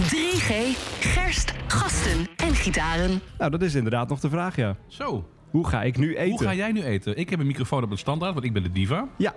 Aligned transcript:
3G, 0.00 0.52
gerst, 1.00 1.52
gasten 1.66 2.26
en 2.36 2.54
gitaren. 2.54 3.20
Nou, 3.38 3.50
dat 3.50 3.62
is 3.62 3.74
inderdaad 3.74 4.08
nog 4.08 4.20
de 4.20 4.28
vraag, 4.28 4.56
ja. 4.56 4.76
Zo, 4.86 5.28
Hoe 5.50 5.66
ga 5.68 5.82
ik 5.82 5.98
nu 5.98 6.16
eten? 6.16 6.30
hoe 6.30 6.42
ga 6.42 6.54
jij 6.54 6.72
nu 6.72 6.82
eten? 6.82 7.16
Ik 7.16 7.30
heb 7.30 7.40
een 7.40 7.46
microfoon 7.46 7.82
op 7.82 7.90
een 7.90 7.98
standaard, 7.98 8.32
want 8.32 8.44
ik 8.46 8.52
ben 8.52 8.62
de 8.62 8.72
diva. 8.72 9.08
Ja, 9.16 9.34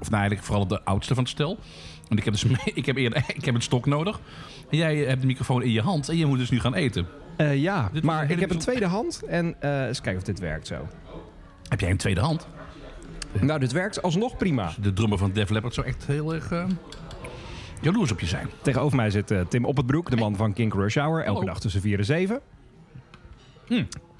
Of 0.00 0.10
nou 0.10 0.20
eigenlijk 0.20 0.42
vooral 0.42 0.66
de 0.66 0.84
oudste 0.84 1.14
van 1.14 1.22
het 1.22 1.32
stel. 1.32 1.58
Want 2.08 2.18
ik 2.18 2.24
heb, 2.24 2.34
dus, 2.34 2.44
ik 2.74 2.86
heb, 2.86 2.96
eerder, 2.96 3.24
ik 3.34 3.44
heb 3.44 3.54
een 3.54 3.62
stok 3.62 3.86
nodig. 3.86 4.20
En 4.70 4.76
jij 4.76 4.96
hebt 4.96 5.20
de 5.20 5.26
microfoon 5.26 5.62
in 5.62 5.70
je 5.70 5.82
hand 5.82 6.08
en 6.08 6.16
je 6.16 6.26
moet 6.26 6.38
dus 6.38 6.50
nu 6.50 6.60
gaan 6.60 6.74
eten. 6.74 7.06
Eh, 7.36 7.56
ja. 7.56 7.90
Dit 7.92 8.02
maar 8.02 8.30
ik 8.30 8.40
heb 8.40 8.50
een 8.50 8.58
tweede 8.58 8.86
hand 8.86 9.22
en 9.22 9.54
eh 9.60 9.86
eens 9.86 10.00
kijken 10.00 10.20
of 10.20 10.26
dit 10.26 10.38
werkt 10.38 10.66
zo. 10.66 10.88
Heb 11.68 11.80
jij 11.80 11.90
een 11.90 11.96
tweede 11.96 12.20
hand? 12.20 12.46
Nou, 13.40 13.60
dit 13.60 13.72
werkt 13.72 14.02
alsnog 14.02 14.36
prima. 14.36 14.72
De 14.80 14.92
drummer 14.92 15.18
van 15.18 15.32
Def 15.32 15.50
Leppard 15.50 15.74
zou 15.74 15.86
echt 15.86 16.06
heel 16.06 16.34
erg 16.34 16.50
uh, 16.50 16.64
jaloers 17.82 18.12
op 18.12 18.20
je 18.20 18.26
zijn. 18.26 18.48
Tegenover 18.62 18.96
mij 18.96 19.10
zit 19.10 19.30
eh, 19.30 19.40
Tim 19.48 19.64
Op 19.64 19.76
het 19.76 19.86
Broek, 19.86 20.10
de 20.10 20.16
man 20.16 20.36
van 20.36 20.52
King 20.52 20.74
Rush 20.74 20.96
Hour. 20.96 21.24
Elke 21.24 21.44
dag 21.44 21.60
tussen 21.60 21.80
4 21.80 21.98
en 21.98 22.04
7. 22.04 22.40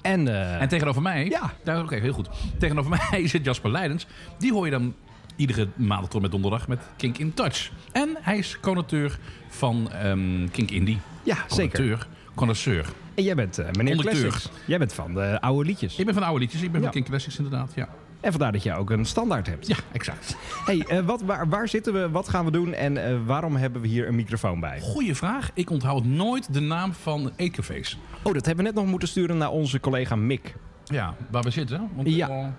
En, 0.01 0.27
eh, 0.27 0.61
En 0.61 0.67
tegenover 0.67 1.01
mij... 1.01 1.25
Ja. 1.29 1.53
ja 1.63 1.81
Oké, 1.81 1.95
heel 1.95 2.13
goed. 2.13 2.29
Tegenover 2.59 2.97
mij 3.11 3.27
zit 3.27 3.45
Jasper 3.45 3.71
Leidens. 3.71 4.07
Die 4.37 4.53
hoor 4.53 4.65
je 4.65 4.71
dan 4.71 4.93
iedere 5.35 5.67
maandag 5.75 6.09
tot 6.09 6.21
met 6.21 6.31
donderdag 6.31 6.67
met 6.67 6.79
Kink 6.97 7.17
in 7.17 7.33
Touch. 7.33 7.71
En 7.91 8.17
hij 8.21 8.37
is 8.37 8.57
conateur 8.61 9.19
van 9.49 9.91
ehm 9.91 10.47
Kink 10.51 10.71
Indie. 10.71 10.99
ja, 11.23 11.37
zeker. 11.47 12.07
Connoisseur. 12.35 12.85
En 13.15 13.23
jij 13.23 13.35
bent 13.35 13.57
eh, 13.57 13.71
meneer 13.71 13.95
Conducteur. 13.95 14.29
Classics. 14.29 14.51
Jij 14.65 14.77
bent 14.77 14.93
van 14.93 15.13
de 15.13 15.41
oude 15.41 15.65
liedjes. 15.69 15.97
Ik 15.97 16.05
ben 16.05 16.13
van 16.13 16.23
oude 16.23 16.39
liedjes. 16.39 16.61
Ik 16.61 16.71
ben 16.71 16.77
Ja. 16.79 16.83
van 16.85 16.93
Kink 16.95 17.05
Classics 17.07 17.37
inderdaad. 17.37 17.71
Ja, 17.75 17.89
En 18.23 18.31
vandaar 18.31 18.51
dat 18.51 18.63
je 18.63 18.75
ook 18.75 18.89
een 18.89 19.05
standaard 19.05 19.47
hebt. 19.47 19.67
ja 19.67 19.75
exact. 19.91 20.35
Hey, 20.65 20.85
eh, 20.87 20.99
wat, 20.99 21.21
waar, 21.21 21.49
waar 21.49 21.67
zitten 21.67 21.93
we? 21.93 22.09
Wat 22.09 22.29
gaan 22.29 22.45
we 22.45 22.51
doen? 22.51 22.73
En 22.73 23.05
eh, 23.05 23.15
waarom 23.25 23.55
hebben 23.55 23.81
we 23.81 23.87
hier 23.87 24.07
een 24.07 24.15
microfoon 24.15 24.59
bij? 24.59 24.79
Goeie 24.81 25.15
vraag. 25.15 25.49
Ik 25.53 25.69
onthoud 25.69 26.03
nooit 26.05 26.53
de 26.53 26.59
naam 26.59 26.93
van 26.93 27.31
eetcafés. 27.35 27.97
Oh, 28.21 28.33
dat 28.33 28.45
hebben 28.45 28.65
we 28.65 28.71
net 28.71 28.79
nog 28.81 28.89
moeten 28.89 29.07
sturen 29.07 29.37
naar 29.37 29.49
onze 29.51 29.79
collega 29.79 30.15
Mick. 30.15 30.55
Ja, 30.83 31.15
waar 31.31 31.43
we 31.43 31.49
zitten. 31.49 31.89
Want, 31.95 32.09
Ja. 32.09 32.53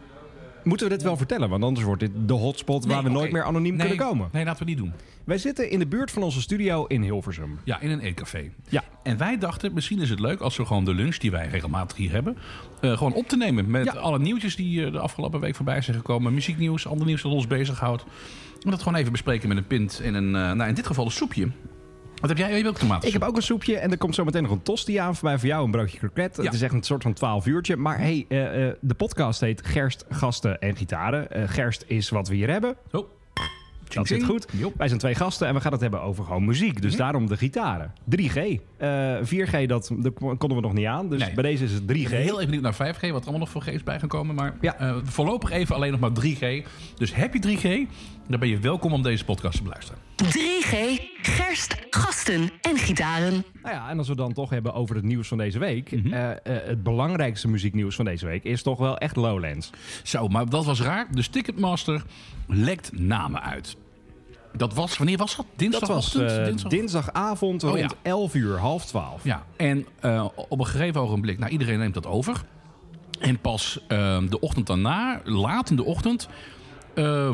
Moeten 0.64 0.88
we 0.88 0.92
dit 0.92 1.02
wel 1.02 1.16
vertellen? 1.16 1.48
Want 1.48 1.64
anders 1.64 1.86
wordt 1.86 2.00
dit 2.00 2.10
de 2.26 2.32
hotspot 2.32 2.84
waar 2.84 3.02
nee, 3.02 3.12
we 3.12 3.18
nooit 3.18 3.32
meer 3.32 3.44
anoniem 3.44 3.76
Nee, 3.76 3.86
kunnen 3.88 4.06
komen. 4.06 4.28
Nee, 4.32 4.44
laten 4.44 4.64
we 4.64 4.68
niet 4.70 4.78
doen. 4.78 4.92
Wij 5.24 5.38
zitten 5.38 5.70
in 5.70 5.78
de 5.78 5.86
buurt 5.86 6.10
van 6.10 6.22
onze 6.22 6.40
studio 6.40 6.84
in 6.86 7.02
Hilversum. 7.02 7.58
Ja, 7.64 7.80
in 7.80 7.90
een 7.90 8.00
eetcafé. 8.00 8.50
Ja. 8.68 8.82
En 9.02 9.16
wij 9.16 9.38
dachten, 9.38 9.72
misschien 9.74 10.00
is 10.00 10.10
het 10.10 10.20
leuk 10.20 10.40
als 10.40 10.56
we 10.56 10.64
gewoon 10.64 10.84
de 10.84 10.94
lunch 10.94 11.16
die 11.16 11.30
wij 11.30 11.48
regelmatig 11.48 11.96
hier 11.96 12.10
hebben, 12.12 12.36
eh, 12.80 12.96
gewoon 12.96 13.12
op 13.12 13.28
te 13.28 13.36
nemen 13.36 13.70
met 13.70 13.84
Ja. 13.84 13.92
alle 13.92 14.18
nieuwtjes 14.18 14.56
die 14.56 14.84
eh, 14.86 14.92
de 14.92 14.98
afgelopen 14.98 15.40
week 15.40 15.54
voorbij 15.54 15.80
zijn 15.82 15.96
gekomen. 15.96 16.34
Muzieknieuws, 16.34 16.86
ander 16.86 17.06
nieuws 17.06 17.22
dat 17.22 17.32
ons 17.32 17.46
bezighoudt. 17.46 18.04
En 18.62 18.70
dat 18.70 18.82
gewoon 18.82 18.98
even 18.98 19.12
bespreken 19.12 19.48
met 19.48 19.56
een 19.56 19.66
pint 19.66 20.00
en 20.04 20.14
een, 20.14 20.34
eh, 20.36 20.52
nou 20.52 20.68
in 20.68 20.74
dit 20.74 20.86
geval 20.86 21.04
een 21.04 21.10
soepje. 21.10 21.48
Wat 22.25 22.39
heb 22.39 22.48
jij? 22.48 22.56
Je 22.56 22.62
hebt 22.62 22.75
ook 22.75 22.78
tomaten. 22.78 23.08
Ik 23.08 23.12
heb 23.12 23.22
ook 23.22 23.36
een 23.36 23.42
soepje 23.42 23.78
en 23.78 23.91
er 23.91 23.98
komt 23.98 24.14
zo 24.14 24.25
meteen 24.25 24.42
nog 24.42 24.50
een 24.50 24.62
tosti 24.62 24.97
aan 24.97 25.17
voor 25.17 25.28
mij. 25.28 25.39
Voor 25.39 25.48
jou 25.48 25.64
een 25.64 25.70
broodje 25.70 25.98
kroket. 25.98 26.36
Ja. 26.36 26.42
Het 26.42 26.55
is 26.55 26.62
echt 26.62 26.72
een 26.72 26.83
soort 26.83 27.03
van 27.03 27.12
12 27.12 27.47
uurtje. 27.47 27.77
Maar 27.77 27.98
hey, 27.98 28.27
eh, 28.28 28.69
eh, 28.69 28.75
de 28.81 28.94
podcast 28.94 29.41
heet 29.41 29.66
Gerst, 29.66 30.05
Gasten 30.08 30.61
en 30.61 30.77
Gitaren. 30.77 31.31
Eh, 31.31 31.42
gerst 31.47 31.84
is 31.86 32.08
wat 32.08 32.28
we 32.28 32.34
hier 32.34 32.50
hebben. 32.50 32.77
Oh. 32.92 33.08
Dat 33.89 34.06
zit 34.06 34.25
goed. 34.25 34.47
Wij 34.77 34.89
zijn 34.89 35.00
twee 35.00 35.14
gasten 35.14 35.48
en 35.48 35.55
we 35.55 35.61
gaan 35.61 35.72
het 35.72 35.81
hebben 35.81 36.00
over 36.00 36.25
gewoon 36.25 36.44
muziek. 36.44 36.83
Dus 36.83 36.97
daarom 36.97 37.27
de 37.27 37.36
gitaren. 37.36 37.92
3G. 38.05 38.61
Eh 38.84 39.16
4G, 39.24 39.66
dat, 39.66 39.90
dat 39.96 40.14
konden 40.18 40.54
we 40.54 40.60
nog 40.60 40.72
niet 40.72 40.86
aan. 40.86 41.08
Dus 41.08 41.20
Nee. 41.20 41.34
bij 41.34 41.42
deze 41.42 41.64
is 41.64 41.72
het 41.72 41.82
3G. 41.92 41.94
Ik 41.96 42.08
ben 42.08 42.20
heel 42.20 42.34
even 42.40 42.44
benieuwd 42.44 42.62
naar 42.62 42.94
5G, 42.94 43.00
wat 43.00 43.02
er 43.02 43.10
allemaal 43.10 43.38
nog 43.38 43.48
voor 43.50 43.62
G's 43.62 43.82
bij 43.82 43.98
gaan 43.98 44.08
komen. 44.08 44.34
Maar 44.34 44.54
Ja. 44.60 44.76
eh, 44.78 44.96
voorlopig 45.04 45.50
even 45.50 45.74
alleen 45.74 45.91
nog 45.91 46.00
maar 46.00 46.12
3G. 46.12 46.64
Dus 46.96 47.14
heb 47.14 47.34
je 47.34 47.41
3G, 47.41 47.88
dan 48.28 48.41
ben 48.41 48.48
je 48.48 48.58
welkom 48.58 48.92
om 48.92 49.02
deze 49.02 49.24
podcast 49.24 49.56
te 49.56 49.62
beluisteren. 49.62 50.00
3G, 50.16 51.00
gerst, 51.22 51.76
gasten 51.91 52.50
en 52.60 52.76
gitaren. 52.76 53.44
Nou 53.62 53.74
ja, 53.74 53.88
en 53.91 53.98
als 53.98 54.08
we 54.08 54.14
dan 54.16 54.32
toch 54.32 54.50
hebben 54.50 54.74
over 54.74 54.94
het 54.94 55.04
nieuws 55.04 55.28
van 55.28 55.38
deze 55.38 55.58
week. 55.58 55.91
Mhm. 55.92 56.12
eh, 56.12 56.30
eh, 56.30 56.36
het 56.66 56.82
belangrijkste 56.82 57.48
muzieknieuws 57.48 57.94
van 57.96 58.04
deze 58.04 58.26
week 58.26 58.44
is 58.44 58.62
toch 58.62 58.78
wel 58.78 58.98
echt 58.98 59.16
Lowlands. 59.16 59.70
Zo, 60.02 60.28
maar 60.28 60.48
dat 60.48 60.64
was 60.64 60.80
raar. 60.80 61.06
Dus 61.10 61.28
Ticketmaster 61.28 62.03
lekt 62.47 62.98
namen 62.98 63.42
uit. 63.42 63.76
Dat 64.56 64.75
was, 64.75 64.97
wanneer 64.97 65.16
was 65.16 65.37
dat? 65.37 65.47
Dat 65.48 65.59
Dinsdagochtend? 65.59 66.22
was 66.22 66.37
eh, 66.38 66.44
Dinsdag- 66.44 66.70
dinsdagavond 66.70 67.65
Oh, 67.65 67.70
rond 67.70 67.81
ja. 67.81 67.88
11 68.03 68.34
uur, 68.34 68.59
half 68.59 68.84
12. 68.87 69.25
Ja, 69.25 69.42
en 69.56 69.87
eh, 70.00 70.25
op 70.48 70.59
een 70.59 70.66
gegeven 70.66 71.00
ogenblik, 71.00 71.38
nou 71.38 71.53
iedereen 71.53 71.78
neemt 71.78 71.94
dat 71.94 72.06
over. 72.06 72.44
En 73.20 73.38
pas 73.38 73.78
eh, 73.88 74.19
de 74.28 74.41
ochtend 74.41 74.66
daarna, 74.66 75.20
laat 75.25 75.70
in 75.70 75.76
de 75.76 75.84
ochtend, 75.84 76.28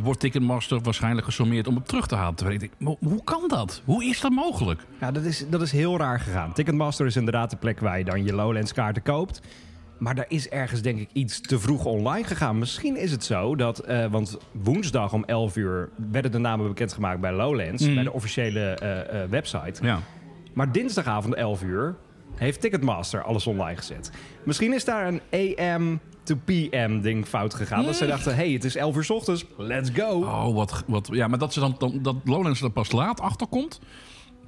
wordt 0.02 0.20
Ticketmaster 0.20 0.80
waarschijnlijk 0.80 1.26
gesommeerd 1.26 1.66
om 1.66 1.74
het 1.74 1.88
terug 1.88 2.06
te 2.06 2.14
halen. 2.14 2.34
Terwijl 2.34 2.60
ik 2.60 2.70
denk, 2.78 2.96
hoe 3.00 3.24
kan 3.24 3.42
dat? 3.46 3.82
Hoe 3.84 4.04
is 4.04 4.20
dat 4.20 4.30
mogelijk? 4.30 4.86
Ja, 5.00 5.10
dat 5.10 5.22
is, 5.24 5.44
dat 5.48 5.62
is 5.62 5.72
heel 5.72 5.96
raar 5.98 6.20
gegaan. 6.20 6.52
Ticketmaster 6.52 7.06
is 7.06 7.16
inderdaad 7.16 7.50
de 7.50 7.56
plek 7.56 7.80
waar 7.80 7.98
je 7.98 8.04
dan 8.04 8.24
je 8.24 8.32
Lowlands 8.34 8.72
kaarten 8.72 9.02
koopt. 9.02 9.40
Maar 10.00 10.14
daar 10.14 10.24
is 10.28 10.48
ergens 10.48 10.82
denk 10.82 10.98
ik 10.98 11.08
iets 11.12 11.40
te 11.40 11.58
vroeg 11.58 11.84
online 11.84 12.26
gegaan. 12.26 12.58
Misschien 12.58 12.96
is 12.96 13.10
het 13.10 13.24
zo 13.24 13.56
dat, 13.56 13.78
eh, 13.78 14.06
want 14.06 14.38
woensdag 14.52 15.12
om 15.12 15.24
11 15.24 15.56
uur 15.56 15.88
werden 16.10 16.32
de 16.32 16.38
namen 16.38 16.68
bekendgemaakt 16.68 17.20
bij 17.20 17.32
Lowlands, 17.32 17.94
bij 17.94 18.02
de 18.02 18.12
officiële 18.12 18.60
eh, 18.60 19.22
eh, 19.22 19.30
website. 19.30 19.84
Ja. 19.84 19.98
Maar 20.52 20.72
dinsdagavond 20.72 21.34
11 21.34 21.62
uur 21.62 21.96
heeft 22.34 22.60
Ticketmaster 22.60 23.22
alles 23.22 23.46
online 23.46 23.76
gezet. 23.76 24.10
Misschien 24.44 24.72
is 24.72 24.84
daar 24.84 25.06
een 25.06 25.20
AM 25.30 26.00
to 26.22 26.34
PM 26.44 27.00
ding 27.00 27.26
fout 27.26 27.54
gegaan. 27.54 27.84
Dat 27.84 27.96
ze 27.96 28.06
dachten, 28.06 28.34
hey, 28.34 28.50
het 28.50 28.64
is 28.64 28.76
11 28.76 28.96
uur 28.96 29.04
's 29.04 29.10
ochtends, 29.10 29.44
let's 29.56 29.90
go. 29.94 30.20
Oh, 30.20 30.54
wat, 30.54 30.84
wat. 30.86 31.08
Ja, 31.12 31.28
maar 31.28 31.38
dat, 31.38 31.52
ze 31.52 31.60
dan, 31.60 31.74
dan, 31.78 31.98
dat 32.02 32.16
Lowlands 32.24 32.62
er 32.62 32.70
pas 32.70 32.92
laat 32.92 33.20
achter 33.20 33.46
komt. 33.46 33.80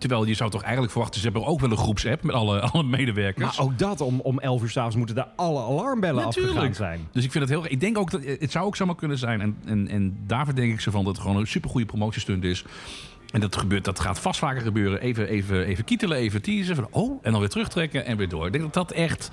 Terwijl 0.03 0.25
je 0.25 0.35
zou 0.35 0.51
toch 0.51 0.63
eigenlijk 0.63 0.93
verwachten, 0.93 1.21
ze 1.21 1.27
hebben 1.27 1.47
ook 1.47 1.61
wel 1.61 1.71
een 1.71 1.77
groepsapp 1.77 2.23
met 2.23 2.35
alle, 2.35 2.61
alle 2.71 2.83
medewerkers. 2.83 3.57
Maar 3.57 3.67
ook 3.67 3.79
dat, 3.79 4.01
om, 4.01 4.21
om 4.21 4.39
11 4.39 4.63
uur 4.63 4.71
s'avonds 4.71 4.97
moeten 4.97 5.15
daar 5.15 5.29
alle 5.37 5.61
alarmbellen 5.61 6.25
afgegaan 6.25 6.49
Natuurlijk. 6.49 6.77
zijn. 6.77 7.09
Dus 7.13 7.25
ik 7.25 7.31
vind 7.31 7.49
het 7.49 7.53
heel. 7.53 7.71
Ik 7.71 7.81
denk 7.81 7.99
ook 7.99 8.11
dat 8.11 8.25
het 8.25 8.51
zou 8.51 8.67
ook 8.67 8.77
zomaar 8.77 8.95
kunnen 8.95 9.19
zijn. 9.19 9.41
En, 9.41 9.57
en, 9.65 9.89
en 9.89 10.17
daar 10.27 10.45
verdenk 10.45 10.73
ik 10.73 10.81
ze 10.81 10.91
van 10.91 11.05
dat 11.05 11.13
het 11.13 11.23
gewoon 11.23 11.41
een 11.41 11.47
supergoeie 11.47 11.87
promotiestunt 11.87 12.45
is. 12.45 12.65
En 13.33 13.41
dat 13.41 13.57
gebeurt, 13.57 13.85
dat 13.85 14.01
gaat 14.01 14.19
vast 14.19 14.39
vaker 14.39 14.61
gebeuren. 14.61 15.01
Even, 15.01 15.29
even, 15.29 15.65
even 15.65 15.85
kietelen, 15.85 16.19
even 16.19 16.43
teasen. 16.43 16.75
Van, 16.75 16.87
oh, 16.91 17.19
en 17.23 17.31
dan 17.31 17.41
weer 17.41 17.49
terugtrekken 17.49 18.05
en 18.05 18.17
weer 18.17 18.29
door. 18.29 18.47
Ik 18.47 18.53
denk 18.53 18.65
dat 18.65 18.75
dat 18.75 18.91
echt 18.91 19.31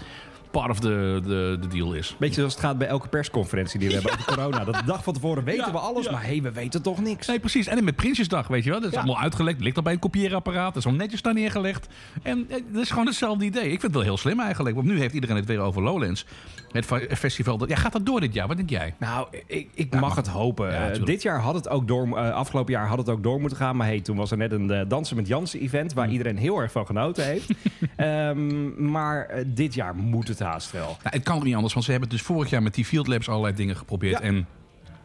part 0.52 0.70
of 0.70 0.80
the, 0.80 1.20
the, 1.24 1.58
the 1.62 1.68
deal 1.68 1.94
is. 1.94 2.16
Beetje 2.20 2.36
zoals 2.36 2.54
het 2.54 2.64
gaat 2.64 2.78
bij 2.78 2.88
elke 2.88 3.08
persconferentie 3.08 3.80
die 3.80 3.88
we 3.88 3.94
hebben 3.94 4.12
over 4.12 4.26
corona. 4.26 4.64
Dat 4.64 4.76
de 4.76 4.86
dag 4.86 5.04
van 5.04 5.14
tevoren 5.14 5.44
weten 5.44 5.72
we 5.72 5.78
alles, 5.78 6.10
maar 6.10 6.24
hey, 6.24 6.42
we 6.42 6.52
weten 6.52 6.82
toch 6.82 7.02
niks. 7.02 7.28
Nee, 7.28 7.40
precies. 7.40 7.68
En 7.68 7.84
met 7.84 7.96
Prinsjesdag, 7.96 8.48
weet 8.48 8.64
je 8.64 8.70
wel. 8.70 8.80
Dat 8.80 8.92
is 8.92 8.98
allemaal 8.98 9.20
uitgelekt. 9.20 9.62
Ligt 9.62 9.78
al 9.78 9.84
bij 9.84 9.94
een 9.94 10.00
kopieerapparaat. 10.00 10.74
Dat 10.74 10.84
is 10.84 10.86
al 10.86 10.98
netjes 10.98 11.22
daar 11.22 11.34
neergelegd. 11.34 11.88
En 12.24 12.46
eh, 12.50 12.58
dat 12.72 12.82
is 12.82 12.90
gewoon 12.90 13.06
hetzelfde 13.06 13.46
idee. 13.46 13.64
Ik 13.64 13.70
vind 13.70 13.82
het 13.82 13.94
wel 13.94 14.02
heel 14.02 14.18
slim 14.18 14.40
eigenlijk. 14.40 14.76
Want 14.76 14.88
nu 14.88 15.00
heeft 15.00 15.14
iedereen 15.14 15.36
het 15.36 15.46
weer 15.46 15.60
over 15.60 15.82
Lowlands. 15.82 16.26
Het 16.72 16.86
festival. 17.18 17.68
Ja, 17.68 17.76
gaat 17.76 17.92
dat 17.92 18.06
door 18.06 18.20
dit 18.20 18.34
jaar? 18.34 18.48
Wat 18.48 18.58
denk 18.58 18.70
jij? 18.70 18.94
Nou, 19.00 19.28
ik, 19.46 19.70
ik 19.74 20.00
mag 20.00 20.16
het 20.16 20.28
hopen. 20.28 20.94
Eh, 20.94 21.06
dit 21.06 21.22
jaar 21.22 21.40
had 21.40 21.56
het 21.56 21.70
ook 21.70 21.88
door, 21.88 22.18
eh, 22.18 22.34
afgelopen 22.34 22.74
jaar 22.74 22.88
had 22.88 22.98
het 22.98 23.10
ook 23.10 23.24
door 23.24 23.40
moeten 23.40 23.58
gaan. 23.58 23.76
Maar 23.76 23.88
hey, 23.88 24.02
toen 24.02 24.18
was 24.18 24.32
er 24.32 24.38
net 24.38 24.52
een 24.52 24.86
Dansen 24.88 25.16
met 25.16 25.28
Jansen 25.28 25.60
event 25.60 25.94
waar 25.94 26.10
iedereen 26.10 26.38
heel 26.38 26.60
erg 26.60 26.72
van 26.72 26.86
genoten 26.86 27.26
heeft. 27.26 27.50
Ehm, 27.96 28.92
maar 28.92 29.44
dit 29.46 29.74
jaar 29.74 29.96
moet 29.96 30.28
het 30.28 30.39
haast 30.40 30.72
wel. 30.72 30.86
Nou, 30.88 30.98
het 31.16 31.24
kan 31.24 31.36
ook 31.36 31.44
niet 31.44 31.56
anders, 31.56 31.74
want 31.74 31.86
ze 31.86 31.92
hebben 31.92 32.10
dus 32.10 32.22
vorig 32.22 32.50
jaar 32.50 32.64
met 32.64 32.74
die 32.74 32.86
Field 32.86 33.08
Labs 33.08 33.30
allerlei 33.30 33.56
dingen 33.56 33.76
geprobeerd. 33.76 34.20
Ja. 34.20 34.26
En 34.26 34.48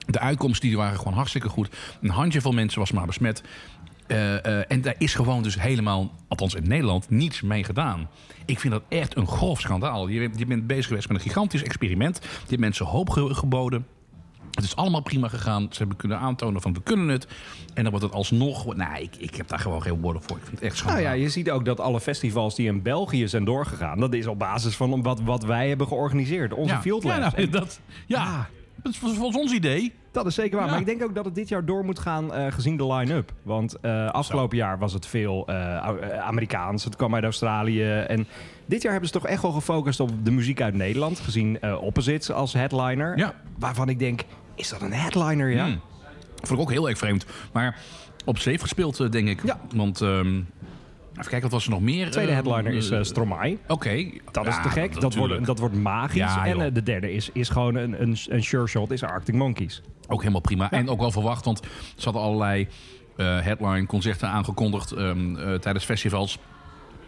de 0.06 0.18
uitkomsten 0.18 0.68
die 0.68 0.76
waren 0.76 0.98
gewoon 0.98 1.12
hartstikke 1.12 1.48
goed. 1.48 1.68
Een 2.00 2.10
handjevol 2.10 2.52
mensen 2.52 2.78
was 2.80 2.92
maar 2.92 3.06
besmet. 3.06 3.42
Eh, 4.06 4.44
eh, 4.58 4.64
en 4.68 4.80
daar 4.80 4.94
is 4.98 5.14
gewoon 5.14 5.42
dus 5.42 5.60
helemaal, 5.60 6.12
althans 6.28 6.54
in 6.54 6.68
Nederland, 6.68 7.10
niets 7.10 7.40
mee 7.42 7.64
gedaan. 7.64 8.08
Ik 8.44 8.60
vind 8.60 8.72
dat 8.72 8.82
echt 8.88 9.16
een 9.16 9.26
grof 9.26 9.60
schandaal. 9.60 10.08
Je, 10.08 10.20
bent- 10.20 10.38
je 10.38 10.46
bent 10.46 10.66
bezig 10.66 10.86
geweest 10.86 11.08
met 11.08 11.16
een 11.16 11.22
gigantisch 11.22 11.62
experiment. 11.62 12.18
Je 12.22 12.28
hebt 12.48 12.60
mensen 12.60 12.86
hoop 12.86 13.10
ge- 13.10 13.34
geboden. 13.34 13.86
Het 14.54 14.64
is 14.64 14.76
allemaal 14.76 15.00
prima 15.02 15.28
gegaan. 15.28 15.66
Ze 15.70 15.78
hebben 15.78 15.96
kunnen 15.96 16.18
aantonen 16.18 16.60
van 16.60 16.72
we 16.72 16.82
kunnen 16.82 17.08
het. 17.08 17.26
En 17.74 17.82
dan 17.82 17.90
wordt 17.90 18.06
het 18.06 18.14
alsnog... 18.14 18.76
Nou, 18.76 19.02
ik, 19.02 19.16
ik 19.18 19.34
heb 19.34 19.48
daar 19.48 19.58
gewoon 19.58 19.82
geen 19.82 20.00
woorden 20.00 20.22
voor. 20.22 20.36
Ik 20.36 20.42
vind 20.42 20.54
het 20.54 20.64
echt 20.64 20.74
Nou 20.84 20.88
schandaal. 20.88 21.14
ja, 21.14 21.22
je 21.22 21.28
ziet 21.28 21.50
ook 21.50 21.64
dat 21.64 21.80
alle 21.80 22.00
festivals 22.00 22.54
die 22.54 22.66
in 22.66 22.82
België 22.82 23.28
zijn 23.28 23.44
doorgegaan... 23.44 23.98
dat 24.00 24.14
is 24.14 24.26
op 24.26 24.38
basis 24.38 24.76
van 24.76 25.02
wat, 25.02 25.20
wat 25.20 25.44
wij 25.44 25.68
hebben 25.68 25.86
georganiseerd. 25.86 26.52
Onze 26.54 26.76
Field 26.76 27.02
ja, 27.02 27.08
Labs. 27.08 27.20
nou, 27.20 27.44
En 27.44 27.50
dat, 27.50 27.80
ja, 28.06 28.22
Ja. 28.24 28.48
dat 28.82 28.92
is 28.92 28.98
volgens 28.98 29.36
ons 29.36 29.52
idee. 29.52 29.92
Dat 30.10 30.26
is 30.26 30.34
zeker 30.34 30.56
waar. 30.56 30.64
Ja. 30.64 30.70
Maar 30.70 30.80
ik 30.80 30.86
denk 30.86 31.02
ook 31.02 31.14
dat 31.14 31.24
het 31.24 31.34
dit 31.34 31.48
jaar 31.48 31.64
door 31.64 31.84
moet 31.84 31.98
gaan 31.98 32.34
eh, 32.34 32.52
gezien 32.52 32.76
de 32.76 32.86
line-up. 32.92 33.32
Want 33.42 33.80
eh, 33.80 34.10
afgelopen 34.10 34.56
jaar 34.56 34.78
was 34.78 34.92
het 34.92 35.06
veel 35.06 35.46
eh, 35.46 35.76
Amerikaans. 36.18 36.84
Het 36.84 36.96
kwam 36.96 37.14
uit 37.14 37.24
Australië. 37.24 37.82
En 37.84 38.26
dit 38.66 38.82
jaar 38.82 38.92
hebben 38.92 39.10
ze 39.10 39.18
toch 39.18 39.26
echt 39.26 39.42
wel 39.42 39.50
gefocust 39.50 40.00
op 40.00 40.24
de 40.24 40.30
muziek 40.30 40.60
uit 40.60 40.74
Nederland. 40.74 41.20
Gezien 41.20 41.58
Opposites 41.80 42.30
als 42.30 42.52
headliner. 42.52 43.18
Ja. 43.18 43.34
Waarvan 43.58 43.88
ik 43.88 43.98
denk, 43.98 44.20
is 44.54 44.68
dat 44.68 44.82
een 44.82 44.92
headliner? 44.92 45.50
Ja. 45.50 45.64
Hmm. 45.64 45.80
Vond 46.34 46.50
ik 46.60 46.66
ook 46.66 46.72
heel 46.72 46.88
erg 46.88 46.98
vreemd. 46.98 47.26
Maar 47.52 47.78
op 48.24 48.38
safe 48.38 48.58
gespeeld, 48.58 49.00
eh, 49.00 49.10
denk 49.10 49.28
ik. 49.28 49.40
Ja. 49.44 49.60
Want, 49.74 50.00
ehm, 50.00 50.26
even 50.36 50.44
kijken, 51.14 51.40
wat 51.40 51.50
was 51.50 51.64
er 51.64 51.70
nog 51.70 51.80
meer? 51.80 52.04
De 52.04 52.10
tweede 52.10 52.30
Eh, 52.30 52.36
headliner 52.36 52.72
is 52.72 52.90
eh, 52.90 53.02
Stromae. 53.02 53.58
Oké. 53.68 54.10
Dat 54.30 54.46
is 54.46 54.56
te 54.62 54.68
gek. 54.68 55.00
Dat, 55.00 55.14
wordt, 55.14 55.44
dat 55.46 55.58
wordt 55.58 55.74
magisch. 55.74 56.16
Ja, 56.16 56.46
en 56.46 56.60
eh, 56.60 56.74
de 56.74 56.82
derde 56.82 57.12
is, 57.12 57.30
is 57.32 57.48
gewoon 57.48 57.74
een, 57.74 58.02
een, 58.02 58.16
een 58.28 58.42
sure 58.44 58.66
shot. 58.66 58.90
Is 58.90 59.02
Arctic 59.02 59.34
Monkeys. 59.34 59.82
Ook 60.08 60.20
helemaal 60.20 60.40
prima. 60.40 60.70
En 60.70 60.88
ook 60.88 61.00
wel 61.00 61.10
verwacht, 61.10 61.44
want 61.44 61.60
ze 61.96 62.04
hadden 62.04 62.22
allerlei 62.22 62.68
eh, 63.16 63.40
headline 63.40 63.86
concerten 63.86 64.28
aangekondigd 64.28 64.92
ehm, 64.92 65.36
eh, 65.36 65.54
tijdens 65.54 65.84
festivals. 65.84 66.38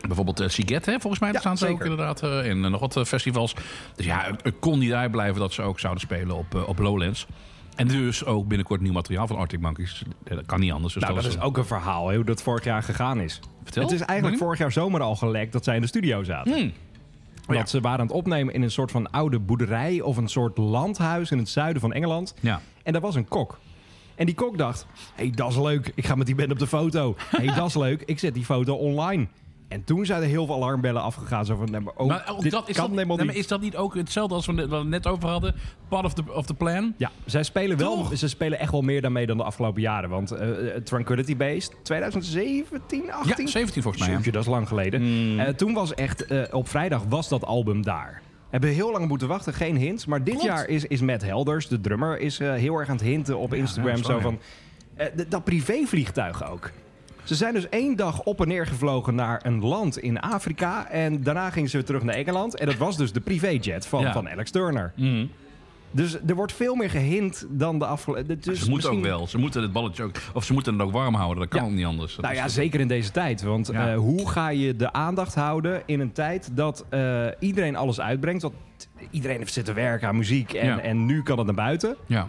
Bijvoorbeeld 0.06 0.40
uh, 0.40 0.48
Siget, 0.48 0.86
hè, 0.86 1.00
volgens 1.00 1.20
mij 1.20 1.32
Ja, 1.32 1.38
staan 1.40 1.58
ze 1.58 1.66
ook 1.68 1.82
inderdaad. 1.82 2.22
eh, 2.22 2.50
en 2.50 2.64
eh, 2.64 2.70
nog 2.70 2.80
wat 2.80 3.08
festivals. 3.08 3.54
Dus 3.96 4.06
ja, 4.06 4.36
het, 4.42 4.54
kon 4.60 4.78
niet 4.78 4.92
uitblijven 4.92 5.40
dat 5.40 5.52
ze 5.52 5.62
ook 5.62 5.80
zouden 5.80 6.02
spelen 6.02 6.36
op, 6.36 6.64
op 6.66 6.78
Lowlands. 6.78 7.26
En 7.76 7.88
dus 7.88 8.24
ook 8.24 8.48
binnenkort 8.48 8.80
nieuw 8.80 8.92
materiaal 8.92 9.26
van 9.26 9.36
Arctic 9.36 9.60
Monkeys. 9.60 10.02
Dat 10.24 10.46
kan 10.46 10.60
niet 10.60 10.72
anders. 10.72 10.94
Dus 10.94 11.02
Nou, 11.02 11.14
dat 11.14 11.24
is 11.24 11.34
een- 11.34 11.40
ook 11.40 11.56
een 11.56 11.64
verhaal, 11.64 12.08
hè, 12.08 12.14
hoe 12.16 12.24
dat 12.24 12.42
vorig 12.42 12.64
jaar 12.64 12.82
gegaan 12.82 13.20
is. 13.20 13.40
Vertel. 13.62 13.82
Het 13.82 13.92
is 13.92 14.00
eigenlijk 14.00 14.38
Hm? 14.38 14.44
vorig 14.44 14.58
jaar 14.58 14.72
zomer 14.72 15.00
al 15.00 15.16
gelekt 15.16 15.52
dat 15.52 15.64
zij 15.64 15.74
in 15.74 15.80
de 15.80 15.86
studio 15.86 16.22
zaten. 16.22 16.52
Hmm. 16.52 16.72
Dat 17.46 17.56
ja. 17.56 17.66
ze 17.66 17.80
waren 17.80 18.00
aan 18.00 18.06
het 18.06 18.14
opnemen 18.16 18.54
in 18.54 18.62
een 18.62 18.70
soort 18.70 18.90
van 18.90 19.10
oude 19.10 19.38
boerderij 19.38 20.00
of 20.00 20.16
een 20.16 20.28
soort 20.28 20.58
landhuis 20.58 21.30
in 21.30 21.38
het 21.38 21.48
zuiden 21.48 21.80
van 21.80 21.92
Engeland. 21.92 22.34
Ja. 22.40 22.60
En 22.82 22.92
daar 22.92 23.02
was 23.02 23.14
een 23.14 23.28
kok. 23.28 23.58
En 24.14 24.26
die 24.26 24.34
kok 24.34 24.58
dacht, 24.58 24.86
hé, 25.14 25.22
hey, 25.24 25.30
dat 25.34 25.50
is 25.50 25.56
leuk. 25.56 25.92
Ik 25.94 26.06
ga 26.06 26.14
met 26.14 26.26
die 26.26 26.34
band 26.34 26.50
op 26.50 26.58
de 26.58 26.66
foto. 26.66 27.16
Hé, 27.30 27.44
hey, 27.44 27.54
dat 27.54 27.66
is 27.68 27.74
leuk. 27.74 28.02
Ik 28.06 28.18
zet 28.18 28.34
die 28.34 28.44
foto 28.44 28.74
online. 28.74 29.26
En 29.68 29.84
toen 29.84 30.06
zijn 30.06 30.22
er 30.22 30.28
heel 30.28 30.46
veel 30.46 30.54
alarmbellen 30.54 31.02
afgegaan. 31.02 31.44
Zo 31.44 31.56
van, 31.56 31.70
nee, 31.70 31.80
maar, 31.80 31.92
oh, 31.96 32.06
Maar 32.06 32.26
ook 32.30 32.42
dit 32.42 32.52
dat, 32.52 32.68
is, 32.68 32.74
kan 32.76 32.84
dat, 32.86 32.94
helemaal 32.94 33.16
nee, 33.16 33.24
niet. 33.26 33.34
maar 33.34 33.42
is 33.42 33.48
dat 33.48 33.60
niet 33.60 33.76
ook 33.76 33.94
hetzelfde 33.94 34.34
als 34.34 34.46
we 34.46 34.68
we 34.68 34.84
net 34.84 35.06
over 35.06 35.28
hadden? 35.28 35.54
Part 35.88 36.04
of 36.04 36.14
the, 36.14 36.22
of 36.32 36.46
the 36.46 36.54
plan? 36.54 36.94
Ja, 36.96 37.10
zij 37.24 37.42
spelen 37.42 37.76
wel. 37.76 38.16
Ze 38.16 38.28
spelen 38.28 38.58
echt 38.58 38.70
wel 38.72 38.80
meer 38.82 39.00
daarmee 39.02 39.26
dan 39.26 39.36
de 39.36 39.42
afgelopen 39.42 39.82
jaren. 39.82 40.10
Want 40.10 40.30
eh, 40.30 40.48
Tranquility 40.84 41.36
Based, 41.36 41.74
2017, 41.82 43.12
18? 43.12 43.44
Ja, 43.44 43.50
17 43.50 43.82
volgens 43.82 44.06
mij. 44.06 44.18
ja. 44.22 44.30
Dat 44.30 44.42
is 44.42 44.48
lang 44.48 44.68
geleden. 44.68 45.02
Mm. 45.02 45.40
Eh, 45.40 45.48
toen 45.48 45.72
was 45.74 45.94
echt, 45.94 46.26
eh, 46.26 46.42
op 46.50 46.68
vrijdag 46.68 47.02
was 47.08 47.28
dat 47.28 47.44
album 47.44 47.82
daar. 47.82 48.22
Hebben 48.50 48.70
heel 48.70 48.92
lang 48.92 49.08
moeten 49.08 49.28
wachten, 49.28 49.52
geen 49.54 49.76
hints. 49.76 50.06
Maar 50.06 50.24
dit 50.24 50.34
Klopt. 50.34 50.48
jaar 50.48 50.68
is, 50.68 50.84
is 50.84 51.00
Matt 51.00 51.22
Helders, 51.22 51.68
de 51.68 51.80
drummer, 51.80 52.18
is 52.18 52.40
eh, 52.40 52.52
heel 52.52 52.74
erg 52.78 52.88
aan 52.88 52.96
het 52.96 53.04
hinten 53.04 53.38
op 53.38 53.54
Instagram. 53.54 53.96
ja, 53.96 54.02
zo 54.02 54.18
van, 54.18 54.38
eh, 54.94 55.06
dat 55.28 55.44
privévliegtuig 55.44 56.50
ook. 56.50 56.70
Ze 57.26 57.34
zijn 57.34 57.54
dus 57.54 57.68
één 57.68 57.96
dag 57.96 58.22
op 58.22 58.40
en 58.40 58.48
neer 58.48 58.66
gevlogen 58.66 59.14
naar 59.14 59.40
een 59.46 59.60
land 59.64 59.98
in 59.98 60.20
Afrika. 60.20 60.88
En 60.90 61.22
daarna 61.22 61.50
gingen 61.50 61.70
ze 61.70 61.76
weer 61.76 61.86
terug 61.86 62.02
naar 62.02 62.14
Engeland. 62.14 62.56
En 62.58 62.66
dat 62.66 62.76
was 62.76 62.96
dus 62.96 63.12
de 63.12 63.20
privéjet 63.20 63.86
van, 63.86 64.00
Ja. 64.00 64.12
van 64.12 64.28
Alex 64.28 64.50
Turner. 64.50 64.92
Mhm. 64.96 65.26
Dus 65.90 66.18
er 66.26 66.34
wordt 66.34 66.52
veel 66.52 66.74
meer 66.74 66.90
gehint 66.90 67.46
dan 67.50 67.78
de 67.78 67.86
afgelopen... 67.86 68.40
Dus 68.40 68.60
ze 68.60 68.70
moeten 68.70 68.90
ook 68.90 69.02
wel. 69.02 69.26
Ze 69.26 69.38
moeten 69.38 69.62
het 69.62 69.72
balletje 69.72 70.02
ook... 70.02 70.14
Of 70.34 70.44
ze 70.44 70.52
moeten 70.52 70.72
het 70.72 70.82
ook 70.82 70.92
warm 70.92 71.14
houden. 71.14 71.38
Dat 71.38 71.48
kan 71.48 71.60
Ja. 71.60 71.66
ook 71.66 71.72
niet 71.74 71.84
anders. 71.84 72.14
Dat 72.14 72.24
Nou 72.24 72.36
ja, 72.36 72.48
zeker 72.48 72.80
in 72.80 72.88
deze 72.88 73.10
tijd. 73.10 73.42
Want 73.42 73.66
Ja. 73.72 73.90
eh, 73.92 73.96
hoe 73.98 74.28
ga 74.30 74.48
je 74.48 74.76
de 74.76 74.92
aandacht 74.92 75.34
houden 75.34 75.82
in 75.86 76.00
een 76.00 76.12
tijd 76.12 76.50
dat 76.52 76.84
eh, 76.88 77.26
iedereen 77.38 77.76
alles 77.76 78.00
uitbrengt? 78.00 78.42
Want 78.42 78.54
iedereen 79.10 79.38
heeft 79.38 79.52
zitten 79.52 79.74
werken 79.74 80.08
aan 80.08 80.16
muziek 80.16 80.52
en, 80.52 80.66
Ja. 80.66 80.78
en 80.80 81.06
nu 81.06 81.22
kan 81.22 81.36
het 81.38 81.46
naar 81.46 81.54
buiten. 81.56 81.96
Ja. 82.06 82.28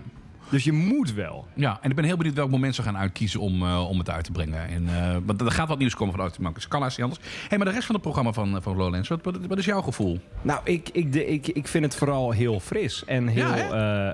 Dus 0.49 0.63
je 0.63 0.71
moet 0.71 1.13
wel. 1.13 1.47
Ja, 1.53 1.77
en 1.81 1.89
ik 1.89 1.95
ben 1.95 2.05
heel 2.05 2.17
benieuwd 2.17 2.35
welk 2.35 2.49
moment 2.49 2.75
ze 2.75 2.81
gaan 2.81 2.97
uitkiezen 2.97 3.39
om, 3.39 3.63
eh, 3.63 3.89
om 3.89 3.97
het 3.97 4.09
uit 4.09 4.23
te 4.23 4.31
brengen. 4.31 4.67
En, 4.67 4.88
eh, 4.88 5.17
want 5.25 5.41
er 5.41 5.51
gaat 5.51 5.67
wat 5.67 5.77
nieuws 5.77 5.95
komen 5.95 6.13
van 6.13 6.23
Arctic 6.23 6.41
Monkeys. 6.41 6.67
Kan 6.67 6.81
haast 6.81 6.97
niet 6.97 7.05
anders. 7.05 7.25
Hey, 7.47 7.57
maar 7.57 7.67
de 7.67 7.73
rest 7.73 7.85
van 7.85 7.95
het 7.95 8.03
programma 8.03 8.31
van, 8.31 8.55
eh, 8.55 8.61
van 8.61 8.75
Lowlands, 8.75 9.09
wat, 9.09 9.19
wat, 9.23 9.38
wat 9.47 9.57
is 9.57 9.65
jouw 9.65 9.81
gevoel? 9.81 10.19
Nou, 10.41 10.59
ik, 10.63 10.89
ik, 10.89 11.13
de, 11.13 11.25
ik, 11.25 11.47
ik 11.47 11.67
vind 11.67 11.83
het 11.83 11.95
vooral 11.95 12.31
heel 12.31 12.59
fris. 12.59 13.05
En 13.05 13.27
heel, 13.27 13.47
Ja, 13.47 13.55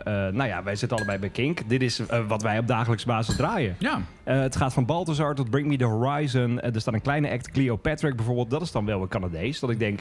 eh, 0.04 0.28
eh, 0.28 0.34
nou 0.34 0.50
ja, 0.50 0.64
wij 0.64 0.76
zitten 0.76 0.98
allebei 0.98 1.20
bij 1.20 1.30
Kink. 1.30 1.70
Dit 1.70 1.82
is 1.82 2.02
wat 2.28 2.42
wij 2.42 2.60
op 2.60 2.68
dagelijks 2.68 3.06
basis 3.06 3.36
draaien. 3.36 3.76
Ja, 3.80 4.02
Eh, 4.24 4.40
het 4.40 4.56
gaat 4.56 4.74
van 4.74 4.86
Balthazar 4.86 5.36
tot 5.36 5.50
Bring 5.50 5.68
Me 5.68 5.78
The 5.78 5.84
Horizon. 5.86 6.62
Er 6.62 6.82
staat 6.82 6.94
een 6.94 7.02
kleine 7.02 7.30
act, 7.30 7.52
Cleopatra 7.52 8.16
bijvoorbeeld. 8.16 8.50
Dat 8.50 8.62
is 8.62 8.72
dan 8.72 8.86
wel 8.86 9.02
een 9.02 9.08
Canadees. 9.08 9.60
Dat 9.60 9.70
ik 9.70 9.80
denk, 9.80 10.00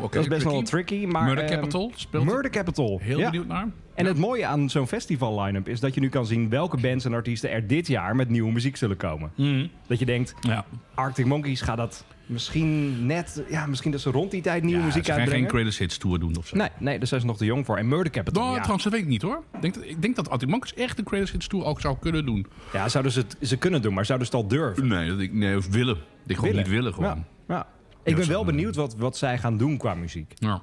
dat 0.00 0.14
is 0.14 0.28
best 0.28 0.42
wel 0.42 0.62
tricky. 0.62 0.94
tricky. 0.94 1.06
Maar, 1.06 1.24
Murder 1.24 1.44
ehm, 1.44 1.54
Capital 1.54 1.92
speelt. 1.94 2.24
Murder 2.24 2.50
Capital. 2.50 2.98
Heel 3.02 3.18
ja. 3.18 3.30
benieuwd 3.30 3.46
naar. 3.46 3.68
En 3.94 4.06
het 4.06 4.18
mooie 4.18 4.46
aan 4.46 4.70
zo'n 4.70 4.86
festival 4.86 5.42
line-up 5.42 5.68
is 5.68 5.80
dat 5.80 5.94
je 5.94 6.00
nu 6.00 6.08
kan 6.08 6.26
zien 6.26 6.48
welke 6.48 6.76
bands 6.76 7.04
en 7.04 7.12
artiesten 7.12 7.50
er 7.50 7.66
dit 7.66 7.86
jaar 7.86 8.16
met 8.16 8.28
nieuwe 8.28 8.52
muziek 8.52 8.76
zullen 8.76 8.96
komen. 8.96 9.30
Mhm. 9.36 9.66
Dat 9.86 9.98
je 9.98 10.04
denkt, 10.04 10.34
Ja. 10.40 10.64
Arctic 10.94 11.26
Monkeys 11.26 11.60
gaat 11.60 11.76
dat 11.76 12.04
misschien 12.26 13.06
net, 13.06 13.42
ja, 13.48 13.66
misschien 13.66 13.90
dat 13.90 14.00
ze 14.00 14.10
rond 14.10 14.30
die 14.30 14.42
tijd 14.42 14.62
nieuwe 14.62 14.78
Ja, 14.80 14.84
muziek 14.86 15.04
ze 15.04 15.10
gaan 15.10 15.14
geen 15.20 15.28
uitbrengen. 15.28 15.50
Greatest 15.50 15.78
Hits 15.78 15.98
tour 15.98 16.18
doen 16.18 16.36
of 16.36 16.46
zo. 16.46 16.56
Nee, 16.56 16.68
nee, 16.78 16.98
daar 16.98 17.06
zijn 17.06 17.20
ze 17.20 17.26
nog 17.26 17.36
te 17.36 17.44
jong 17.44 17.66
voor. 17.66 17.76
En 17.78 17.88
Murder 17.88 18.12
Capital, 18.12 18.42
Nou, 18.42 18.52
ja. 18.54 18.58
trouwens, 18.60 18.84
dat 18.84 18.92
weet 18.92 19.02
ik 19.02 19.08
niet 19.08 19.22
hoor. 19.22 19.42
Ik 19.54 19.60
denk 19.62 19.74
dat, 19.74 19.84
ik 19.84 20.02
denk 20.02 20.16
dat 20.16 20.30
Arctic 20.30 20.48
Monkeys 20.48 20.74
echt 20.74 20.96
de 20.96 21.02
Greatest 21.06 21.32
Hits 21.32 21.46
tour 21.46 21.64
ook 21.64 21.80
zou 21.80 21.96
kunnen 22.00 22.26
doen. 22.26 22.46
ja, 22.72 22.88
zouden 22.88 23.12
ze 23.12 23.18
het 23.20 23.36
ze 23.40 23.56
kunnen 23.56 23.82
doen, 23.82 23.94
maar 23.94 24.04
zouden 24.06 24.26
ze 24.28 24.36
het 24.36 24.42
al 24.42 24.48
durven? 24.50 24.86
Nee, 24.88 25.08
dat 25.08 25.20
ik, 25.20 25.32
nee 25.32 25.56
of 25.56 25.68
willen. 25.68 25.96
Ik 26.26 26.36
gewoon 26.36 26.56
niet 26.56 26.68
willen 26.68 26.94
gewoon. 26.94 27.24
Ja. 27.48 27.66
Ik 28.02 28.16
ben 28.16 28.28
wel 28.28 28.44
benieuwd 28.44 28.76
wat, 28.76 28.96
wat 28.96 29.16
zij 29.16 29.38
gaan 29.38 29.56
doen 29.56 29.76
qua 29.76 29.94
muziek. 29.94 30.32
Ja. 30.34 30.60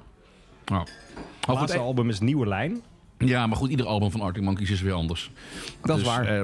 Ja. 0.64 0.78
Het 0.78 1.48
laatste 1.48 1.76
goed, 1.78 1.86
album 1.86 2.08
is 2.08 2.20
Nieuwe 2.20 2.46
Lijn. 2.46 2.82
Ja, 3.28 3.46
maar 3.46 3.56
goed, 3.56 3.70
ieder 3.70 3.86
album 3.86 4.10
van 4.10 4.20
Arctic 4.20 4.42
Monkeys 4.42 4.70
is 4.70 4.80
weer 4.80 4.92
anders. 4.92 5.30
Dat 5.82 5.96
is 5.98 6.02
Dus, 6.04 6.12
waar. 6.12 6.24
eh, 6.40 6.42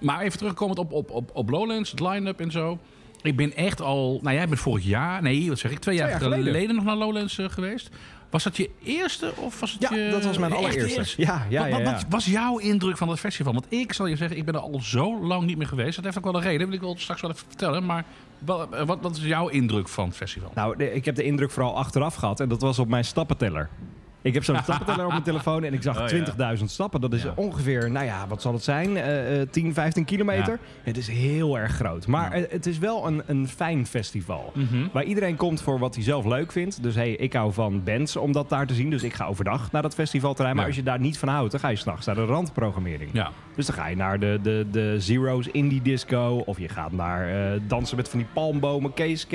maar 0.00 0.20
even 0.20 0.38
terugkomend 0.38 0.78
op, 0.78 0.92
op, 0.92 1.10
op, 1.10 1.30
op 1.34 1.50
Lowlands, 1.50 1.90
het 1.90 2.00
line-up 2.00 2.40
en 2.40 2.50
zo. 2.50 2.78
Ik 3.22 3.36
ben 3.36 3.56
echt 3.56 3.80
al... 3.80 4.18
Nou, 4.22 4.36
jij 4.36 4.48
bent 4.48 4.60
vorig 4.60 4.84
jaar... 4.84 5.22
Nee, 5.22 5.48
wat 5.48 5.58
zeg 5.58 5.70
ik? 5.70 5.78
Twee 5.78 5.96
jaar, 5.96 6.08
jaar 6.10 6.20
geleden. 6.20 6.44
geleden. 6.44 6.74
nog 6.74 6.84
naar 6.84 6.96
Lowlands 6.96 7.38
eh, 7.38 7.48
geweest. 7.48 7.88
Was 8.30 8.42
dat 8.44 8.56
je 8.56 8.70
eerste 8.84 9.32
of 9.36 9.60
was 9.60 9.72
het 9.72 9.80
Ja, 9.80 9.94
je... 9.96 10.10
dat 10.10 10.24
was 10.24 10.38
mijn 10.38 10.52
allereerste. 10.52 10.98
eerste? 10.98 11.22
Ja, 11.22 11.46
ja, 11.48 11.60
wat, 11.60 11.68
ja, 11.78 11.84
wat- 11.84 11.84
ja. 11.84 11.92
wat 11.92 12.06
was 12.08 12.26
jouw 12.26 12.58
indruk 12.58 12.96
van 12.96 13.08
het 13.08 13.18
festival? 13.20 13.52
Want 13.52 13.66
ik 13.68 13.92
zal 13.92 14.06
je 14.06 14.16
zeggen, 14.16 14.36
ik 14.36 14.44
ben 14.44 14.54
er 14.54 14.60
al 14.60 14.80
zo 14.82 15.20
lang 15.26 15.46
niet 15.46 15.56
meer 15.58 15.66
geweest. 15.66 15.94
Dat 15.96 16.04
heeft 16.04 16.18
ook 16.18 16.24
wel 16.24 16.34
een 16.34 16.42
reden, 16.42 16.66
wil 16.66 16.74
ik 16.76 16.80
wel 16.82 16.96
straks 16.98 17.20
wel 17.20 17.30
even 17.30 17.44
vertellen. 17.48 17.86
Maar 17.86 18.04
wat, 18.38 18.72
eh, 18.74 18.86
wat, 18.86 18.98
wat 19.02 19.16
is 19.16 19.22
jouw 19.22 19.48
indruk 19.48 19.88
van 19.88 20.06
het 20.08 20.16
festival? 20.16 20.50
Nou, 20.54 20.82
ik 20.84 21.04
heb 21.04 21.14
de 21.14 21.22
indruk 21.22 21.50
vooral 21.50 21.76
achteraf 21.76 22.14
gehad 22.14 22.40
en 22.40 22.48
dat 22.48 22.60
was 22.60 22.78
op 22.78 22.88
mijn 22.88 23.04
stappenteller. 23.04 23.68
Ik 24.22 24.34
heb 24.34 24.44
zo'n 24.44 24.58
stappenteller 24.62 25.04
op 25.04 25.10
mijn 25.10 25.22
telefoon 25.22 25.64
en 25.64 25.72
ik 25.72 25.82
zag 25.82 26.00
Oh, 26.02 26.08
ja. 26.08 26.56
20.000 26.56 26.64
stappen. 26.64 27.00
Dat 27.00 27.12
is 27.12 27.22
Ja. 27.22 27.32
ongeveer, 27.36 27.90
nou 27.90 28.06
ja, 28.06 28.26
wat 28.28 28.42
zal 28.42 28.52
het 28.52 28.62
zijn? 28.62 28.96
Eh, 28.96 29.40
10, 29.50 29.74
15 29.74 30.04
kilometer. 30.04 30.52
Ja. 30.52 30.58
Het 30.82 30.96
is 30.96 31.08
heel 31.08 31.58
erg 31.58 31.72
groot. 31.72 32.06
Maar 32.06 32.32
eh, 32.32 32.42
het 32.50 32.66
is 32.66 32.78
wel 32.78 33.06
een, 33.06 33.22
een 33.26 33.48
fijn 33.48 33.86
festival. 33.86 34.52
Mhm. 34.54 34.86
Waar 34.92 35.04
iedereen 35.04 35.36
komt 35.36 35.62
voor 35.62 35.78
wat 35.78 35.94
hij 35.94 36.04
zelf 36.04 36.24
leuk 36.24 36.52
vindt. 36.52 36.82
Dus 36.82 36.94
hey, 36.94 37.10
ik 37.12 37.32
hou 37.32 37.52
van 37.52 37.84
bands 37.84 38.16
om 38.16 38.32
dat 38.32 38.48
daar 38.48 38.66
te 38.66 38.74
zien. 38.74 38.90
Dus 38.90 39.02
ik 39.02 39.14
ga 39.14 39.26
overdag 39.26 39.72
naar 39.72 39.82
dat 39.82 39.94
festivalterrein. 39.94 40.56
Maar 40.56 40.66
als 40.66 40.76
je 40.76 40.82
daar 40.82 41.00
niet 41.00 41.18
van 41.18 41.28
houdt, 41.28 41.50
dan 41.50 41.60
ga 41.60 41.68
je 41.68 41.76
s'nachts 41.76 42.06
naar 42.06 42.14
de 42.14 42.24
randprogrammering. 42.24 43.24
Dus 43.56 43.66
dan 43.66 43.76
ga 43.76 43.86
je 43.86 43.96
naar 43.96 44.18
de, 44.20 44.38
de, 44.42 44.66
de 44.70 44.94
Zero's 44.98 45.46
Indie 45.46 45.82
Disco. 45.82 46.42
Of 46.46 46.58
je 46.58 46.68
gaat 46.68 46.92
naar 46.92 47.52
eh, 47.52 47.60
dansen 47.66 47.96
met 47.96 48.08
van 48.08 48.18
die 48.18 48.28
palmbomen. 48.32 48.94
Kees, 48.94 49.26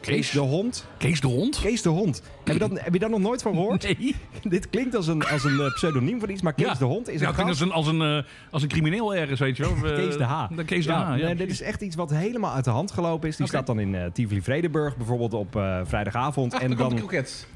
Kees. 0.00 0.14
Kees 0.16 0.30
de 0.30 0.38
hond. 0.38 0.86
Kees 0.98 1.20
de 1.20 1.26
Hond? 1.26 1.60
Kees 1.60 1.82
de 1.82 1.88
hond. 1.88 2.22
Heb 2.44 2.52
je, 2.52 2.58
dat, 2.68 2.80
heb 2.80 2.92
je 2.92 2.98
daar 2.98 3.10
nog 3.10 3.20
nooit 3.20 3.42
van 3.42 3.52
gehoord? 3.54 3.82
Nee. 3.82 4.16
Dit 4.42 4.70
klinkt 4.70 4.94
als 4.96 5.06
een, 5.06 5.22
als 5.26 5.44
een 5.44 5.60
eh, 5.60 5.74
pseudoniem 5.74 6.20
van 6.20 6.30
iets, 6.30 6.42
maar 6.42 6.52
Kees 6.52 6.66
Ja. 6.66 6.74
de 6.74 6.84
hond 6.84 7.08
is 7.08 7.20
Ja, 7.20 7.28
een 7.28 7.34
denk 7.34 7.48
als 7.48 7.58
gast. 7.58 7.70
een, 7.70 7.76
als, 7.76 7.86
een, 7.86 8.00
eh, 8.02 8.22
als 8.50 8.62
een 8.62 8.68
crimineel 8.68 9.14
ergens, 9.14 9.40
weet 9.40 9.56
je 9.56 9.62
wel. 9.62 9.72
Eh, 9.90 9.96
Kees 9.96 10.16
de 10.16 10.24
H. 10.24 10.48
de 10.56 10.64
Kees 10.64 10.86
de 10.86 10.92
H, 10.92 10.96
ja. 11.16 11.24
nee, 11.26 11.34
dit 11.34 11.50
is 11.50 11.60
echt 11.62 11.80
iets 11.80 11.96
wat 11.96 12.10
helemaal 12.10 12.52
uit 12.54 12.64
de 12.64 12.70
hand 12.70 12.90
gelopen 12.90 13.28
is. 13.28 13.36
Die 13.36 13.46
staat 13.46 13.66
dan 13.66 13.80
in 13.80 13.94
eh 13.94 14.04
Tivoli 14.12 14.42
Vredenburg 14.42 14.96
bijvoorbeeld 14.96 15.34
op 15.34 15.56
eh, 15.56 15.80
vrijdagavond. 15.84 16.54
Ach, 16.54 16.60
en 16.60 16.76
dan, 16.76 17.00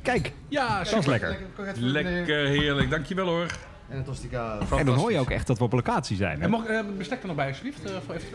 kijk, 0.03 0.33
Ja, 0.49 0.79
dat 0.85 0.99
is 0.99 1.07
lekker. 1.07 1.37
Lekker, 1.79 2.47
heerlijk. 2.47 2.91
Dankjewel 2.91 3.27
hoor. 3.27 3.47
En 3.89 3.97
het 3.97 4.07
was 4.07 4.21
die 4.21 4.31
ka- 4.31 4.59
En 4.79 4.87
dan 4.87 4.95
hoor 4.95 5.13
je 5.13 5.19
ook 5.19 5.31
echt 5.31 5.47
dat 5.47 5.59
we 5.59 5.65
op 5.65 5.73
locatie 5.73 6.17
zijn. 6.17 6.39
Hè? 6.39 6.45
En 6.45 6.51
mag 6.51 6.65
eh, 6.67 6.81
bestek 6.99 7.21
er 7.21 7.27
nog 7.27 7.37
bij, 7.37 7.49
alsjeblieft? 7.49 7.85
eh, 7.85 7.93
voor 8.07 8.15
even... 8.15 8.29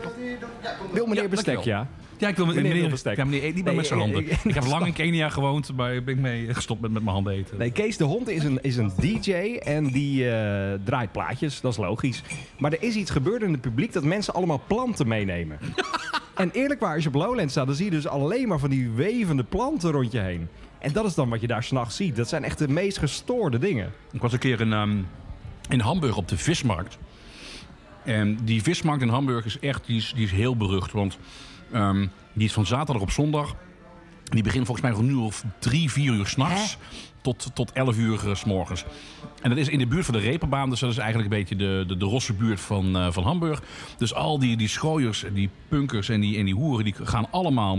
Wil 0.92 1.06
meneer 1.06 1.22
Ja, 1.22 1.28
bestek, 1.28 1.54
dankjewel. 1.54 1.80
ja? 1.80 1.88
Ja, 2.20 2.28
ik 2.28 2.36
wil 2.36 2.46
met 2.46 2.54
Meneer 2.54 2.74
meneer. 2.74 3.00
Ja, 3.16 3.24
meneer, 3.24 3.44
eet 3.44 3.54
niet 3.54 3.64
meer 3.64 3.74
met 3.74 3.86
zijn 3.86 3.98
ik- 4.00 4.04
handen. 4.04 4.30
ik- 4.32 4.44
Ik, 4.44 4.54
heb 4.54 4.66
lang 4.66 4.86
in 4.86 4.92
Kenia 5.02 5.28
gewoond, 5.28 5.72
maar 5.76 5.94
ik 5.94 6.04
ben 6.04 6.20
mee 6.20 6.54
gestopt 6.54 6.80
met, 6.80 6.90
met 6.90 7.02
mijn 7.02 7.14
handen 7.14 7.32
eten. 7.32 7.58
Nee, 7.58 7.70
Kees 7.70 7.96
de 7.96 8.04
Hond 8.04 8.28
is 8.28 8.44
een, 8.44 8.62
is 8.62 8.76
een 8.76 8.92
DJ 9.00 9.32
en 9.62 9.86
die 9.86 10.30
eh, 10.30 10.78
draait 10.84 11.12
plaatjes. 11.12 11.60
Dat 11.60 11.72
is 11.72 11.78
logisch. 11.78 12.22
Maar 12.58 12.72
er 12.72 12.82
is 12.82 12.94
iets 12.94 13.10
gebeurd 13.10 13.42
in 13.42 13.52
het 13.52 13.60
publiek 13.60 13.92
dat 13.92 14.04
mensen 14.04 14.34
allemaal 14.34 14.62
planten 14.66 15.08
meenemen. 15.08 15.58
en 16.34 16.50
eerlijk 16.50 16.80
waar, 16.80 16.94
als 16.94 17.02
je 17.02 17.08
op 17.08 17.14
Lowlands 17.14 17.52
staat, 17.52 17.66
dan 17.66 17.74
zie 17.76 17.84
je 17.84 17.90
dus 17.90 18.06
alleen 18.06 18.48
maar 18.48 18.58
van 18.58 18.70
die 18.70 18.90
wevende 18.90 19.44
planten 19.44 19.90
rond 19.90 20.12
je 20.12 20.20
heen. 20.20 20.48
En 20.78 20.92
dat 20.92 21.04
is 21.04 21.14
dan 21.14 21.28
wat 21.28 21.40
je 21.40 21.46
daar 21.46 21.64
s'nachts 21.64 21.96
ziet. 21.96 22.16
Dat 22.16 22.28
zijn 22.28 22.44
echt 22.44 22.58
de 22.58 22.68
meest 22.68 22.98
gestoorde 22.98 23.58
dingen. 23.58 23.92
Ik 24.12 24.20
was 24.20 24.32
een 24.32 24.38
keer 24.38 24.60
in, 24.60 24.72
ehm, 24.72 24.96
in 25.68 25.80
Hamburg 25.80 26.16
op 26.16 26.28
de 26.28 26.36
vismarkt. 26.36 26.98
En 28.04 28.38
die 28.44 28.62
vismarkt 28.62 29.02
in 29.02 29.08
Hamburg 29.08 29.44
is 29.44 29.58
echt 29.58 29.86
die 29.86 29.96
is, 29.96 30.12
die 30.14 30.24
is 30.24 30.30
heel 30.32 30.56
berucht. 30.56 30.92
Want 30.92 31.18
ehm, 31.72 32.06
die 32.32 32.46
is 32.46 32.52
van 32.52 32.66
zaterdag 32.66 33.02
op 33.02 33.10
zondag. 33.10 33.54
Die 34.24 34.42
begint 34.42 34.66
volgens 34.66 34.92
mij 34.94 35.02
nu 35.02 35.14
of 35.14 35.44
drie, 35.58 35.90
vier 35.90 36.12
uur 36.12 36.26
s'nachts. 36.26 36.76
Tot, 37.22 37.50
tot 37.54 37.72
elf 37.72 37.98
uur 37.98 38.28
eh, 38.28 38.34
s 38.34 38.44
morgens. 38.44 38.84
En 39.42 39.48
dat 39.50 39.58
is 39.58 39.68
in 39.68 39.78
de 39.78 39.86
buurt 39.86 40.04
van 40.04 40.14
de 40.14 40.20
Repenbaan. 40.20 40.70
Dus 40.70 40.80
dat 40.80 40.90
is 40.90 40.98
eigenlijk 40.98 41.32
een 41.32 41.38
beetje 41.38 41.56
de, 41.56 41.84
de, 41.86 41.96
de 41.96 42.04
rosse 42.04 42.32
buurt 42.32 42.60
van, 42.60 42.96
eh, 42.96 43.06
van 43.10 43.22
Hamburg. 43.24 43.62
Dus 43.98 44.14
al 44.14 44.38
die, 44.38 44.56
die 44.56 44.68
schooiers, 44.68 45.24
die 45.32 45.50
punkers 45.68 46.08
en 46.08 46.20
die, 46.20 46.38
en 46.38 46.44
die 46.44 46.54
hoeren... 46.54 46.84
die 46.84 46.94
gaan 47.02 47.26
allemaal 47.30 47.78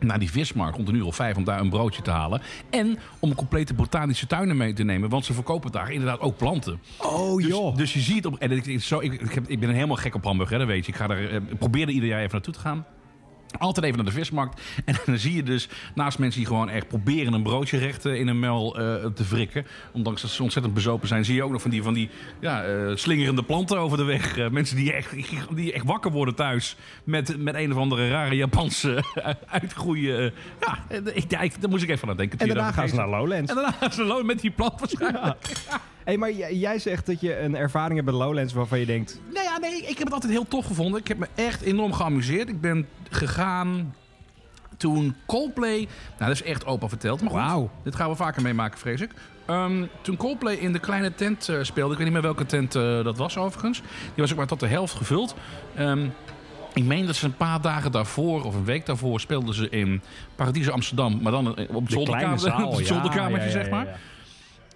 naar 0.00 0.18
die 0.18 0.30
vismarkt 0.30 0.76
rond 0.76 0.88
een 0.88 0.94
uur 0.94 1.04
of 1.06 1.14
vijf 1.16 1.36
om 1.36 1.44
daar 1.44 1.60
een 1.60 1.68
broodje 1.70 2.02
te 2.02 2.10
halen. 2.10 2.42
En 2.70 2.98
om 3.18 3.30
een 3.30 3.36
complete 3.36 3.74
botanische 3.74 4.26
tuinen 4.26 4.56
mee 4.56 4.72
te 4.72 4.82
nemen. 4.82 5.08
Want 5.08 5.24
ze 5.24 5.32
verkopen 5.32 5.70
daar 5.72 5.90
inderdaad 5.90 6.20
ook 6.20 6.36
planten. 6.36 6.80
Oh 6.98 7.36
Dus, 7.36 7.46
joh. 7.46 7.76
dus 7.76 7.92
je 7.92 8.00
ziet 8.00 8.26
op. 8.26 8.36
En 8.38 8.50
ik, 8.50 8.80
zo, 8.82 8.98
ik, 9.00 9.12
ik, 9.12 9.32
heb- 9.34 9.48
ik 9.48 9.60
ben 9.60 9.70
helemaal 9.70 9.96
gek 9.96 10.14
op 10.14 10.24
Hamburg, 10.24 10.50
hè, 10.50 10.58
dat 10.58 10.66
weet 10.66 10.86
je. 10.86 10.92
Ik 10.92 10.98
ga 10.98 11.08
er, 11.08 11.30
eh, 11.34 11.40
probeer 11.58 11.82
er 11.82 11.92
ieder 11.92 12.08
jaar 12.08 12.18
even 12.20 12.32
naartoe 12.32 12.52
te 12.54 12.60
gaan. 12.60 12.84
Altijd 13.58 13.86
even 13.86 13.96
naar 13.96 14.06
de 14.06 14.12
vismarkt. 14.12 14.60
En 14.84 14.94
dan 15.06 15.18
zie 15.18 15.34
je 15.34 15.42
dus 15.42 15.68
naast 15.94 16.18
mensen 16.18 16.40
die 16.40 16.48
gewoon 16.48 16.68
echt 16.68 16.88
proberen 16.88 17.32
een 17.32 17.42
broodje 17.42 17.78
recht 17.78 18.06
eh, 18.06 18.14
in 18.14 18.28
een 18.28 18.38
mel 18.38 18.78
eh, 18.78 19.06
te 19.06 19.24
wrikken. 19.28 19.66
Ondanks 19.92 20.22
dat 20.22 20.30
ze 20.30 20.42
ontzettend 20.42 20.74
bezopen 20.74 21.08
zijn. 21.08 21.24
Zie 21.24 21.34
je 21.34 21.42
ook 21.42 21.50
nog 21.50 21.62
van 21.62 21.70
die, 21.70 21.82
van 21.82 21.94
die 21.94 22.10
ja, 22.40 22.64
eh, 22.64 22.96
slingerende 22.96 23.42
planten 23.42 23.78
over 23.78 23.96
de 23.96 24.04
weg. 24.04 24.50
Mensen 24.50 24.76
die 24.76 24.92
echt, 24.92 25.14
die 25.54 25.72
echt 25.72 25.84
wakker 25.84 26.10
worden 26.10 26.34
thuis. 26.34 26.76
Met, 27.04 27.38
met 27.38 27.54
een 27.54 27.72
of 27.72 27.78
andere 27.78 28.08
rare 28.08 28.36
Japanse 28.36 29.04
uitgroeien. 29.46 30.32
ja, 30.60 30.78
ik, 31.14 31.30
ja, 31.30 31.48
daar 31.60 31.70
moest 31.70 31.82
ik 31.82 31.90
even 31.90 32.08
aan 32.08 32.16
denken. 32.16 32.38
En 32.38 32.46
daarna 32.46 32.72
gaan 32.72 32.88
ze 32.88 32.94
naar 32.94 33.08
Lowlands. 33.08 33.50
En 33.50 33.56
daarna 33.56 33.72
gaan 33.80 33.92
ze 33.92 33.98
naar 33.98 34.06
Lowlands 34.06 34.32
met 34.32 34.40
die 34.40 34.50
plant 34.50 34.80
waarschijnlijk. 34.80 35.36
Hey, 36.04 36.16
maar 36.16 36.32
jij, 36.32 36.54
jij 36.54 36.78
zegt 36.78 37.06
dat 37.06 37.20
je 37.20 37.38
een 37.38 37.56
ervaring 37.56 37.94
hebt 37.94 38.10
bij 38.10 38.18
Lowlands 38.18 38.52
waarvan 38.52 38.78
je 38.78 38.86
denkt... 38.86 39.20
Nee, 39.62 39.82
ik 39.82 39.98
heb 39.98 40.04
het 40.04 40.12
altijd 40.12 40.32
heel 40.32 40.48
tof 40.48 40.66
gevonden. 40.66 41.00
Ik 41.00 41.08
heb 41.08 41.18
me 41.18 41.26
echt 41.34 41.60
enorm 41.60 41.92
geamuseerd. 41.92 42.48
Ik 42.48 42.60
ben 42.60 42.88
gegaan 43.10 43.94
toen 44.76 45.16
Coldplay... 45.26 45.78
Nou, 46.18 46.30
dat 46.30 46.30
is 46.30 46.42
echt 46.42 46.66
opa 46.66 46.88
verteld, 46.88 47.20
maar 47.20 47.30
goed. 47.30 47.40
Wauw. 47.40 47.70
Dit 47.84 47.94
gaan 47.94 48.10
we 48.10 48.16
vaker 48.16 48.42
meemaken, 48.42 48.78
vrees 48.78 49.00
ik. 49.00 49.10
Ehm, 49.46 49.84
toen 50.00 50.16
Coldplay 50.16 50.54
in 50.54 50.72
de 50.72 50.78
kleine 50.78 51.14
tent 51.14 51.48
eh, 51.48 51.56
speelde... 51.62 51.92
Ik 51.92 51.98
weet 51.98 52.06
niet 52.06 52.14
meer 52.14 52.22
welke 52.22 52.46
tent 52.46 52.74
eh, 52.74 53.04
dat 53.04 53.16
was 53.16 53.36
overigens. 53.36 53.80
Die 53.80 54.12
was 54.16 54.30
ook 54.30 54.36
maar 54.36 54.46
tot 54.46 54.60
de 54.60 54.66
helft 54.66 54.94
gevuld. 54.94 55.34
Ehm, 55.74 56.06
ik 56.74 56.84
meen 56.84 57.06
dat 57.06 57.16
ze 57.16 57.26
een 57.26 57.36
paar 57.36 57.60
dagen 57.60 57.92
daarvoor, 57.92 58.44
of 58.44 58.54
een 58.54 58.64
week 58.64 58.86
daarvoor... 58.86 59.20
speelden 59.20 59.54
ze 59.54 59.68
in 59.68 60.02
Paradiso 60.34 60.70
Amsterdam. 60.70 61.18
Maar 61.22 61.32
dan 61.32 61.56
eh, 61.56 61.74
op 61.74 61.82
het 61.82 61.92
zolderkamer, 61.92 62.46
ja, 62.78 62.84
zolderkamertje, 62.84 63.50
ja, 63.50 63.56
ja, 63.56 63.62
zeg 63.62 63.70
maar. 63.70 63.98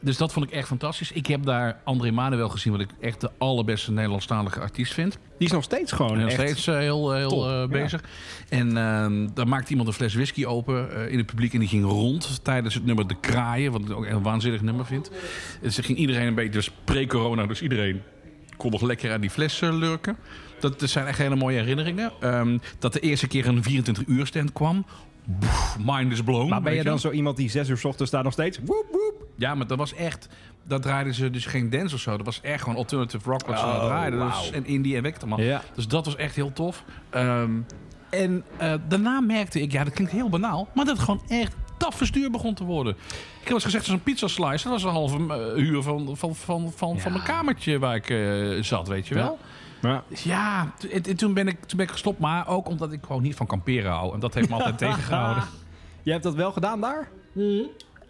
Dus 0.06 0.16
dat 0.16 0.32
vond 0.32 0.46
ik 0.46 0.52
echt 0.52 0.68
fantastisch. 0.68 1.12
Ik 1.12 1.26
heb 1.26 1.44
daar 1.44 1.80
André 1.84 2.10
Manuel 2.10 2.48
gezien... 2.48 2.72
wat 2.72 2.80
ik 2.80 2.90
echt 3.00 3.20
de 3.20 3.30
allerbeste 3.38 3.92
Nederlandstalige 3.92 4.60
artiest 4.60 4.94
vind. 4.94 5.18
Die 5.38 5.46
is 5.46 5.52
nog 5.52 5.62
steeds 5.62 5.92
gewoon 5.92 6.18
nog 6.18 6.30
steeds 6.30 6.66
eh, 6.66 6.76
heel, 6.76 7.12
eh, 7.12 7.18
heel 7.18 7.28
top, 7.28 7.44
eh, 7.44 7.50
ja. 7.50 7.66
bezig. 7.66 8.02
En 8.48 8.76
ehm 8.76 9.28
daar 9.34 9.48
maakte 9.48 9.70
iemand 9.70 9.88
een 9.88 9.94
fles 9.94 10.14
whisky 10.14 10.44
open 10.44 11.10
in 11.10 11.18
het 11.18 11.26
publiek. 11.26 11.52
En 11.52 11.58
die 11.58 11.68
ging 11.68 11.84
rond 11.84 12.44
tijdens 12.44 12.74
het 12.74 12.84
nummer 12.84 13.06
De 13.06 13.20
Kraaien. 13.20 13.72
Wat 13.72 13.80
ik 13.80 13.90
ook 13.90 14.06
een 14.06 14.22
waanzinnig 14.22 14.62
nummer 14.62 14.86
vind. 14.86 15.10
En 15.62 15.72
ze 15.72 15.82
ging 15.82 15.98
iedereen 15.98 16.26
een 16.26 16.34
beetje, 16.34 16.50
dus 16.50 16.70
pre-corona, 16.84 17.46
dus 17.46 17.62
iedereen 17.62 18.02
kon 18.56 18.70
nog 18.70 18.82
lekker 18.82 19.12
aan 19.12 19.20
die 19.20 19.30
fles 19.30 19.60
lurken. 19.60 20.16
Dat, 20.60 20.80
dat 20.80 20.90
zijn 20.90 21.06
echt 21.06 21.18
hele 21.18 21.36
mooie 21.36 21.58
herinneringen. 21.58 22.12
Ehm, 22.20 22.58
dat 22.78 22.92
de 22.92 23.00
eerste 23.00 23.26
keer 23.26 23.46
een 23.46 23.62
24 23.62 24.06
uur 24.06 24.26
stand 24.26 24.52
kwam. 24.52 24.86
Boef, 25.24 25.76
mind 25.84 26.12
is 26.12 26.22
blown. 26.22 26.48
Maar 26.48 26.62
ben 26.62 26.72
je 26.72 26.82
dan 26.82 26.86
wel. 26.86 26.98
zo 26.98 27.10
iemand 27.10 27.36
die 27.36 27.50
zes 27.50 27.68
uur 27.68 27.78
's 27.78 27.84
ochtends 27.84 28.10
staat 28.10 28.24
nog 28.24 28.32
steeds... 28.32 28.58
Woep, 28.64 28.86
woep. 28.90 29.25
Ja, 29.36 29.54
maar 29.54 29.66
dat 29.66 29.78
was 29.78 29.94
echt... 29.94 30.28
Dat 30.68 30.82
draaiden 30.82 31.14
ze 31.14 31.30
dus 31.30 31.46
geen 31.46 31.70
dance 31.70 31.94
of 31.94 32.00
zo. 32.00 32.16
Dat 32.16 32.26
was 32.26 32.40
echt 32.40 32.62
gewoon 32.62 32.76
alternative 32.76 33.30
rock 33.30 33.46
wat 33.46 33.58
ze 33.58 33.64
Oh, 33.64 33.84
draaiden. 33.84 34.26
Dus, 34.26 34.50
en 34.50 34.66
indie 34.66 34.96
en 34.96 35.02
Wekterman. 35.02 35.42
Ja. 35.42 35.62
Dus 35.74 35.88
dat 35.88 36.04
was 36.04 36.16
echt 36.16 36.34
heel 36.36 36.52
tof. 36.52 36.84
Ehm, 37.10 37.50
en 38.10 38.44
eh, 38.56 38.74
daarna 38.88 39.20
merkte 39.20 39.60
ik, 39.60 39.72
ja, 39.72 39.84
dat 39.84 39.92
klinkt 39.92 40.12
heel 40.12 40.28
banaal, 40.28 40.68
maar 40.74 40.84
dat 40.84 40.96
het 40.96 41.04
gewoon 41.04 41.22
echt 41.28 41.54
taf 41.78 41.94
verstuur 41.94 42.30
begon 42.30 42.54
te 42.54 42.64
worden. 42.64 42.92
Ik 43.40 43.44
heb 43.44 43.52
eens 43.52 43.64
gezegd, 43.64 43.84
zo'n 43.84 44.02
pizza 44.02 44.28
slice, 44.28 44.62
dat 44.68 44.72
was 44.72 44.82
een 44.82 44.90
halve 44.90 45.16
eh, 45.16 45.54
huur 45.54 45.82
van, 45.82 46.16
van, 46.16 46.34
van, 46.34 46.72
van, 46.76 47.00
van 47.00 47.12
mijn 47.12 47.24
kamertje 47.24 47.78
waar 47.78 47.94
ik 47.94 48.10
eh, 48.10 48.62
zat, 48.62 48.88
weet 48.88 49.08
je 49.08 49.14
wel. 49.14 49.38
Ja. 49.82 50.02
Dus 50.08 50.22
ja, 50.22 50.72
en, 50.90 51.02
en 51.02 51.16
toen, 51.16 51.34
ben 51.34 51.48
ik, 51.48 51.64
toen 51.64 51.76
ben 51.76 51.86
ik 51.86 51.92
gestopt, 51.92 52.18
maar 52.18 52.48
ook 52.48 52.68
omdat 52.68 52.92
ik 52.92 53.00
gewoon 53.06 53.22
niet 53.22 53.34
van 53.36 53.46
kamperen 53.46 53.90
hou. 53.92 54.14
En 54.14 54.20
dat 54.20 54.34
heeft 54.34 54.48
me 54.48 54.54
altijd 54.54 54.78
tegengehouden. 54.88 55.44
Je 56.02 56.10
hebt 56.10 56.22
dat 56.22 56.34
wel 56.34 56.52
gedaan 56.52 56.80
daar? 56.80 57.08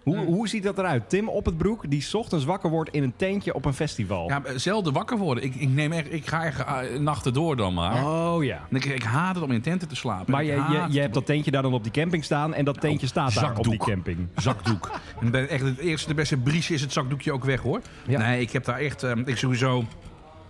Hoe, 0.06 0.24
hoe 0.24 0.48
ziet 0.48 0.62
dat 0.62 0.78
eruit? 0.78 1.08
Tim 1.08 1.28
op 1.28 1.44
het 1.44 1.56
broek, 1.56 1.90
die 1.90 2.00
's 2.02 2.14
ochtends 2.14 2.44
wakker 2.44 2.70
wordt 2.70 2.90
in 2.90 3.02
een 3.02 3.12
tentje 3.16 3.54
op 3.54 3.64
een 3.64 3.74
festival. 3.74 4.28
Ja, 4.28 4.42
zelden 4.56 4.92
wakker 4.92 5.18
worden. 5.18 5.44
Ik, 5.44 5.54
ik, 5.54 5.68
neem 5.68 5.92
echt, 5.92 6.12
ik 6.12 6.26
ga 6.26 6.44
echt 6.44 6.60
eh, 6.64 6.98
nachten 6.98 7.32
door 7.32 7.56
dan 7.56 7.74
maar. 7.74 8.04
Oh 8.04 8.44
ja. 8.44 8.60
En 8.70 8.76
ik, 8.76 8.84
ik 8.84 9.02
haat 9.02 9.34
het 9.34 9.44
om 9.44 9.50
in 9.50 9.60
tenten 9.60 9.88
te 9.88 9.96
slapen. 9.96 10.32
Maar 10.32 10.44
je, 10.44 10.52
je, 10.52 10.86
je 10.88 11.00
hebt 11.00 11.14
dat 11.14 11.26
tentje 11.26 11.50
daar 11.50 11.62
dan 11.62 11.74
op 11.74 11.82
die 11.82 11.92
camping 11.92 12.24
staan 12.24 12.54
en 12.54 12.64
dat 12.64 12.80
tentje 12.80 13.06
staat 13.06 13.34
daar 13.34 13.58
op 13.58 13.64
die 13.64 13.78
camping. 13.78 14.28
zakdoek. 14.36 14.90
En 15.20 15.30
bij 15.30 15.48
echt 15.48 15.64
het 15.64 15.78
eerste, 15.78 16.08
de 16.08 16.14
beste 16.14 16.36
bries 16.36 16.70
is 16.70 16.80
het 16.80 16.92
zakdoekje 16.92 17.32
ook 17.32 17.44
weg 17.44 17.60
hoor. 17.60 17.80
Ja. 18.06 18.18
Nee, 18.18 18.40
ik 18.40 18.50
heb 18.50 18.64
daar 18.64 18.78
echt, 18.78 19.02
eh, 19.02 19.12
ik 19.24 19.36
sowieso 19.36 19.84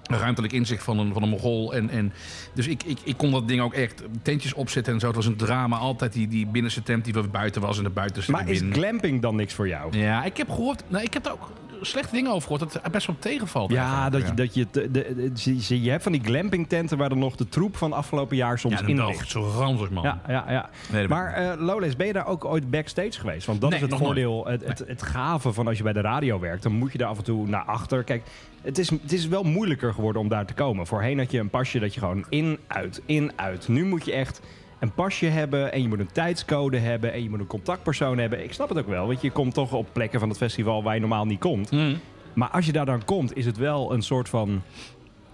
ruimtelijk 0.08 0.52
inzicht 0.52 0.82
van 0.82 0.98
een, 0.98 1.12
van 1.12 1.22
een 1.22 1.28
mogol. 1.28 1.74
En, 1.74 1.90
en, 1.90 2.12
dus 2.54 2.66
ik, 2.66 2.82
ik, 2.82 2.98
ik 3.04 3.16
kon 3.16 3.30
dat 3.30 3.48
ding 3.48 3.60
ook 3.60 3.74
echt 3.74 4.02
tentjes 4.22 4.54
opzetten 4.54 4.92
en 4.92 5.00
zo. 5.00 5.06
Het 5.06 5.16
was 5.16 5.26
een 5.26 5.36
drama. 5.36 5.76
Altijd 5.76 6.12
die, 6.12 6.28
die 6.28 6.46
binnenste 6.46 6.82
tent 6.82 7.04
die 7.04 7.12
weer 7.12 7.30
buiten 7.30 7.60
was 7.62 7.78
en 7.78 7.84
de 7.84 7.90
buitenste 7.90 8.32
Maar 8.32 8.48
is 8.48 8.58
binnen. 8.58 8.78
glamping 8.78 9.22
dan 9.22 9.36
niks 9.36 9.54
voor 9.54 9.68
jou? 9.68 9.98
Ja, 9.98 10.24
ik 10.24 10.36
heb 10.36 10.50
gehoord, 10.50 10.82
nou, 10.88 11.04
ik 11.04 11.14
heb 11.14 11.22
daar 11.22 11.32
ook 11.32 11.50
slechte 11.80 12.14
dingen 12.14 12.30
over 12.30 12.42
gehoord. 12.42 12.60
Dat 12.72 12.82
het 12.82 12.92
best 12.92 13.06
wel 13.06 13.16
tegenvalt. 13.18 13.70
Ja, 13.70 14.10
dat 14.10 14.26
je, 14.26 14.34
dat 14.34 14.54
je, 14.54 14.66
de, 14.70 14.90
de, 14.90 15.32
de- 15.32 15.82
je, 15.82 15.90
hebt 15.90 16.02
van 16.02 16.12
die 16.12 16.20
glamping 16.24 16.68
tenten 16.68 16.98
waar 16.98 17.08
dan 17.08 17.18
nog 17.18 17.36
de 17.36 17.48
troep 17.48 17.76
van 17.76 17.92
afgelopen 17.92 18.36
jaar 18.36 18.58
soms 18.58 18.80
Ja, 18.80 18.86
in 18.86 19.06
ligt. 19.06 19.30
zo 19.30 19.40
ranzig 19.42 19.90
man. 19.90 20.02
Ja, 20.04 20.20
ja, 20.28 20.44
ja. 20.48 20.70
Nee, 20.92 21.08
maar 21.08 21.32
eh 21.32 21.60
Lowlands, 21.60 21.96
ben 21.96 22.06
je 22.06 22.12
daar 22.12 22.26
ook 22.26 22.44
ooit 22.44 22.70
backstage 22.70 23.12
geweest? 23.20 23.46
Want 23.46 23.60
dat 23.60 23.70
Nee, 23.70 23.80
is 23.82 23.86
het 23.90 23.98
voordeel, 23.98 24.46
het, 24.46 24.64
het, 24.66 24.84
het 24.86 25.02
gave 25.02 25.52
van 25.52 25.66
als 25.66 25.76
je 25.76 25.82
bij 25.82 25.92
de 25.92 26.00
radio 26.00 26.38
werkt. 26.40 26.62
Dan 26.62 26.72
moet 26.72 26.92
je 26.92 26.98
daar 26.98 27.08
af 27.08 27.18
en 27.18 27.24
toe 27.24 27.46
naar 27.48 27.64
achter. 27.64 28.04
Kijk, 28.04 28.22
het 28.66 28.78
is, 28.78 28.90
het 28.90 29.12
is 29.12 29.26
wel 29.26 29.42
moeilijker 29.42 29.94
geworden 29.94 30.22
om 30.22 30.28
daar 30.28 30.46
te 30.46 30.54
komen. 30.54 30.86
Voorheen 30.86 31.18
had 31.18 31.30
je 31.30 31.38
een 31.38 31.50
pasje 31.50 31.78
dat 31.78 31.94
je 31.94 32.00
gewoon 32.00 32.26
in, 32.28 32.58
uit, 32.66 33.02
in, 33.06 33.32
uit. 33.36 33.68
Nu 33.68 33.84
moet 33.84 34.04
je 34.04 34.12
echt 34.12 34.40
een 34.78 34.94
pasje 34.94 35.26
hebben 35.26 35.72
en 35.72 35.82
je 35.82 35.88
moet 35.88 35.98
een 35.98 36.12
tijdscode 36.12 36.78
hebben 36.78 37.12
en 37.12 37.22
je 37.22 37.30
moet 37.30 37.40
een 37.40 37.46
contactpersoon 37.46 38.18
hebben. 38.18 38.44
Ik 38.44 38.52
snap 38.52 38.68
het 38.68 38.78
ook 38.78 38.88
wel, 38.88 39.06
want 39.06 39.20
je 39.20 39.30
komt 39.30 39.54
toch 39.54 39.72
op 39.72 39.86
plekken 39.92 40.20
van 40.20 40.28
het 40.28 40.38
festival 40.38 40.82
waar 40.82 40.94
je 40.94 41.00
normaal 41.00 41.24
niet 41.24 41.40
komt. 41.40 41.70
Mm. 41.70 41.98
Maar 42.34 42.48
als 42.48 42.66
je 42.66 42.72
daar 42.72 42.86
dan 42.86 43.04
komt, 43.04 43.36
is 43.36 43.46
het 43.46 43.56
wel 43.56 43.92
een 43.92 44.02
soort 44.02 44.28
van 44.28 44.62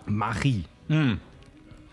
magie 0.04 0.64
Mm. 0.86 1.18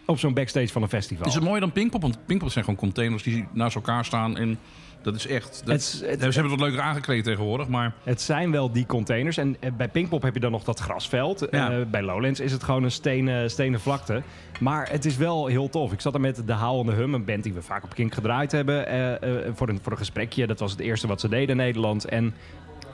Op 0.09 0.19
zo'n 0.19 0.33
backstage 0.33 0.67
van 0.67 0.81
een 0.81 0.89
festival. 0.89 1.27
Is 1.27 1.33
het 1.33 1.43
mooier 1.43 1.59
dan 1.61 1.71
Pinkpop? 1.71 2.01
Want 2.01 2.19
Pinkpop 2.25 2.51
zijn 2.51 2.63
gewoon 2.63 2.79
containers 2.79 3.23
die 3.23 3.47
naast 3.53 3.75
elkaar 3.75 4.05
staan. 4.05 4.37
En 4.37 4.59
dat 5.01 5.15
is 5.15 5.27
echt... 5.27 5.61
Dat, 5.65 5.73
Het 5.73 5.81
is- 5.81 5.91
het- 5.91 6.19
ze 6.19 6.25
hebben 6.25 6.41
het 6.41 6.49
wat 6.49 6.59
leuker 6.59 6.81
aangekleed 6.81 7.23
tegenwoordig, 7.23 7.67
maar... 7.67 7.93
Het 8.03 8.21
zijn 8.21 8.51
wel 8.51 8.71
die 8.71 8.85
containers. 8.85 9.37
En 9.37 9.55
eh, 9.59 9.71
bij 9.77 9.87
Pinkpop 9.87 10.21
heb 10.21 10.33
je 10.33 10.39
dan 10.39 10.51
nog 10.51 10.63
dat 10.63 10.79
grasveld. 10.79 11.47
Ja. 11.51 11.71
Eh, 11.71 11.85
bij 11.91 12.01
Lowlands 12.01 12.39
is 12.39 12.51
het 12.51 12.63
gewoon 12.63 12.83
een 12.83 12.91
stenen, 12.91 13.49
stenen 13.51 13.79
vlakte. 13.79 14.21
Maar 14.59 14.89
het 14.91 15.05
is 15.05 15.17
wel 15.17 15.45
heel 15.47 15.69
tof. 15.69 15.91
Ik 15.91 16.01
zat 16.01 16.13
er 16.13 16.21
met 16.21 16.41
de 16.45 16.53
Haal 16.53 16.79
en 16.79 16.85
de 16.85 16.91
Hum, 16.91 17.13
een 17.13 17.25
band 17.25 17.43
die 17.43 17.53
we 17.53 17.61
vaak 17.61 17.83
op 17.83 17.93
Kink 17.93 18.13
gedraaid 18.13 18.51
hebben. 18.51 18.87
eh, 18.87 19.51
voor, 19.55 19.69
een, 19.69 19.79
voor 19.81 19.91
een 19.91 19.97
gesprekje. 19.97 20.47
Dat 20.47 20.59
was 20.59 20.71
het 20.71 20.79
eerste 20.79 21.07
wat 21.07 21.19
ze 21.21 21.29
deden 21.29 21.49
in 21.49 21.57
Nederland. 21.57 22.05
En 22.05 22.33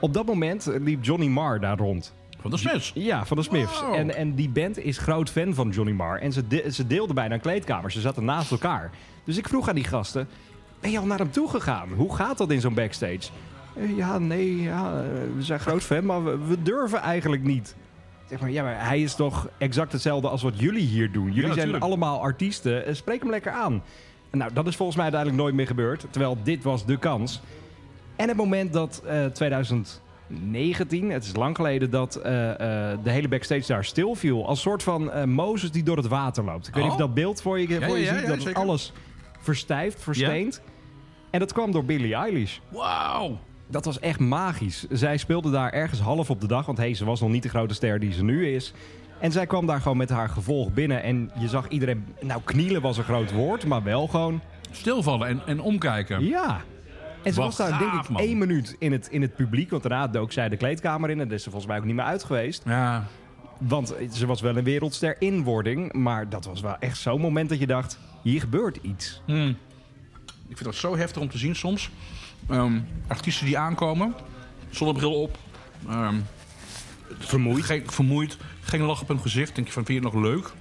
op 0.00 0.14
dat 0.14 0.26
moment 0.26 0.70
liep 0.80 1.04
Johnny 1.04 1.26
Marr 1.26 1.60
daar 1.60 1.76
rond. 1.78 2.14
Van 2.48 2.60
de 2.60 2.68
Smiths? 2.68 2.92
Ja, 2.94 3.24
van 3.24 3.36
de 3.36 3.42
Smiths. 3.42 3.82
En, 3.92 4.14
en 4.14 4.34
die 4.34 4.48
band 4.48 4.78
is 4.78 4.98
groot 4.98 5.30
fan 5.30 5.54
van 5.54 5.70
Johnny 5.70 5.92
Marr. 5.92 6.20
En 6.20 6.32
ze, 6.32 6.66
ze 6.70 6.86
deelden 6.86 7.14
bijna 7.14 7.34
een 7.34 7.40
kleedkamer. 7.40 7.92
Ze 7.92 8.00
zaten 8.00 8.24
naast 8.24 8.50
elkaar. 8.50 8.90
Dus 9.24 9.36
ik 9.36 9.48
vroeg 9.48 9.68
aan 9.68 9.74
die 9.74 9.84
gasten... 9.84 10.28
Ben 10.80 10.90
je 10.90 10.98
al 10.98 11.06
naar 11.06 11.18
hem 11.18 11.30
toe 11.30 11.48
gegaan? 11.48 11.88
Hoe 11.96 12.14
gaat 12.14 12.38
dat 12.38 12.50
in 12.50 12.60
zo'n 12.60 12.74
backstage? 12.74 13.20
Eh, 13.76 13.96
ja, 13.96 14.18
nee, 14.18 14.62
ja, 14.62 15.02
eh, 15.02 15.08
we 15.36 15.42
zijn 15.42 15.60
groot 15.60 15.82
fan, 15.82 16.04
maar 16.04 16.24
we, 16.24 16.38
we, 16.46 16.62
durven 16.62 17.00
eigenlijk 17.00 17.42
niet. 17.42 17.76
Zeg 18.28 18.40
maar, 18.40 18.50
ja, 18.50 18.62
maar 18.62 18.86
hij 18.86 19.02
is 19.02 19.14
toch 19.14 19.48
exact 19.58 19.92
hetzelfde 19.92 20.28
als 20.28 20.42
wat 20.42 20.58
jullie 20.58 20.86
hier 20.86 21.12
doen. 21.12 21.32
Jullie 21.32 21.52
zijn 21.52 21.80
allemaal 21.80 22.20
artiesten. 22.20 22.86
Eh, 22.86 22.94
spreek 22.94 23.20
hem 23.20 23.30
lekker 23.30 23.52
aan. 23.52 23.82
Nou, 24.30 24.52
dat 24.52 24.66
is 24.66 24.76
volgens 24.76 24.96
mij 24.96 25.06
uiteindelijk 25.06 25.42
nooit 25.42 25.54
meer 25.54 25.66
gebeurd. 25.66 26.06
Terwijl 26.10 26.38
dit 26.42 26.62
was 26.62 26.86
de 26.86 26.96
kans. 26.96 27.40
En 28.16 28.28
het 28.28 28.36
moment 28.36 28.72
dat 28.72 29.02
2000 29.32 30.02
19. 30.28 31.10
Het 31.10 31.24
is 31.24 31.36
lang 31.36 31.56
geleden 31.56 31.90
dat 31.90 32.16
eh, 32.16 32.50
eh, 32.50 32.98
de 33.02 33.10
hele 33.10 33.28
backstage 33.28 33.66
daar 33.66 33.84
stil 33.84 34.14
viel. 34.14 34.46
Als 34.46 34.60
soort 34.60 34.82
van 34.82 35.10
eh, 35.10 35.24
Mozes 35.24 35.70
die 35.70 35.82
door 35.82 35.96
het 35.96 36.08
water 36.08 36.44
loopt. 36.44 36.68
Ik 36.68 36.74
weet 36.74 36.82
niet 36.82 36.92
of 36.92 36.98
oh. 36.98 37.04
dat 37.04 37.14
beeld 37.14 37.42
voor 37.42 37.60
je, 37.60 37.82
voor 37.82 37.98
je 37.98 38.06
ziet. 38.06 38.44
Dat 38.44 38.54
alles 38.54 38.92
verstijft, 39.40 40.02
versteend. 40.02 40.62
En 41.30 41.40
dat 41.40 41.52
kwam 41.52 41.72
door 41.72 41.84
Billie 41.84 42.14
Eilish. 42.14 42.58
Wauw. 42.68 43.38
Dat 43.66 43.84
was 43.84 44.00
echt 44.00 44.20
magisch. 44.20 44.86
Zij 44.90 45.16
speelde 45.16 45.50
daar 45.50 45.72
ergens 45.72 46.00
half 46.00 46.30
op 46.30 46.40
de 46.40 46.46
dag. 46.46 46.66
Want 46.66 46.78
hey, 46.78 46.94
ze 46.94 47.04
was 47.04 47.20
nog 47.20 47.30
niet 47.30 47.42
de 47.42 47.48
grote 47.48 47.74
ster 47.74 48.00
die 48.00 48.12
ze 48.12 48.24
nu 48.24 48.48
is. 48.48 48.72
En 49.18 49.32
zij 49.32 49.46
kwam 49.46 49.66
daar 49.66 49.80
gewoon 49.80 49.96
met 49.96 50.08
haar 50.08 50.28
gevolg 50.28 50.72
binnen. 50.72 51.02
En 51.02 51.30
je 51.38 51.48
zag 51.48 51.68
iedereen... 51.68 52.06
Nou, 52.20 52.40
knielen 52.44 52.82
was 52.82 52.98
een 52.98 53.04
groot 53.04 53.32
woord, 53.32 53.66
maar 53.66 53.82
wel 53.82 54.06
gewoon... 54.06 54.40
Stilvallen 54.70 55.28
en, 55.28 55.42
en 55.46 55.60
omkijken. 55.60 56.24
Ja. 56.24 56.60
En 57.26 57.32
ze 57.34 57.40
was 57.40 57.56
daar 57.56 57.78
denk 57.78 57.92
ik 57.92 58.08
man. 58.08 58.22
één 58.22 58.38
minuut 58.38 58.76
in 58.78 58.92
het, 58.92 59.08
in 59.08 59.22
het 59.22 59.34
publiek. 59.34 59.70
Want 59.70 59.82
daarna 59.82 60.08
dook 60.08 60.32
zij 60.32 60.48
de 60.48 60.56
kleedkamer 60.56 61.10
in. 61.10 61.20
En 61.20 61.26
daar 61.28 61.36
is 61.36 61.42
ze 61.42 61.50
volgens 61.50 61.70
mij 61.70 61.80
ook 61.80 61.86
niet 61.86 61.94
meer 61.94 62.04
uit 62.04 62.24
geweest. 62.24 62.62
Ja. 62.66 63.06
Want 63.58 63.94
ze 64.12 64.26
was 64.26 64.40
wel 64.40 64.56
een 64.56 64.64
wereldster 64.64 65.16
in 65.18 65.42
wording. 65.42 65.92
Maar 65.92 66.28
dat 66.28 66.44
was 66.44 66.60
wel 66.60 66.76
echt 66.78 66.98
zo'n 66.98 67.20
moment 67.20 67.48
dat 67.48 67.58
je 67.58 67.66
dacht... 67.66 67.98
Hier 68.22 68.40
gebeurt 68.40 68.78
iets. 68.82 69.20
Hm. 69.26 69.48
Ik 70.48 70.56
vind 70.56 70.64
dat 70.64 70.74
zo 70.74 70.96
heftig 70.96 71.22
om 71.22 71.28
te 71.28 71.38
zien 71.38 71.56
soms. 71.56 71.90
Ehm, 72.48 72.78
artiesten 73.06 73.46
die 73.46 73.58
aankomen, 73.58 74.14
zonnebril 74.70 75.22
op. 75.22 75.38
ehm, 75.88 76.14
Vermoeid. 77.18 77.64
Geen, 77.64 77.82
vermoeid, 77.86 78.36
geen 78.60 78.80
lach 78.82 79.02
op 79.02 79.08
hun 79.08 79.20
gezicht. 79.20 79.54
Denk 79.54 79.66
je 79.66 79.72
van, 79.72 79.84
vind 79.84 79.98
je 80.02 80.04
het 80.08 80.14
nog 80.14 80.22
leuk? 80.24 80.52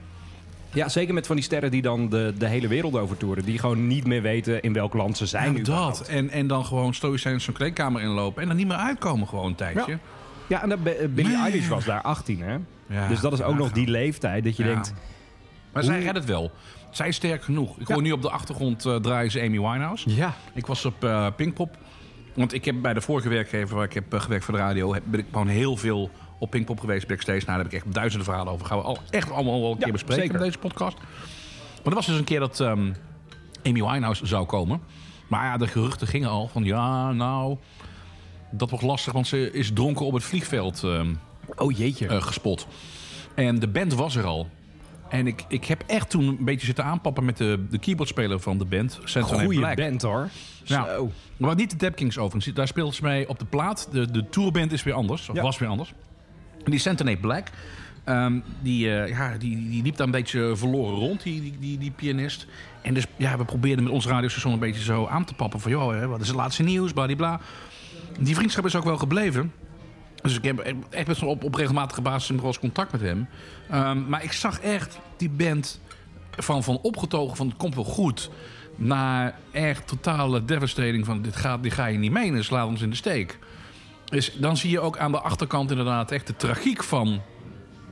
Ja, 0.75 0.89
zeker 0.89 1.13
met 1.13 1.27
van 1.27 1.36
die 1.36 1.46
sterren 1.46 1.72
die 1.72 1.82
dan 1.82 2.10
de, 2.10 2.34
de 2.38 2.48
hele 2.48 2.67
wereld 2.67 2.96
overtoeren. 2.98 3.46
Die 3.46 3.60
gewoon 3.60 3.88
niet 3.88 4.08
meer 4.08 4.22
weten 4.22 4.62
in 4.62 4.74
welk 4.74 4.94
land 4.94 5.17
ze 5.17 5.25
zijn. 5.25 5.55
Ja, 5.58 5.63
dat. 5.63 6.08
En, 6.08 6.29
en 6.29 6.48
dan 6.48 6.65
gewoon 6.65 6.94
stoïcijns 6.94 7.44
zo'n 7.44 7.53
kleedkamer 7.53 8.01
inlopen. 8.01 8.41
En 8.41 8.48
dan 8.48 8.58
niet 8.58 8.67
meer 8.67 8.77
uitkomen 8.77 9.27
gewoon 9.27 9.46
een 9.46 9.55
tijdje. 9.55 9.91
Ja. 9.91 10.00
Ja, 10.48 10.62
en 10.62 10.70
dat, 10.70 10.84
Billie 10.84 11.32
Man. 11.32 11.41
Eilish 11.41 11.67
was 11.67 11.86
daar 11.86 12.01
18, 12.01 12.41
hè? 12.41 12.58
Ja, 12.88 13.08
dus 13.08 13.20
dat 13.20 13.34
is 13.34 13.41
ook 13.41 13.58
nog 13.58 13.72
die 13.72 13.88
leeftijd 13.88 14.44
dat 14.44 14.58
je 14.58 14.63
denkt... 14.63 14.94
Maar 15.74 15.84
zij 15.84 16.01
redt 16.01 16.15
het 16.17 16.25
wel. 16.25 16.51
Zij 16.89 17.08
is 17.08 17.15
sterk 17.15 17.44
genoeg. 17.44 17.79
Ik 17.79 17.88
hoor 17.88 18.01
nu 18.01 18.12
op 18.12 18.22
de 18.22 18.29
achtergrond 18.29 18.86
eh, 18.86 18.96
draaien 18.96 19.32
ze 19.32 19.39
Amy 19.39 19.60
Winehouse. 19.60 20.10
Ja. 20.15 20.34
Ik 20.53 20.65
was 20.65 20.86
op 20.86 21.03
eh 21.03 21.27
Pinkpop. 21.36 21.77
Want 22.34 22.53
ik 22.53 22.65
heb 22.65 22.75
bij 22.82 22.94
de 22.94 23.01
vorige 23.01 23.29
werkgever 23.29 23.75
waar 23.75 23.86
ik 23.86 23.94
heb 23.94 24.13
eh, 24.13 24.20
gewerkt 24.20 24.46
voor 24.46 24.53
de 24.53 24.60
radio... 24.60 24.94
heb- 24.94 25.03
ben 25.05 25.20
ik 25.20 25.25
gewoon 25.32 25.48
heel 25.48 25.77
veel 25.77 26.10
op 26.39 26.50
Pinkpop 26.50 26.80
geweest, 26.80 27.08
backstage. 27.08 27.38
Nou, 27.46 27.46
daar 27.46 27.58
heb 27.58 27.68
ik 27.68 27.74
echt 27.74 27.94
duizenden 27.94 28.25
verhalen 28.27 28.54
over. 28.54 28.65
Gaan 28.65 28.77
we 28.77 28.84
al 28.84 28.98
echt 29.10 29.32
allemaal 29.32 29.62
wel 29.62 29.72
een 29.72 29.77
keer 29.77 29.92
bespreken 29.92 30.22
zeker. 30.24 30.39
in 30.39 30.46
deze 30.46 30.58
podcast. 30.58 30.98
Maar 30.98 31.94
er 31.94 31.94
was 31.94 32.06
dus 32.06 32.18
een 32.18 32.24
keer 32.24 32.39
dat 32.39 32.60
ehm, 32.60 32.92
Amy 33.63 33.84
Winehouse 33.84 34.25
zou 34.25 34.46
komen. 34.46 34.82
Maar 35.27 35.46
ja, 35.46 35.58
de 35.58 35.68
geruchten 35.68 36.08
gingen 36.08 36.30
al 36.30 36.48
van... 36.48 36.63
Ja, 36.63 37.12
nou, 37.12 37.58
dat 38.51 38.70
wordt 38.70 38.86
lastig, 38.86 39.13
want 39.13 39.27
ze 39.27 39.51
is 39.51 39.72
dronken 39.74 40.06
op 40.06 40.13
het 40.13 40.24
vliegveld 40.24 40.84
ehm, 40.84 41.13
Oh 41.56 41.77
jeetje. 41.77 42.08
eh, 42.08 42.22
gespot. 42.22 42.68
En 43.36 43.60
de 43.60 43.68
band 43.68 43.94
was 43.94 44.15
er 44.15 44.25
al. 44.25 44.50
En 45.10 45.27
ik, 45.27 45.46
ik 45.48 45.65
heb 45.65 45.84
echt 45.88 46.10
toen 46.10 46.27
een 46.27 46.46
beetje 46.46 46.65
zitten 46.65 46.84
aanpappen 46.84 47.25
met 47.25 47.38
de, 47.38 47.65
de 47.70 47.77
keyboardspeler 47.77 48.39
van 48.39 48.58
de 48.58 48.65
band. 48.65 49.00
Black. 49.48 49.75
band 49.75 50.01
hoor. 50.01 50.30
Zo. 50.63 51.12
Maar 51.38 51.56
niet 51.56 51.70
de 51.70 51.75
Dap 51.77 51.96
Kings 51.96 52.18
overigens. 52.18 52.56
Daar 52.56 52.68
speelt 52.68 52.96
ze 52.96 53.04
mee 53.04 53.30
op 53.30 53.39
de 53.39 53.46
plaat. 53.46 53.88
De, 53.92 54.12
de 54.12 54.30
tourband 54.30 54.72
is 54.72 54.84
weer 54.84 54.94
anders. 54.94 55.30
Of 55.30 55.36
Ja. 55.36 55.42
was 55.42 55.58
weer 55.58 55.70
anders. 55.70 55.94
Die 56.66 56.80
Sentinel 56.80 57.18
Black... 57.18 57.48
ehm, 58.04 58.40
die, 58.62 58.92
eh, 58.92 59.10
ja, 59.10 59.38
die, 59.38 59.70
die 59.70 59.84
liep 59.84 59.96
daar 59.96 60.06
een 60.06 60.12
beetje 60.12 60.56
verloren 60.56 60.96
rond, 60.96 61.24
die, 61.24 61.54
die, 61.60 61.78
die, 61.78 61.92
pianist. 61.92 62.48
En 62.82 62.94
dus 62.94 63.06
ja, 63.16 63.38
we 63.38 63.46
probeerden 63.46 63.84
met 63.84 63.94
ons 63.94 64.06
radiostation 64.06 64.54
een 64.54 64.60
beetje 64.60 64.84
zo 64.84 65.08
aan 65.08 65.26
te 65.26 65.34
pappen. 65.34 65.60
Van 65.60 65.72
joh, 65.72 66.06
wat 66.06 66.22
is 66.22 66.28
het 66.28 66.36
laatste 66.36 66.64
nieuws, 66.64 66.94
bladibla. 66.94 67.40
Die 68.20 68.36
vriendschap 68.36 68.66
is 68.66 68.76
ook 68.76 68.84
wel 68.84 68.98
gebleven. 68.98 69.52
Dus 70.22 70.38
ik 70.38 70.44
heb 70.44 70.74
echt 70.90 71.08
best 71.08 71.22
wel 71.22 71.30
op, 71.30 71.44
op 71.44 71.56
regelmatige 71.56 72.02
basis 72.02 72.30
nog 72.30 72.42
wel 72.42 72.56
contact 72.60 72.92
met 72.92 73.02
hem. 73.02 73.28
Ehm, 73.70 74.10
maar 74.10 74.24
ik 74.24 74.32
zag 74.32 74.60
echt 74.60 75.00
die 75.18 75.30
band 75.30 75.80
van, 76.38 76.64
van 76.64 76.80
opgetogen 76.82 77.38
van 77.38 77.48
het 77.48 77.58
komt 77.58 77.76
wel 77.76 77.84
goed... 77.84 78.30
naar 78.76 79.36
echt 79.52 79.88
totale 79.88 80.46
devastating 80.46 81.06
van 81.06 81.22
dit, 81.22 81.36
gaat, 81.36 81.64
dit 81.64 81.74
ga 81.74 81.86
je 81.86 81.98
niet 81.98 82.12
menen, 82.12 82.44
slaat 82.44 82.68
ons 82.68 82.82
in 82.82 82.90
de 82.90 82.96
steek. 82.96 83.40
Dus 84.06 84.32
dan 84.34 84.58
zie 84.58 84.70
je 84.70 84.80
ook 84.80 84.98
aan 84.98 85.12
de 85.12 85.20
achterkant 85.22 85.70
inderdaad 85.72 86.12
echt 86.12 86.28
de 86.28 86.36
tragiek 86.36 86.84
van... 86.84 87.22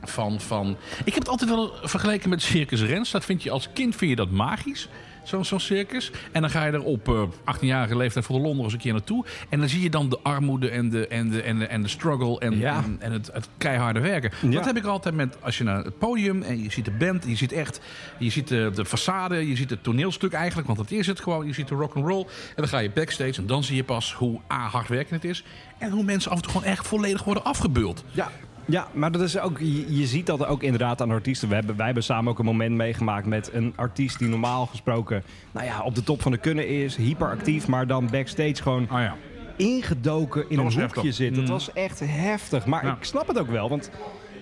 Van, 0.06 0.42
van... 0.42 0.78
Ik 1.04 1.14
heb 1.14 1.24
het 1.24 1.30
altijd 1.30 1.50
wel 1.50 1.74
vergeleken 1.82 2.30
met 2.30 2.42
Circus 2.42 2.82
Rens. 2.82 3.12
Dat 3.12 3.26
vind 3.26 3.44
je 3.44 3.52
als 3.52 3.70
kind 3.74 3.96
vind 3.96 4.10
je 4.10 4.16
dat 4.16 4.30
magisch. 4.30 4.88
Zo'n 5.24 5.46
zo'n 5.46 5.60
circus. 5.60 6.12
En 6.32 6.42
dan 6.42 6.50
ga 6.50 6.66
je 6.66 6.72
er 6.72 6.84
op 6.84 7.08
eh 7.10 7.24
18-jarige 7.56 7.98
leeftijd 7.98 8.26
voor 8.26 8.36
de 8.36 8.42
Londen 8.42 8.64
eens 8.64 8.74
een 8.74 8.80
keer 8.80 8.92
naartoe. 8.92 9.26
En 9.50 9.60
dan 9.60 9.70
zie 9.70 9.82
je 9.82 9.90
dan 9.90 10.10
de 10.10 10.20
armoede 10.24 10.70
en 10.70 10.90
de, 10.90 11.08
en 11.08 11.30
de, 11.30 11.42
en 11.42 11.60
de, 11.60 11.66
en 11.68 11.82
de 11.82 11.88
struggle 11.88 12.40
en, 12.40 12.58
Ja. 12.58 12.84
en, 12.84 12.96
en 13.00 13.12
het, 13.12 13.30
het 13.34 13.50
keiharde 13.58 14.00
werken. 14.00 14.32
Ja. 14.42 14.50
Dat 14.52 14.66
heb 14.66 14.78
ik 14.78 14.86
altijd 14.86 15.16
met 15.16 15.38
als 15.42 15.58
je 15.58 15.64
naar 15.64 15.84
het 15.84 15.98
podium 15.98 16.42
en 16.42 16.64
je 16.64 16.72
ziet 16.72 16.86
de 16.86 16.92
band. 16.92 17.24
Je 17.28 17.36
ziet 17.36 17.52
echt, 17.52 17.80
je 18.20 18.30
ziet 18.30 18.48
de, 18.48 18.72
de 18.76 18.86
façade, 18.86 19.48
je 19.48 19.56
ziet 19.56 19.70
het 19.70 19.84
toneelstuk 19.84 20.34
eigenlijk. 20.34 20.68
Want 20.68 20.80
dat 20.80 20.92
is 20.92 21.08
het 21.08 21.20
gewoon. 21.20 21.46
Je 21.48 21.54
ziet 21.54 21.68
de 21.68 21.76
rock 21.76 21.96
and 21.96 22.06
roll. 22.08 22.22
En 22.22 22.56
dan 22.56 22.68
ga 22.68 22.78
je 22.80 22.92
backstage 22.92 23.34
en 23.42 23.48
dan 23.48 23.64
zie 23.64 23.76
je 23.76 23.84
pas 23.84 24.14
hoe 24.14 24.40
A, 24.52 24.68
hard 24.68 24.88
werken 24.88 25.16
het 25.16 25.24
is. 25.24 25.44
En 25.78 25.92
hoe 25.92 26.04
mensen 26.04 26.32
af 26.32 26.38
en 26.38 26.44
toe 26.44 26.52
gewoon 26.52 26.68
echt 26.68 26.88
volledig 26.88 27.24
worden 27.24 27.44
afgebeuld. 27.44 28.04
Ja. 28.12 28.32
Ja, 28.66 28.88
maar 28.94 29.12
dat 29.12 29.22
is 29.22 29.40
ook, 29.40 29.60
je, 29.60 29.98
je 29.98 30.06
ziet 30.06 30.26
dat 30.26 30.46
ook 30.46 30.64
inderdaad 30.64 31.02
aan 31.02 31.12
artiesten. 31.12 31.50
We 31.50 31.56
hebben, 31.56 31.76
wij 31.76 31.86
hebben 31.86 32.04
samen 32.04 32.32
ook 32.32 32.40
een 32.40 32.46
moment 32.46 32.76
meegemaakt 32.76 33.26
met 33.26 33.50
een 33.54 33.74
artiest 33.76 34.20
die 34.20 34.28
normaal 34.28 34.66
gesproken 34.66 35.24
nou 35.52 35.66
ja, 35.66 35.82
op 35.82 35.96
de 35.96 36.04
top 36.04 36.22
van 36.22 36.32
de 36.32 36.38
kunnen 36.38 36.68
is, 36.68 36.96
hyperactief, 36.96 37.68
maar 37.68 37.88
dan 37.88 38.10
backstage 38.12 38.56
gewoon 38.56 38.90
Ah 38.90 39.02
ja. 39.02 39.16
ingedoken 39.58 40.42
in 40.50 40.56
Dat 40.56 40.66
een 40.66 40.82
hoekje 40.82 40.82
heftig. 41.02 41.14
zit. 41.14 41.36
Dat 41.36 41.44
Mm. 41.44 41.50
was 41.50 41.74
echt 41.74 42.00
heftig. 42.06 42.66
Maar 42.66 42.86
Ja. 42.86 42.96
ik 42.96 43.04
snap 43.04 43.28
het 43.28 43.40
ook 43.40 43.50
wel, 43.50 43.70
want 43.70 43.92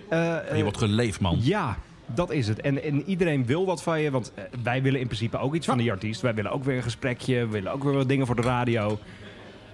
eh, 0.09 0.37
je 0.55 0.63
wordt 0.63 0.77
geleefd, 0.77 1.19
man. 1.19 1.37
ja, 1.41 1.77
dat 2.05 2.31
is 2.31 2.47
het. 2.47 2.61
En, 2.61 2.83
en 2.83 3.03
iedereen 3.03 3.45
wil 3.45 3.65
wat 3.65 3.83
van 3.83 4.01
je, 4.01 4.11
want 4.11 4.31
eh, 4.35 4.43
wij 4.63 4.81
willen 4.81 4.99
in 4.99 5.05
principe 5.05 5.37
ook 5.37 5.55
iets 5.55 5.65
van 5.65 5.77
die 5.77 5.91
artiest. 5.91 6.21
Wij 6.21 6.33
willen 6.33 6.51
ook 6.51 6.63
weer 6.63 6.75
een 6.77 6.83
gesprekje, 6.83 7.35
we 7.39 7.47
willen 7.47 7.71
ook 7.71 7.83
weer 7.83 7.93
wat 7.93 8.07
dingen 8.07 8.25
voor 8.25 8.35
de 8.35 8.41
radio. 8.41 8.99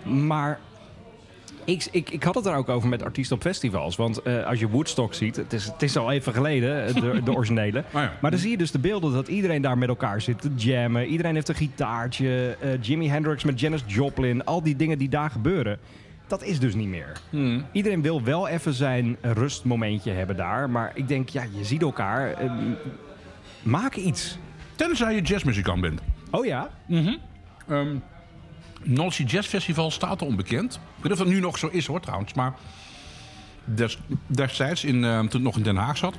Maar 0.04 0.60
ik, 1.68 1.88
ik, 1.92 2.10
ik 2.10 2.24
had 2.24 2.36
het 2.36 2.46
er 2.46 2.56
ook 2.56 2.70
over 2.70 2.90
met 2.90 3.04
artiesten 3.04 3.36
op 3.36 3.42
festivals. 3.42 3.96
Want 3.96 4.22
eh, 4.22 4.46
als 4.46 4.60
je 4.60 4.70
Woodstock 4.70 5.14
ziet, 5.14 5.36
het 5.36 5.54
is, 5.54 5.66
het 5.66 5.82
is 5.84 5.98
al 5.98 6.12
even 6.12 6.34
geleden, 6.34 6.86
eh, 6.86 6.94
de, 6.94 7.22
de 7.24 7.32
originele. 7.38 7.84
Ja. 7.94 8.14
Maar 8.22 8.32
dan 8.32 8.40
zie 8.40 8.52
je 8.52 8.58
dus 8.58 8.72
de 8.72 8.80
beelden 8.80 9.14
dat 9.14 9.28
iedereen 9.28 9.62
daar 9.62 9.78
met 9.78 9.90
elkaar 9.90 10.22
zit 10.22 10.42
te 10.42 10.52
jammen. 10.56 11.06
Iedereen 11.06 11.34
heeft 11.36 11.50
een 11.50 11.56
gitaartje. 11.56 12.58
eh, 12.62 12.70
Jimi 12.82 13.10
Hendrix 13.10 13.44
met 13.44 13.60
Janis 13.60 13.84
Joplin. 13.86 14.46
Al 14.46 14.64
die 14.64 14.76
dingen 14.76 14.98
die 14.98 15.10
daar 15.10 15.30
gebeuren. 15.30 15.80
Dat 16.28 16.44
is 16.44 16.60
dus 16.60 16.76
niet 16.76 16.88
meer. 16.88 17.12
Hmm. 17.30 17.66
Iedereen 17.72 18.02
wil 18.02 18.24
wel 18.24 18.48
even 18.48 18.74
zijn 18.74 19.18
rustmomentje 19.22 20.12
hebben 20.12 20.36
daar. 20.38 20.70
Maar 20.70 20.92
ik 20.94 21.08
denk, 21.08 21.30
ja, 21.30 21.44
je 21.58 21.66
ziet 21.66 21.82
elkaar. 21.82 22.34
maak 23.64 23.96
iets. 23.96 24.38
Tenzij 24.76 25.16
je 25.16 25.22
jazzmuzikant 25.22 25.82
bent. 25.82 26.02
Oh 26.32 26.46
ja? 26.46 26.70
Ehm 27.68 27.96
North 28.84 29.14
Sea 29.14 29.26
Jazz 29.26 29.48
Festival 29.48 29.92
staat 29.92 30.22
er 30.22 30.28
onbekend. 30.28 30.80
Ik 31.08 31.18
weet 31.18 31.28
niet 31.28 31.28
of 31.28 31.34
dat 31.34 31.42
nu 31.42 31.48
nog 31.48 31.58
zo 31.58 31.68
is 31.78 31.86
hoor 31.86 32.00
trouwens. 32.00 32.34
Maar 32.34 32.54
des, 33.66 33.98
destijds, 34.28 34.84
in, 34.84 35.04
ehm, 35.04 35.20
toen 35.20 35.30
het 35.32 35.42
nog 35.42 35.58
in 35.58 35.64
Den 35.64 35.76
Haag 35.76 35.98
zat. 35.98 36.16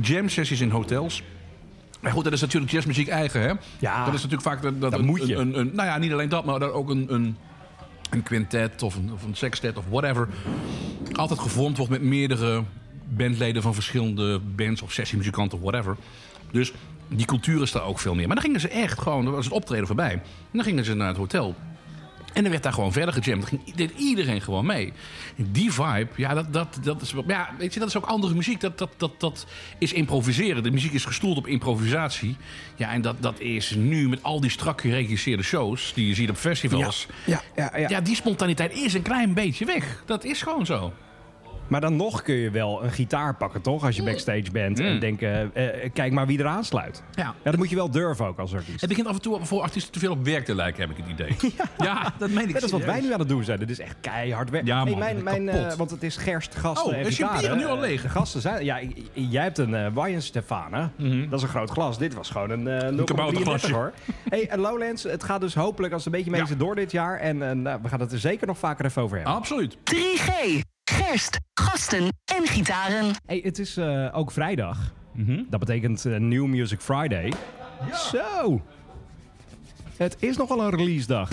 Jam 0.00 0.28
sessies 0.28 0.60
in 0.60 0.70
hotels. 0.70 1.22
Maar 2.00 2.12
goed, 2.12 2.24
dat 2.24 2.32
is 2.32 2.40
natuurlijk 2.40 2.72
jazzmuziek 2.72 3.08
eigen 3.08 3.40
hè. 3.40 3.52
Ja. 3.78 4.04
Dat 4.04 4.14
is 4.14 4.22
natuurlijk 4.22 4.42
vaak 4.42 4.62
dat, 4.62 4.80
dat 4.80 4.90
Dat 4.90 5.00
een, 5.00 5.06
moet 5.06 5.26
je. 5.26 5.34
Een, 5.34 5.58
een, 5.58 5.70
nou 5.74 5.88
ja, 5.88 5.98
niet 5.98 6.12
alleen 6.12 6.28
dat, 6.28 6.44
maar 6.44 6.58
dat 6.58 6.72
ook 6.72 6.90
een, 6.90 7.14
een, 7.14 7.36
een 8.10 8.22
quintet 8.22 8.82
of 8.82 8.94
een, 8.94 9.12
of 9.12 9.22
een 9.22 9.36
sextet 9.36 9.76
of 9.76 9.84
whatever. 9.88 10.28
Altijd 11.12 11.38
gevormd 11.38 11.76
wordt 11.76 11.92
met 11.92 12.02
meerdere 12.02 12.62
bandleden 13.08 13.62
van 13.62 13.74
verschillende 13.74 14.38
bands 14.38 14.82
of 14.82 14.92
sessiemuzikanten 14.92 15.58
of 15.58 15.64
whatever. 15.64 15.96
Dus 16.50 16.72
die 17.08 17.26
cultuur 17.26 17.62
is 17.62 17.72
daar 17.72 17.84
ook 17.84 17.98
veel 17.98 18.14
meer. 18.14 18.26
Maar 18.26 18.36
dan 18.36 18.44
gingen 18.44 18.60
ze 18.60 18.68
echt 18.68 18.98
gewoon, 18.98 19.24
dan 19.24 19.34
was 19.34 19.44
het 19.44 19.54
optreden 19.54 19.86
voorbij. 19.86 20.12
En 20.12 20.22
dan 20.52 20.64
gingen 20.64 20.84
ze 20.84 20.94
naar 20.94 21.08
het 21.08 21.16
hotel. 21.16 21.54
En 22.36 22.42
dan 22.42 22.50
werd 22.50 22.62
daar 22.62 22.72
gewoon 22.72 22.92
verder 22.92 23.14
gejamd. 23.14 23.40
Dan 23.40 23.48
ging, 23.48 23.74
deed 23.74 23.90
iedereen 23.96 24.40
gewoon 24.40 24.66
mee. 24.66 24.92
Die 25.36 25.72
vibe, 25.72 26.08
ja, 26.16 26.34
dat, 26.34 26.52
dat, 26.52 26.78
dat, 26.82 27.02
is, 27.02 27.14
ja, 27.26 27.50
weet 27.58 27.74
je, 27.74 27.80
dat 27.80 27.88
is 27.88 27.96
ook 27.96 28.04
andere 28.04 28.34
muziek. 28.34 28.60
Dat, 28.60 28.78
dat, 28.78 28.90
dat, 28.96 29.20
dat 29.20 29.46
is 29.78 29.92
improviseren. 29.92 30.62
De 30.62 30.70
muziek 30.70 30.92
is 30.92 31.04
gestoeld 31.04 31.36
op 31.36 31.46
improvisatie. 31.46 32.36
Ja, 32.76 32.92
en 32.92 33.02
dat, 33.02 33.22
dat 33.22 33.40
is 33.40 33.70
nu 33.70 34.08
met 34.08 34.22
al 34.22 34.40
die 34.40 34.50
strak 34.50 34.80
geregisseerde 34.80 35.42
shows... 35.42 35.92
die 35.94 36.06
je 36.06 36.14
ziet 36.14 36.30
op 36.30 36.36
festivals... 36.36 37.06
Ja, 37.24 37.42
ja, 37.56 37.72
ja. 37.76 37.88
Ja, 37.88 38.00
die 38.00 38.14
spontaniteit 38.14 38.72
is 38.72 38.94
een 38.94 39.02
klein 39.02 39.34
beetje 39.34 39.64
weg. 39.64 40.02
Dat 40.06 40.24
is 40.24 40.42
gewoon 40.42 40.66
zo. 40.66 40.92
Maar 41.68 41.80
dan 41.80 41.96
nog 41.96 42.22
kun 42.22 42.34
je 42.34 42.50
wel 42.50 42.84
een 42.84 42.90
gitaar 42.90 43.34
pakken, 43.34 43.60
toch? 43.62 43.84
Als 43.84 43.96
je 43.96 44.02
backstage 44.02 44.50
bent. 44.52 44.80
En 44.80 45.00
denken, 45.00 45.54
eh, 45.54 45.84
eh, 45.84 45.90
kijk 45.92 46.12
maar 46.12 46.26
wie 46.26 46.38
er 46.38 46.46
aansluit. 46.46 47.02
Ja. 47.14 47.22
Ja, 47.22 47.50
dat 47.50 47.56
moet 47.56 47.70
je 47.70 47.76
wel 47.76 47.90
durven 47.90 48.26
ook 48.26 48.38
als 48.38 48.54
artiest. 48.54 48.80
Het 48.80 48.88
begint 48.88 49.06
af 49.06 49.14
en 49.14 49.20
toe 49.22 49.38
voor 49.42 49.62
artiesten 49.62 49.92
te 49.92 49.98
veel 49.98 50.10
op 50.12 50.24
werk 50.24 50.44
te 50.44 50.54
lijken, 50.54 50.80
heb 50.88 50.90
ik 50.90 51.04
het 51.04 51.12
idee. 51.12 51.36
Ja, 51.78 52.12
dat 52.18 52.30
meen 52.30 52.48
ik 52.48 52.52
Dat 52.54 52.62
is 52.62 52.70
wat 52.70 52.84
wij 52.84 53.00
nu 53.00 53.12
aan 53.12 53.18
het 53.18 53.28
doen 53.28 53.44
zijn. 53.44 53.58
Dit 53.58 53.70
is 53.70 53.78
echt 53.80 53.96
keihard 54.00 54.50
werk. 54.50 54.66
Ja, 54.66 54.84
man, 54.84 54.86
Hey, 54.88 54.96
mijn, 54.98 55.16
ik 55.18 55.24
ben 55.24 55.44
mijn, 55.44 55.56
kapot. 55.56 55.72
eh, 55.72 55.78
want 55.78 55.90
het 55.90 56.02
is 56.02 56.16
gerst, 56.16 56.54
gasten 56.54 56.92
Oh, 56.92 56.98
en 56.98 57.06
is 57.06 57.16
je 57.16 57.24
gitaren. 57.26 57.40
bier 57.48 57.56
nu 57.56 57.66
al 57.66 57.78
leeg? 57.80 58.12
Gasten 58.12 58.40
zijn... 58.40 58.64
Ja, 58.64 58.78
jij 59.12 59.42
hebt 59.42 59.58
een 59.58 59.70
uh, 59.70 59.86
Wine 59.94 60.20
Stefane. 60.20 60.88
Dat 61.28 61.38
is 61.38 61.42
een 61.42 61.48
groot 61.48 61.70
glas. 61.70 61.98
Dit 61.98 62.14
was 62.14 62.30
gewoon 62.30 62.50
een 62.50 62.66
uh, 62.94 62.98
0,33 62.98 63.04
kabouterglasje. 63.04 63.72
hoor. 63.72 63.92
Hey, 64.28 64.48
en 64.48 64.58
Lowlands, 64.60 65.02
het 65.02 65.22
gaat 65.24 65.40
dus 65.40 65.54
hopelijk 65.54 65.92
als 65.92 66.06
een 66.06 66.12
beetje 66.12 66.30
mee 66.30 66.40
Ja. 66.48 66.54
door 66.56 66.74
dit 66.74 66.92
jaar. 66.92 67.18
En 67.18 67.48
eh, 67.48 67.56
nou, 67.56 67.78
we 67.82 67.88
gaan 67.88 68.00
het 68.00 68.12
er 68.12 68.18
zeker 68.18 68.46
nog 68.46 68.58
vaker 68.58 68.84
even 68.84 69.02
over 69.02 69.16
hebben. 69.16 69.34
Absoluut. 69.34 69.76
3G. 69.94 70.60
Gerst, 71.06 71.38
gasten 71.54 72.08
en 72.24 72.46
gitaren. 72.46 73.14
Hey, 73.26 73.40
het 73.44 73.58
is 73.58 73.76
eh, 73.76 74.08
ook 74.12 74.30
vrijdag. 74.30 74.92
Dat 75.48 75.60
betekent 75.60 76.04
eh, 76.04 76.16
New 76.16 76.46
Music 76.46 76.80
Friday. 76.80 77.32
Zo! 77.92 78.62
Het 79.96 80.16
is 80.18 80.36
nogal 80.36 80.60
een 80.60 80.70
release 80.70 81.06
dag. 81.06 81.28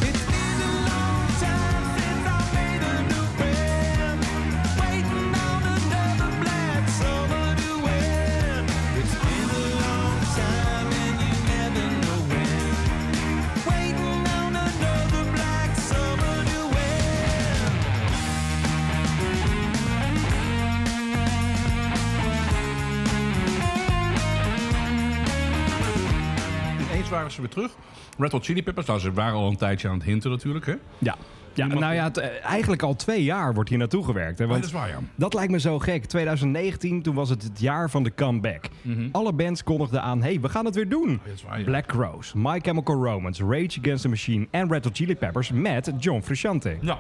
Waren 27.23 27.31
ze 27.31 27.41
weer 27.41 27.49
terug. 27.49 27.71
Red 28.17 28.31
Hot 28.31 28.45
Chili 28.45 28.63
Peppers, 28.63 28.87
nou, 28.87 28.99
ze 28.99 29.13
waren 29.13 29.33
al 29.33 29.47
een 29.47 29.57
tijdje 29.57 29.87
aan 29.87 29.93
het 29.93 30.03
hinten 30.03 30.29
natuurlijk. 30.29 30.65
Hè? 30.65 30.73
Ja. 30.97 31.15
Ja, 31.55 31.65
nou 31.65 31.93
ja, 31.93 32.03
het, 32.03 32.17
eh, 32.17 32.45
eigenlijk 32.45 32.81
al 32.81 32.95
twee 32.95 33.23
jaar 33.23 33.53
wordt 33.53 33.69
hier 33.69 33.77
naartoe 33.77 34.05
gewerkt. 34.05 34.39
Hè, 34.39 34.47
want 34.47 34.59
dat 34.59 34.69
is 34.69 34.75
waar, 34.75 34.87
ja. 34.87 34.99
dat 35.15 35.33
lijkt 35.33 35.51
me 35.51 35.59
zo 35.59 35.79
gek. 35.79 36.05
2019, 36.05 37.01
toen 37.01 37.15
was 37.15 37.29
het 37.29 37.43
het 37.43 37.59
jaar 37.59 37.89
van 37.89 38.03
de 38.03 38.13
comeback. 38.13 38.65
Alle 39.11 39.33
bands 39.33 39.63
kondigden 39.63 40.01
aan, 40.01 40.21
hey, 40.21 40.39
we 40.39 40.49
gaan 40.49 40.65
het 40.65 40.75
weer 40.75 40.89
doen. 40.89 41.21
waar, 41.47 41.59
ja. 41.59 41.65
Black 41.65 41.91
Rose, 41.91 42.37
My 42.37 42.59
Chemical 42.59 43.03
Romance, 43.03 43.43
Rage 43.43 43.79
Against 43.79 44.01
the 44.01 44.09
Machine 44.09 44.47
en 44.51 44.69
Red 44.71 44.83
Hot 44.83 44.95
Chili 44.95 45.15
Peppers 45.15 45.51
met 45.51 45.91
John 45.99 46.21
Frusciante. 46.21 46.77
Ja. 46.81 46.99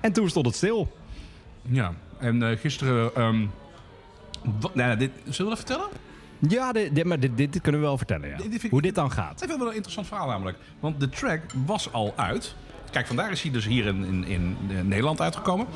En 0.00 0.12
toen 0.12 0.28
stond 0.28 0.46
het 0.46 0.54
stil. 0.54 0.96
ja. 1.62 1.92
En 2.18 2.42
eh, 2.50 2.58
gisteren... 2.58 3.10
wat, 4.60 4.74
nou, 4.74 4.96
dit, 4.96 5.10
zullen 5.24 5.50
we 5.50 5.56
dat 5.56 5.66
vertellen? 5.66 5.88
Ja, 6.48 6.72
dit, 6.72 6.94
dit- 6.94 7.04
maar 7.04 7.20
dit, 7.20 7.60
kunnen 7.60 7.80
we 7.80 7.86
wel 7.86 7.96
vertellen. 7.96 8.28
Ja. 8.28 8.36
Dit- 8.36 8.46
vind 8.50 8.64
ik- 8.64 8.70
Hoe 8.70 8.82
dit 8.82 8.94
dan 8.94 9.10
gaat. 9.10 9.38
Dat 9.38 9.48
is 9.50 9.56
wel 9.56 9.66
een 9.68 9.72
interessant 9.74 10.06
verhaal 10.06 10.28
namelijk. 10.28 10.58
Want 10.80 11.00
de 11.00 11.08
track 11.08 11.40
was 11.66 11.92
al 11.92 12.12
uit. 12.16 12.54
Kijk, 12.90 13.06
vandaar 13.06 13.30
is 13.30 13.42
hij 13.42 13.50
dus 13.50 13.66
hier 13.66 13.86
in, 13.86 14.04
in, 14.04 14.24
in 14.24 14.56
eh, 14.70 14.80
Nederland 14.82 15.20
uitgekomen. 15.20 15.66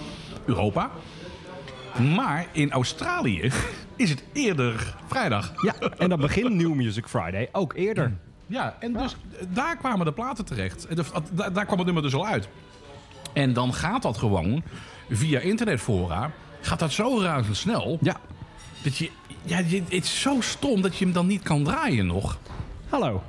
Europa. 0.44 0.90
Maar 2.14 2.46
in 2.52 2.70
Australië 2.72 3.50
is 3.96 4.10
het 4.10 4.24
eerder 4.32 4.96
vrijdag. 5.06 5.52
Ja, 5.62 5.74
en 5.98 6.08
dan 6.08 6.20
begint 6.20 6.54
New 6.54 6.72
Music 6.74 7.06
Friday 7.08 7.48
ook 7.52 7.72
eerder. 7.74 8.12
Ja, 8.46 8.76
en 8.80 8.92
dus 8.92 9.16
daar 9.48 9.76
kwamen 9.76 10.06
de 10.06 10.12
platen 10.12 10.44
terecht. 10.44 10.86
Da- 11.32 11.50
daar 11.50 11.64
kwam 11.64 11.76
het 11.76 11.84
nummer 11.86 12.02
dus 12.02 12.14
al 12.14 12.26
uit. 12.26 12.48
En 13.32 13.52
dan 13.52 13.74
gaat 13.74 14.02
dat 14.02 14.16
gewoon 14.18 14.62
via 15.10 15.40
internetfora. 15.40 16.30
Gaat 16.60 16.78
dat 16.78 16.92
zo 16.92 17.20
razendsnel. 17.20 17.98
Ja. 18.00 18.16
Dat 18.82 18.96
je, 18.96 19.10
ja, 19.44 19.56
het 19.56 19.92
is 19.92 20.20
zo 20.20 20.40
stom 20.40 20.82
dat 20.82 20.96
je 20.96 21.04
hem 21.04 21.14
dan 21.14 21.26
niet 21.26 21.42
kan 21.42 21.64
draaien 21.64 22.06
nog. 22.06 22.38
Hallo. 22.88 23.22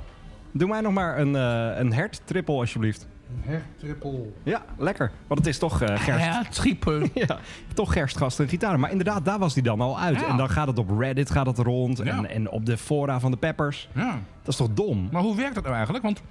Doe 0.52 0.68
mij 0.68 0.80
nog 0.80 0.92
maar 0.92 1.18
een, 1.18 1.36
eh 1.36 1.78
een 1.78 1.92
hert 1.92 2.20
triple 2.24 2.54
alsjeblieft. 2.54 3.06
Hertrippel. 3.40 4.32
Ja, 4.42 4.64
lekker. 4.78 5.12
Want 5.26 5.40
het 5.40 5.48
is 5.48 5.58
toch 5.58 5.82
eh 5.82 6.00
gerst. 6.00 6.24
Ja, 6.24 6.44
schiepen. 6.50 7.10
Ja, 7.26 7.38
toch 7.74 7.92
gerstgasten 7.92 8.44
en 8.44 8.50
gitaar. 8.50 8.80
Maar 8.80 8.90
inderdaad, 8.90 9.24
daar 9.24 9.38
was 9.38 9.54
die 9.54 9.62
dan 9.62 9.80
al 9.80 9.98
uit. 9.98 10.20
Ja. 10.20 10.26
En 10.28 10.36
dan 10.36 10.50
gaat 10.50 10.66
het 10.66 10.78
op 10.78 10.98
Reddit 10.98 11.30
gaat 11.30 11.46
het 11.46 11.58
rond. 11.58 11.98
Ja. 11.98 12.04
En, 12.04 12.30
en 12.30 12.50
op 12.50 12.66
de 12.66 12.76
fora 12.76 13.20
van 13.20 13.30
de 13.30 13.36
Peppers. 13.36 13.88
Ja. 13.94 14.10
Dat 14.42 14.48
is 14.48 14.56
toch 14.56 14.68
dom? 14.74 15.08
Maar 15.12 15.22
hoe 15.22 15.36
werkt 15.36 15.54
dat 15.54 15.62
nou 15.62 15.74
eigenlijk? 15.74 16.04
Want 16.04 16.22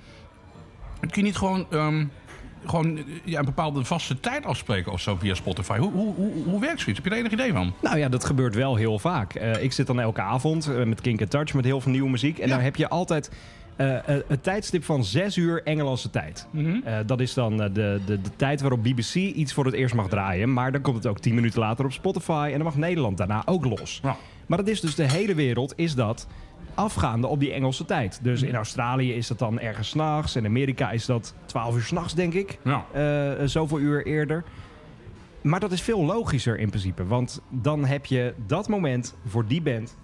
kun 0.99 1.09
je 1.13 1.21
niet 1.21 1.37
gewoon, 1.37 1.65
ehm, 1.71 2.05
gewoon 2.69 2.99
ja, 3.23 3.39
een 3.39 3.45
bepaalde 3.45 3.83
vaste 3.85 4.19
tijd 4.19 4.45
afspreken 4.45 4.91
of 4.91 5.01
zo 5.01 5.15
via 5.19 5.33
Spotify? 5.33 5.77
Hoe, 5.77 5.91
hoe, 5.91 6.13
hoe, 6.15 6.31
hoe 6.45 6.59
werkt 6.59 6.79
zoiets? 6.79 7.01
Heb 7.03 7.05
je 7.05 7.09
er 7.09 7.17
enig 7.25 7.31
idee 7.31 7.53
van? 7.53 7.73
Nou 7.81 7.97
ja, 7.97 8.09
dat 8.09 8.25
gebeurt 8.25 8.55
wel 8.55 8.75
heel 8.75 8.99
vaak. 8.99 9.33
Eh, 9.35 9.63
ik 9.63 9.71
zit 9.71 9.87
dan 9.87 9.99
elke 9.99 10.21
avond 10.21 10.67
eh, 10.67 10.83
met 10.83 11.01
Kink 11.01 11.21
Touch 11.23 11.53
met 11.53 11.65
heel 11.65 11.81
veel 11.81 11.91
nieuwe 11.91 12.09
muziek. 12.09 12.37
En 12.39 12.47
Ja. 12.47 12.53
daar 12.53 12.63
heb 12.63 12.75
je 12.75 12.89
altijd 12.89 13.31
eh, 13.75 13.95
eh, 13.97 14.23
het 14.27 14.43
tijdstip 14.43 14.83
van 14.83 15.03
6 15.03 15.35
uur 15.37 15.63
Engelandse 15.63 16.09
tijd. 16.09 16.47
Mhm. 16.51 17.05
Dat 17.05 17.19
is 17.19 17.33
dan 17.33 17.57
de, 17.57 17.71
de, 17.71 17.99
de 18.05 18.19
tijd 18.35 18.61
waarop 18.61 18.83
BBC 18.83 19.13
iets 19.15 19.53
voor 19.53 19.65
het 19.65 19.73
eerst 19.73 19.95
mag 19.95 20.07
draaien. 20.09 20.53
Maar 20.53 20.71
dan 20.71 20.81
komt 20.81 20.95
het 20.95 21.07
ook 21.07 21.19
10 21.19 21.35
minuten 21.35 21.59
later 21.59 21.85
op 21.85 21.91
Spotify. 21.91 22.45
En 22.51 22.55
dan 22.55 22.63
mag 22.63 22.75
Nederland 22.77 23.17
daarna 23.17 23.41
ook 23.45 23.65
los. 23.65 23.99
Ja. 24.03 24.15
Maar 24.45 24.57
dat 24.57 24.67
is 24.67 24.79
dus 24.81 24.95
de 24.95 25.09
hele 25.11 25.35
wereld 25.35 25.73
is 25.75 25.95
dat 25.95 26.27
afgaande 26.75 27.27
op 27.27 27.39
die 27.39 27.51
Engelse 27.51 27.85
tijd. 27.85 28.19
Dus 28.23 28.41
in 28.41 28.55
Australië 28.55 29.13
is 29.13 29.27
dat 29.27 29.39
dan 29.39 29.59
ergens 29.59 29.89
s'nachts. 29.89 30.35
In 30.35 30.45
Amerika 30.45 30.91
is 30.91 31.05
dat 31.05 31.33
12 31.45 31.75
uur 31.75 31.81
s'nachts, 31.81 32.13
denk 32.13 32.33
ik. 32.33 32.59
Ja. 32.63 32.85
Eh, 32.91 33.45
zoveel 33.47 33.79
uur 33.79 34.05
eerder. 34.05 34.43
Maar 35.41 35.59
dat 35.59 35.71
is 35.71 35.81
veel 35.81 36.03
logischer 36.03 36.59
in 36.59 36.69
principe. 36.69 37.05
Want 37.05 37.41
dan 37.49 37.85
heb 37.85 38.05
je 38.05 38.33
dat 38.47 38.67
moment 38.67 39.15
voor 39.25 39.47
die 39.47 39.61
band. 39.61 39.97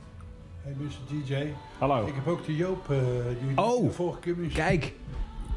Hey 0.64 0.76
Mr. 0.78 1.26
DJ. 1.26 1.48
Hallo. 1.78 2.06
Ik 2.06 2.14
heb 2.16 2.28
ook 2.28 2.46
de 2.46 2.56
Joop 2.56 2.90
eh 2.90 2.98
die 3.46 3.58
Oh, 3.58 3.84
de 3.84 3.92
vorige 3.92 4.20
keer 4.20 4.36
Kijk, 4.54 4.94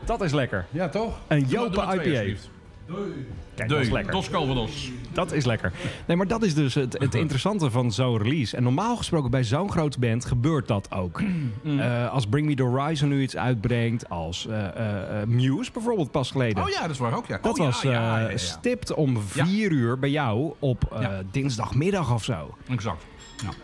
dat 0.04 0.20
is 0.20 0.32
lekker. 0.32 0.66
Ja, 0.70 0.88
toch? 0.88 1.20
Een 1.26 1.46
twee, 1.46 1.66
IPA. 1.66 2.38
Kijk, 3.54 3.68
dat 3.68 3.80
is 3.80 3.90
lekker. 3.90 4.12
Dos 4.12 4.30
Calvados. 4.30 4.90
Dat 5.12 5.32
is 5.32 5.44
lekker. 5.44 5.72
Nee, 6.06 6.16
maar 6.16 6.26
dat 6.26 6.42
is 6.42 6.54
dus 6.54 6.74
het, 6.74 6.98
het 6.98 7.14
interessante 7.24 7.70
van 7.70 7.92
zo'n 7.92 8.18
release. 8.18 8.56
En 8.56 8.62
normaal 8.62 8.96
gesproken 8.96 9.30
bij 9.30 9.44
zo'n 9.44 9.70
grote 9.70 9.98
band 9.98 10.24
gebeurt 10.24 10.68
dat 10.68 10.92
ook. 10.92 11.22
Eh, 11.64 12.12
als 12.12 12.26
Bring 12.26 12.46
Me 12.46 12.54
The 12.54 12.62
Horizon 12.62 13.08
nu 13.08 13.22
iets 13.22 13.36
uitbrengt. 13.36 14.08
Als 14.08 14.46
eh, 14.46 15.20
eh, 15.20 15.26
Muse 15.28 15.70
bijvoorbeeld 15.72 16.10
pas 16.10 16.30
geleden. 16.30 16.62
Oh 16.62 16.68
ja, 16.68 16.80
dat 16.80 16.90
is 16.90 16.98
waar 16.98 17.16
ook, 17.16 17.26
ja. 17.26 17.38
Dat 17.42 17.58
oh, 17.58 17.66
was 17.66 17.82
ja, 17.82 17.90
ja, 17.92 18.18
ja, 18.20 18.28
ja. 18.28 18.36
stipt 18.36 18.94
om 18.94 19.20
vier 19.22 19.70
uur 19.70 19.98
bij 19.98 20.10
jou 20.10 20.54
op 20.58 21.04
dinsdagmiddag 21.30 22.12
of 22.12 22.24
zo. 22.24 22.54
Exact. 22.68 23.04
Ja. 23.42 23.48
Ik 23.48 23.56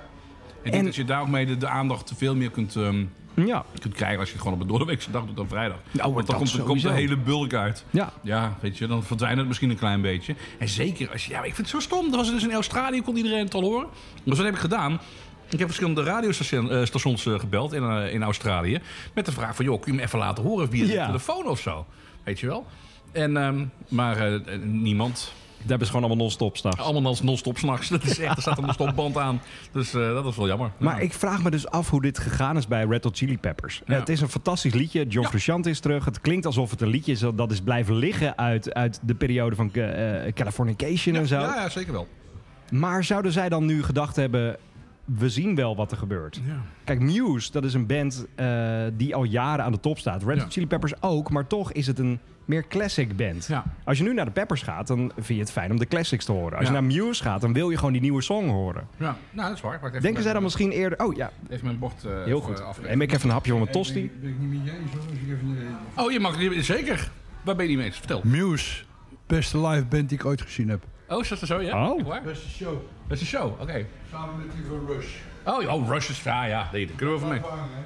En- 0.62 0.70
denk 0.70 0.85
dat 0.85 0.94
je 0.94 1.04
daar 1.04 1.20
ook 1.20 1.28
mee 1.28 1.46
de, 1.46 1.56
de 1.56 1.68
aandacht 1.68 2.12
veel 2.16 2.37
meer 2.37 2.50
kunt, 2.50 2.76
ehm, 2.76 3.04
Ja, 3.46 3.64
kunt 3.81 3.94
krijgen 3.94 4.18
als 4.18 4.29
je 4.29 4.33
het 4.35 4.42
gewoon 4.42 4.57
op 4.57 4.62
een 4.62 4.68
doordeweekse 4.70 5.11
dag 5.11 5.24
doet 5.26 5.37
dan 5.37 5.48
vrijdag. 5.48 5.79
Nou, 5.90 6.12
Want 6.14 6.26
dan 6.26 6.38
dat 6.38 6.50
komt, 6.53 6.64
komt 6.64 6.83
de 6.83 6.90
hele 6.90 7.16
bulk 7.16 7.55
uit. 7.55 7.85
ja. 7.90 8.12
Ja, 8.22 8.57
weet 8.61 8.79
je, 8.79 8.87
dan 8.87 9.03
verdwijnt 9.05 9.38
het 9.38 9.46
misschien 9.46 9.70
een 9.70 9.76
klein 9.79 10.00
beetje. 10.00 10.35
En 10.59 10.68
zeker 10.68 11.11
als 11.12 11.24
je... 11.26 11.31
Ja, 11.33 11.38
ik 11.38 11.55
vind 11.55 11.57
het 11.57 11.68
zo 11.68 11.81
stom. 11.81 12.11
Er 12.11 12.16
was 12.16 12.31
dus 12.31 12.42
in 12.42 12.53
Australië, 12.53 13.03
kon 13.03 13.16
iedereen 13.16 13.44
het 13.44 13.55
al 13.55 13.62
horen. 13.62 13.87
Dus 14.24 14.37
wat 14.37 14.46
heb 14.46 14.55
ik 14.55 14.61
gedaan? 14.61 15.00
Ik 15.48 15.59
heb 15.59 15.66
verschillende 15.66 16.03
radiostations 16.03 17.26
eh, 17.26 17.38
gebeld 17.38 17.72
in, 17.72 17.83
eh, 17.83 18.12
in 18.14 18.22
Australië. 18.22 18.81
Met 19.14 19.26
de 19.26 19.33
vraag 19.33 19.57
van, 19.57 19.64
joh, 19.64 19.81
kun 19.81 19.92
je 19.92 19.98
me 19.98 20.05
even 20.05 20.18
laten 20.18 20.44
horen 20.44 20.70
via 20.70 20.87
de 20.87 20.92
Ja. 20.92 21.07
telefoon 21.07 21.46
of 21.46 21.61
zo? 21.61 21.87
Weet 22.24 22.40
je 22.40 22.46
wel? 22.46 22.66
En, 23.12 23.37
ehm, 23.37 23.64
maar 23.88 24.16
eh, 24.16 24.35
eh, 24.35 24.42
niemand. 24.62 25.33
Dat 25.61 25.68
hebben 25.68 25.87
ze 25.87 25.92
gewoon 25.92 26.07
allemaal 26.09 26.25
non-stop 26.25 26.57
s'nachts. 26.57 26.81
Allemaal 26.81 27.16
non-stop 27.23 27.59
s'nachts. 27.59 27.88
Dat 27.88 28.03
is 28.05 28.18
echt, 28.18 28.37
er 28.37 28.42
staat 28.42 28.59
een 28.59 28.64
non-stop 28.64 28.94
band 28.94 29.16
aan. 29.18 29.40
Dus 29.73 29.94
eh, 29.94 30.01
dat 30.14 30.27
is 30.27 30.37
wel 30.37 30.46
jammer. 30.46 30.70
Maar 30.79 30.96
Ja. 30.96 31.01
ik 31.01 31.12
vraag 31.12 31.42
me 31.42 31.51
dus 31.51 31.66
af 31.68 31.90
hoe 31.90 32.03
dit 32.03 32.18
gegaan 32.18 32.57
is 32.57 32.66
bij 32.66 32.85
Red 32.85 33.05
Hot 33.05 33.16
Chili 33.16 33.38
Peppers. 33.38 33.83
Ja. 33.87 33.94
Het 33.99 34.09
is 34.09 34.20
een 34.20 34.29
fantastisch 34.29 34.75
liedje. 34.75 35.07
John. 35.07 35.27
Frusciante 35.29 35.70
is 35.70 35.81
terug. 35.81 36.05
Het 36.05 36.20
klinkt 36.20 36.46
alsof 36.46 36.70
het 36.70 36.81
een 36.81 36.88
liedje 36.88 37.12
is 37.12 37.25
dat 37.35 37.51
is 37.53 37.61
blijven 37.61 37.94
liggen 37.94 38.38
uit, 38.38 38.75
uit 38.75 38.99
de 39.03 39.14
periode 39.14 39.57
van 39.57 39.73
eh, 39.73 40.33
Californication 40.33 41.14
en 41.16 41.27
zo. 41.27 41.40
Ja, 41.40 41.55
ja, 41.55 41.68
zeker 41.68 41.92
wel. 41.92 42.07
Maar 42.70 43.05
zouden 43.05 43.33
zij 43.33 43.49
dan 43.49 43.64
nu 43.66 43.83
gedacht 43.83 44.16
hebben... 44.16 44.57
we 45.04 45.28
zien 45.28 45.54
wel 45.54 45.76
wat 45.76 45.90
er 45.90 45.96
gebeurt. 45.96 46.40
Ja. 46.46 46.60
Kijk, 46.84 47.00
Muse, 47.00 47.52
dat 47.52 47.64
is 47.64 47.74
een 47.74 47.86
band 47.86 48.26
eh, 48.34 48.82
die 48.92 49.14
al 49.14 49.24
jaren 49.24 49.64
aan 49.64 49.72
de 49.72 49.80
top 49.80 49.98
staat. 49.98 50.22
Red 50.22 50.36
Ja. 50.36 50.42
Hot 50.42 50.52
Chili 50.52 50.66
Peppers 50.66 51.02
ook, 51.02 51.30
maar 51.30 51.46
toch 51.46 51.72
is 51.72 51.86
het 51.86 51.98
een 51.98 52.18
meer 52.44 52.66
classic 52.68 53.16
band. 53.16 53.46
Ja. 53.46 53.64
Als 53.84 53.98
je 53.98 54.04
nu 54.04 54.14
naar 54.14 54.24
de 54.24 54.30
Peppers 54.30 54.62
gaat, 54.62 54.86
dan 54.86 55.12
vind 55.14 55.26
je 55.28 55.34
het 55.38 55.50
fijn 55.52 55.70
om 55.70 55.78
de 55.78 55.86
classics 55.86 56.24
te 56.24 56.32
horen. 56.32 56.58
Als 56.58 56.68
Ja. 56.68 56.74
je 56.74 56.80
naar 56.80 56.84
Muse 56.84 57.22
gaat, 57.22 57.40
dan 57.40 57.52
wil 57.52 57.70
je 57.70 57.76
gewoon 57.76 57.92
die 57.92 58.00
nieuwe 58.00 58.22
song 58.22 58.48
horen. 58.48 58.86
ja, 58.96 59.16
nou, 59.30 59.48
dat 59.48 59.56
is 59.56 59.62
waar. 59.62 60.00
Denken 60.00 60.22
zij 60.22 60.32
dan 60.32 60.42
misschien 60.42 60.70
eerder... 60.70 61.04
Oh 61.04 61.14
ja, 61.16 61.30
Even 61.48 61.66
mijn 61.66 61.78
bord 61.78 62.04
eh, 62.04 62.24
heel 62.24 62.40
goed. 62.40 62.60
afleggen. 62.60 62.98
Neem 62.98 63.00
ik 63.00 63.12
even 63.12 63.28
een 63.28 63.34
hapje 63.34 63.50
van 63.50 63.60
mijn 63.60 63.72
tosti. 63.72 64.10
Ben, 64.10 64.20
ben 64.20 64.30
ik 64.30 64.38
niet 64.38 64.48
met 64.64 64.64
je 64.72 64.78
eens 64.80 64.92
hoor. 64.92 65.00
Als 65.00 65.12
ik 65.12 65.28
even, 65.28 66.04
Oh, 66.04 66.12
je 66.12 66.20
mag 66.20 66.36
zeker. 66.64 67.10
Waar 67.44 67.54
ben 67.56 67.64
je 67.64 67.70
niet 67.70 67.78
mee 67.78 67.86
eens? 67.86 67.98
Vertel. 67.98 68.20
Muse. 68.24 68.82
Beste 69.26 69.66
live 69.66 69.84
band 69.84 70.08
die 70.08 70.18
ik 70.18 70.24
ooit 70.24 70.40
gezien 70.42 70.68
heb. 70.68 70.84
Oh, 71.11 71.20
is 71.20 71.29
dat 71.29 71.38
zo? 71.38 71.61
Ja? 71.61 71.90
Oh. 71.90 71.99
Echt 71.99 72.07
waar? 72.09 72.23
Beste 72.23 72.49
show. 72.49 72.73
Dat 73.07 73.16
is 73.16 73.20
een 73.20 73.27
show, 73.27 73.61
oké. 73.61 73.87
Samen 74.11 74.37
met 74.37 74.46
die 74.57 74.64
van 74.68 74.87
Rush. 74.87 75.07
Oh, 75.44 75.75
oh, 75.75 75.88
Rush 75.88 76.09
is... 76.11 76.23
Ja, 76.23 76.44
ja, 76.44 76.68
nee, 76.73 76.87
daar 76.87 76.96
kunnen 76.96 77.14
we 77.14 77.20
van 77.20 77.29
mee. 77.29 77.40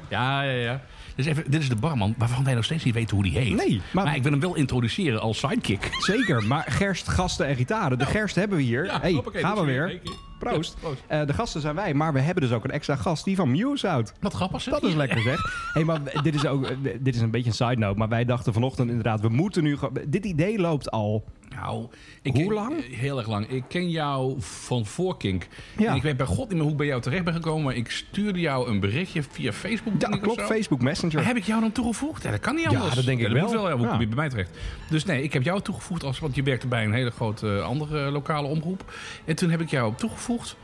Ja, 0.08 0.42
ja, 0.42 0.50
ja. 0.50 0.80
Dus 1.16 1.26
even, 1.26 1.50
dit 1.50 1.60
is 1.62 1.68
de 1.68 1.76
barman 1.76 2.14
waarvan 2.18 2.44
wij 2.44 2.54
nog 2.54 2.64
steeds 2.64 2.84
niet 2.84 2.94
weten 2.94 3.14
hoe 3.16 3.24
die 3.24 3.38
heet. 3.38 3.54
Nee, 3.56 3.80
maar- 3.92 4.04
maar... 4.04 4.16
ik 4.16 4.22
wil 4.22 4.32
hem 4.32 4.40
wel 4.40 4.54
introduceren 4.54 5.20
als 5.20 5.38
sidekick. 5.38 5.88
Zeker, 5.98 6.44
maar 6.44 6.64
gerst, 6.68 7.08
gasten 7.08 7.46
en 7.46 7.56
gitaren. 7.56 7.98
De 7.98 8.06
gerst 8.06 8.34
hebben 8.34 8.56
we 8.56 8.62
hier. 8.64 8.84
Ja, 8.84 9.00
hey, 9.00 9.12
hoppakee, 9.12 9.40
gaan 9.40 9.50
we 9.50 9.56
dat 9.56 9.66
is 9.68 9.72
weer. 9.74 10.00
Proost. 10.38 10.72
Ja, 10.80 10.86
proost. 10.86 11.02
Eh, 11.06 11.26
de 11.26 11.32
gasten 11.32 11.60
zijn 11.60 11.74
wij, 11.74 11.94
maar 11.94 12.12
we 12.12 12.20
hebben 12.20 12.42
dus 12.42 12.52
ook 12.52 12.64
een 12.64 12.70
extra 12.70 12.96
gast 12.96 13.24
die 13.24 13.36
van 13.36 13.50
Muse 13.50 13.88
houdt. 13.88 14.12
Wat 14.20 14.32
grappig 14.32 14.60
zeg. 14.60 14.74
Dat 14.74 14.82
is 14.82 14.94
lekker 14.94 15.20
zeg. 15.22 15.70
Hey, 15.72 15.84
maar 15.84 16.00
dit 16.22 16.34
is 16.34 16.46
ook 16.46 16.68
dit 17.00 17.14
is 17.14 17.20
een 17.20 17.30
beetje 17.30 17.48
een 17.48 17.54
side 17.56 17.76
note, 17.76 17.98
maar 17.98 18.08
wij 18.08 18.24
dachten 18.24 18.52
vanochtend 18.52 18.88
inderdaad, 18.88 19.20
we 19.20 19.28
moeten 19.28 19.62
nu. 19.62 19.78
Dit 20.06 20.24
idee 20.24 20.58
loopt 20.58 20.90
al. 20.90 21.24
Nou, 21.60 21.86
ik 22.22 22.32
Hoe 22.34 22.44
ken- 22.44 22.52
lang? 22.52 22.96
Heel 22.96 23.18
erg 23.18 23.28
lang. 23.28 23.48
Ik 23.48 23.64
ken 23.68 23.90
jou 23.90 24.34
van 24.38 24.86
voor 24.86 25.16
Kink. 25.16 25.46
Ja. 25.78 25.90
En 25.90 25.96
ik 25.96 26.02
weet 26.02 26.16
bij 26.16 26.26
god 26.26 26.38
niet 26.38 26.52
meer 26.52 26.60
hoe 26.62 26.70
ik 26.70 26.76
bij 26.76 26.86
jou 26.86 27.00
terecht 27.00 27.24
ben 27.24 27.34
gekomen. 27.34 27.64
Maar 27.64 27.74
ik 27.74 27.90
stuurde 27.90 28.40
jou 28.40 28.68
een 28.68 28.80
berichtje 28.80 29.22
via 29.22 29.52
Facebook. 29.52 29.94
Ja, 29.98 30.08
klopt. 30.08 30.40
Facebook 30.42 30.82
Messenger. 30.82 31.16
Maar 31.16 31.26
heb 31.26 31.36
ik 31.36 31.44
jou 31.44 31.60
dan 31.60 31.72
toegevoegd? 31.72 32.22
Ja, 32.22 32.30
dat 32.30 32.40
kan 32.40 32.54
niet 32.54 32.64
Ja, 32.64 32.70
anders. 32.70 32.94
dat 32.94 33.04
denk 33.04 33.18
ik 33.18 33.24
dat 33.24 33.32
wel. 33.32 33.42
Moet 33.42 33.52
wel 33.52 33.68
ja, 33.68 33.74
hoe 33.76 33.84
Ja. 33.84 33.90
kom 33.90 34.00
je 34.00 34.06
bij 34.06 34.16
mij 34.16 34.28
terecht? 34.28 34.50
Dus 34.90 35.04
nee, 35.04 35.22
ik 35.22 35.32
heb 35.32 35.42
jou 35.42 35.60
toegevoegd 35.60 36.04
als, 36.04 36.18
want 36.18 36.34
je 36.34 36.42
werkte 36.42 36.66
bij 36.66 36.84
een 36.84 36.92
hele 36.92 37.10
grote 37.10 37.56
eh, 37.56 37.64
andere 37.64 38.10
lokale 38.10 38.46
omroep. 38.48 38.92
En 39.24 39.36
toen 39.36 39.50
heb 39.50 39.60
ik 39.60 39.70
jou 39.70 39.94
toegevoegd. 39.96 40.56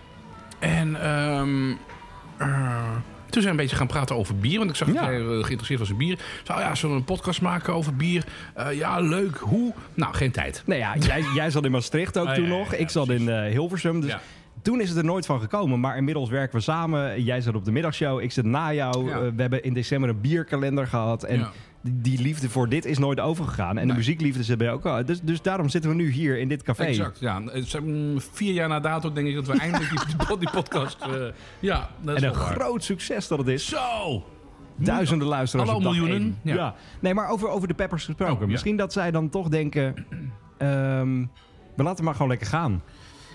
En 0.58 1.02
ehm, 1.02 1.70
toen 3.30 3.42
zijn 3.42 3.54
we 3.54 3.60
een 3.60 3.66
beetje 3.66 3.76
gaan 3.76 3.86
praten 3.86 4.16
over 4.16 4.36
bier. 4.36 4.58
Want 4.58 4.70
ik 4.70 4.76
zag 4.76 4.88
dat 4.88 4.96
jij 5.02 5.14
eh, 5.20 5.26
geïnteresseerd 5.26 5.78
was 5.80 5.90
in 5.90 5.96
bier. 5.96 6.18
Zo, 6.42 6.52
oh 6.52 6.58
ja, 6.58 6.74
zullen 6.74 6.94
we 6.94 7.00
een 7.00 7.06
podcast 7.06 7.40
maken 7.42 7.74
over 7.74 7.96
bier? 7.96 8.24
Eh, 8.54 8.72
ja, 8.72 9.00
leuk. 9.00 9.36
Hoe? 9.36 9.72
Nou, 9.94 10.14
geen 10.14 10.30
tijd. 10.30 10.62
Nou 10.66 10.80
ja, 10.80 10.96
jij, 10.96 11.24
jij 11.34 11.50
zat 11.50 11.64
in 11.64 11.70
Maastricht 11.70 12.18
ook 12.18 12.26
Ah, 12.26 12.34
toen 12.38 12.48
nog. 12.48 12.72
ik 12.74 12.90
zat 12.90 13.08
in 13.08 13.28
eh, 13.28 13.50
Hilversum. 13.50 14.00
Dus 14.00 14.16
toen 14.62 14.80
is 14.80 14.88
het 14.88 14.98
er 14.98 15.04
nooit 15.04 15.26
van 15.26 15.40
gekomen. 15.40 15.80
Maar 15.80 15.96
inmiddels 15.96 16.28
werken 16.30 16.56
we 16.56 16.62
samen. 16.62 17.22
Jij 17.22 17.40
zat 17.40 17.54
op 17.54 17.64
de 17.64 17.72
middagshow, 17.72 18.20
ik 18.20 18.32
zit 18.32 18.44
na 18.44 18.72
jou. 18.72 19.08
Ja. 19.08 19.20
We 19.20 19.40
hebben 19.42 19.62
in 19.62 19.72
december 19.72 20.08
een 20.10 20.20
bierkalender 20.20 20.86
gehad. 20.86 21.22
En 21.24 21.38
Ja. 21.38 21.50
Die, 21.82 22.20
liefde 22.22 22.48
voor 22.48 22.68
dit 22.68 22.84
is 22.84 22.98
nooit 22.98 23.20
overgegaan. 23.20 23.78
En 23.78 23.88
de 23.88 23.94
muziekliefde 23.94 24.42
zit 24.42 24.58
bij 24.58 24.72
ook 24.72 24.86
al. 24.86 25.04
Dus, 25.04 25.20
dus 25.20 25.42
daarom 25.42 25.68
zitten 25.68 25.90
we 25.90 25.96
nu 25.96 26.10
hier 26.10 26.38
in 26.38 26.48
dit 26.48 26.62
café. 26.62 26.84
Exact, 26.84 27.18
ja. 27.20 27.42
Zijn, 27.54 27.84
mm, 28.12 28.20
Vier 28.32 28.52
jaar 28.52 28.68
na 28.68 28.80
dato 28.80 29.12
denk 29.12 29.26
ik 29.28 29.34
dat 29.34 29.46
we 29.46 29.58
eindelijk 29.58 29.90
die, 29.90 30.38
die 30.38 30.50
podcast... 30.50 31.00
eh, 31.00 31.08
ja, 31.60 31.88
dat 32.00 32.16
is 32.16 32.22
En 32.22 32.28
een 32.28 32.34
waar. 32.34 32.52
groot 32.52 32.84
succes 32.84 33.28
dat 33.28 33.38
het 33.38 33.48
is. 33.48 33.66
Zo! 33.68 34.24
Duizenden 34.76 35.28
luisteraars 35.28 35.70
Hallo, 35.70 35.90
miljoenen. 35.90 36.38
Ja. 36.42 36.54
Ja. 36.54 36.74
Nee, 37.00 37.14
maar 37.14 37.28
over, 37.28 37.48
over 37.48 37.68
de 37.68 37.74
Peppers 37.74 38.04
gesproken. 38.04 38.34
Oh, 38.34 38.40
ja. 38.40 38.46
Misschien 38.46 38.76
dat 38.76 38.92
zij 38.92 39.10
dan 39.10 39.28
toch 39.28 39.48
denken... 39.48 39.94
ehm, 40.58 41.24
we 41.76 41.82
laten 41.82 42.04
maar 42.04 42.12
gewoon 42.14 42.28
lekker 42.28 42.46
gaan. 42.46 42.82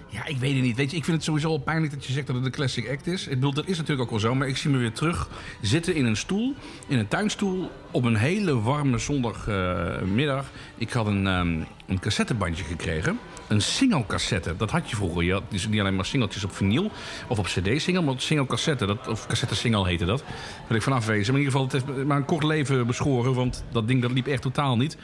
Ja, 0.10 0.26
ik 0.26 0.38
weet 0.38 0.54
het 0.54 0.62
niet. 0.62 0.76
Weet 0.76 0.92
je, 0.92 0.98
ik 0.98 1.04
vind 1.04 1.16
het 1.16 1.26
sowieso 1.26 1.48
al 1.48 1.58
pijnlijk 1.58 1.94
dat 1.94 2.06
je 2.06 2.14
zegt 2.14 2.28
dat 2.28 2.36
het 2.36 2.46
een 2.46 2.52
classic 2.52 2.90
act 2.90 3.08
is. 3.08 3.28
Ik 3.28 3.34
bedoel, 3.34 3.54
dat 3.54 3.68
is 3.68 3.78
natuurlijk 3.78 4.02
ook 4.02 4.10
wel 4.10 4.20
zo. 4.20 4.36
Maar 4.36 4.48
ik 4.48 4.58
zie 4.58 4.72
me 4.72 4.78
weer 4.78 4.92
terug 4.92 5.30
zitten 5.62 5.96
in 5.96 6.06
een 6.06 6.16
stoel, 6.16 6.54
in 6.88 7.00
een 7.00 7.08
tuinstoel, 7.08 7.72
op 7.92 8.04
een 8.04 8.16
hele 8.16 8.62
warme 8.62 8.98
zondagmiddag. 8.98 10.46
ik 10.78 10.92
had 10.92 11.08
een, 11.08 11.28
ehm, 11.28 11.60
een 11.88 12.00
cassettebandje 12.00 12.64
gekregen. 12.64 13.20
Een 13.48 13.62
single 13.62 14.06
cassette. 14.08 14.56
Dat 14.58 14.72
had 14.72 14.90
je 14.90 14.96
vroeger. 14.96 15.24
Je 15.24 15.32
had 15.32 15.44
dus 15.50 15.68
niet 15.68 15.80
alleen 15.80 15.96
maar 15.96 16.06
singeltjes 16.06 16.44
op 16.44 16.56
vinyl 16.56 16.92
of 17.28 17.40
op 17.40 17.46
cd-single, 17.46 18.02
maar 18.02 18.14
single 18.18 18.46
cassette. 18.46 18.86
Dat, 18.86 19.08
of 19.08 19.28
cassette 19.28 19.56
single 19.56 19.88
heette 19.88 20.06
dat. 20.06 20.24
Wil 20.68 20.78
ik 20.78 20.84
vanaf 20.84 21.06
wezen. 21.06 21.34
Maar 21.34 21.42
in 21.42 21.48
ieder 21.48 21.60
geval, 21.60 21.80
het 21.80 21.96
heeft 21.96 22.06
maar 22.06 22.18
een 22.18 22.26
kort 22.26 22.44
leven 22.44 22.88
beschoren. 22.88 23.34
Want 23.34 23.64
dat 23.72 23.88
ding 23.88 24.02
dat 24.02 24.12
liep 24.12 24.28
echt 24.28 24.42
totaal 24.42 24.78
niet. 24.78 24.98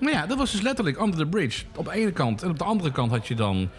Maar 0.00 0.12
ja, 0.12 0.26
dat 0.26 0.38
was 0.38 0.52
dus 0.52 0.60
letterlijk 0.60 1.00
Under 1.00 1.18
the 1.18 1.26
Bridge. 1.26 1.64
Op 1.76 1.84
de 1.84 1.92
ene 1.92 2.12
kant. 2.12 2.42
En 2.42 2.50
op 2.50 2.58
de 2.58 2.64
andere 2.64 2.92
kant 2.92 3.10
had 3.10 3.28
je 3.28 3.34
dan... 3.34 3.70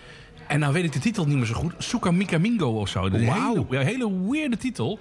En 0.51 0.59
nou 0.59 0.73
weet 0.73 0.83
ik 0.83 0.91
de 0.91 0.99
titel 0.99 1.25
niet 1.25 1.37
meer 1.37 1.45
zo 1.45 1.53
goed. 1.53 1.73
Suka 1.77 2.11
Mika 2.11 2.37
Mingo 2.37 2.79
of 2.79 2.89
zo. 2.89 3.05
Een 3.05 3.13
hele, 3.13 3.65
ja, 3.69 3.79
hele 3.81 4.11
weirde 4.29 4.57
titel. 4.57 4.99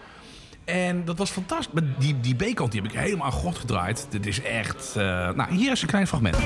En 0.64 1.04
dat 1.04 1.18
was 1.18 1.30
fantastisch. 1.30 1.72
Maar 1.74 1.82
die, 1.98 2.20
die 2.20 2.34
B-kant 2.34 2.72
die 2.72 2.82
heb 2.82 2.90
ik 2.92 2.98
helemaal 2.98 3.26
aan 3.26 3.32
god 3.32 3.58
gedraaid. 3.58 4.06
Dit 4.10 4.26
is 4.26 4.42
echt... 4.42 4.94
eh, 4.96 5.02
Nou, 5.30 5.54
hier 5.54 5.72
is 5.72 5.82
een 5.82 5.88
klein 5.88 6.06
fragment. 6.06 6.36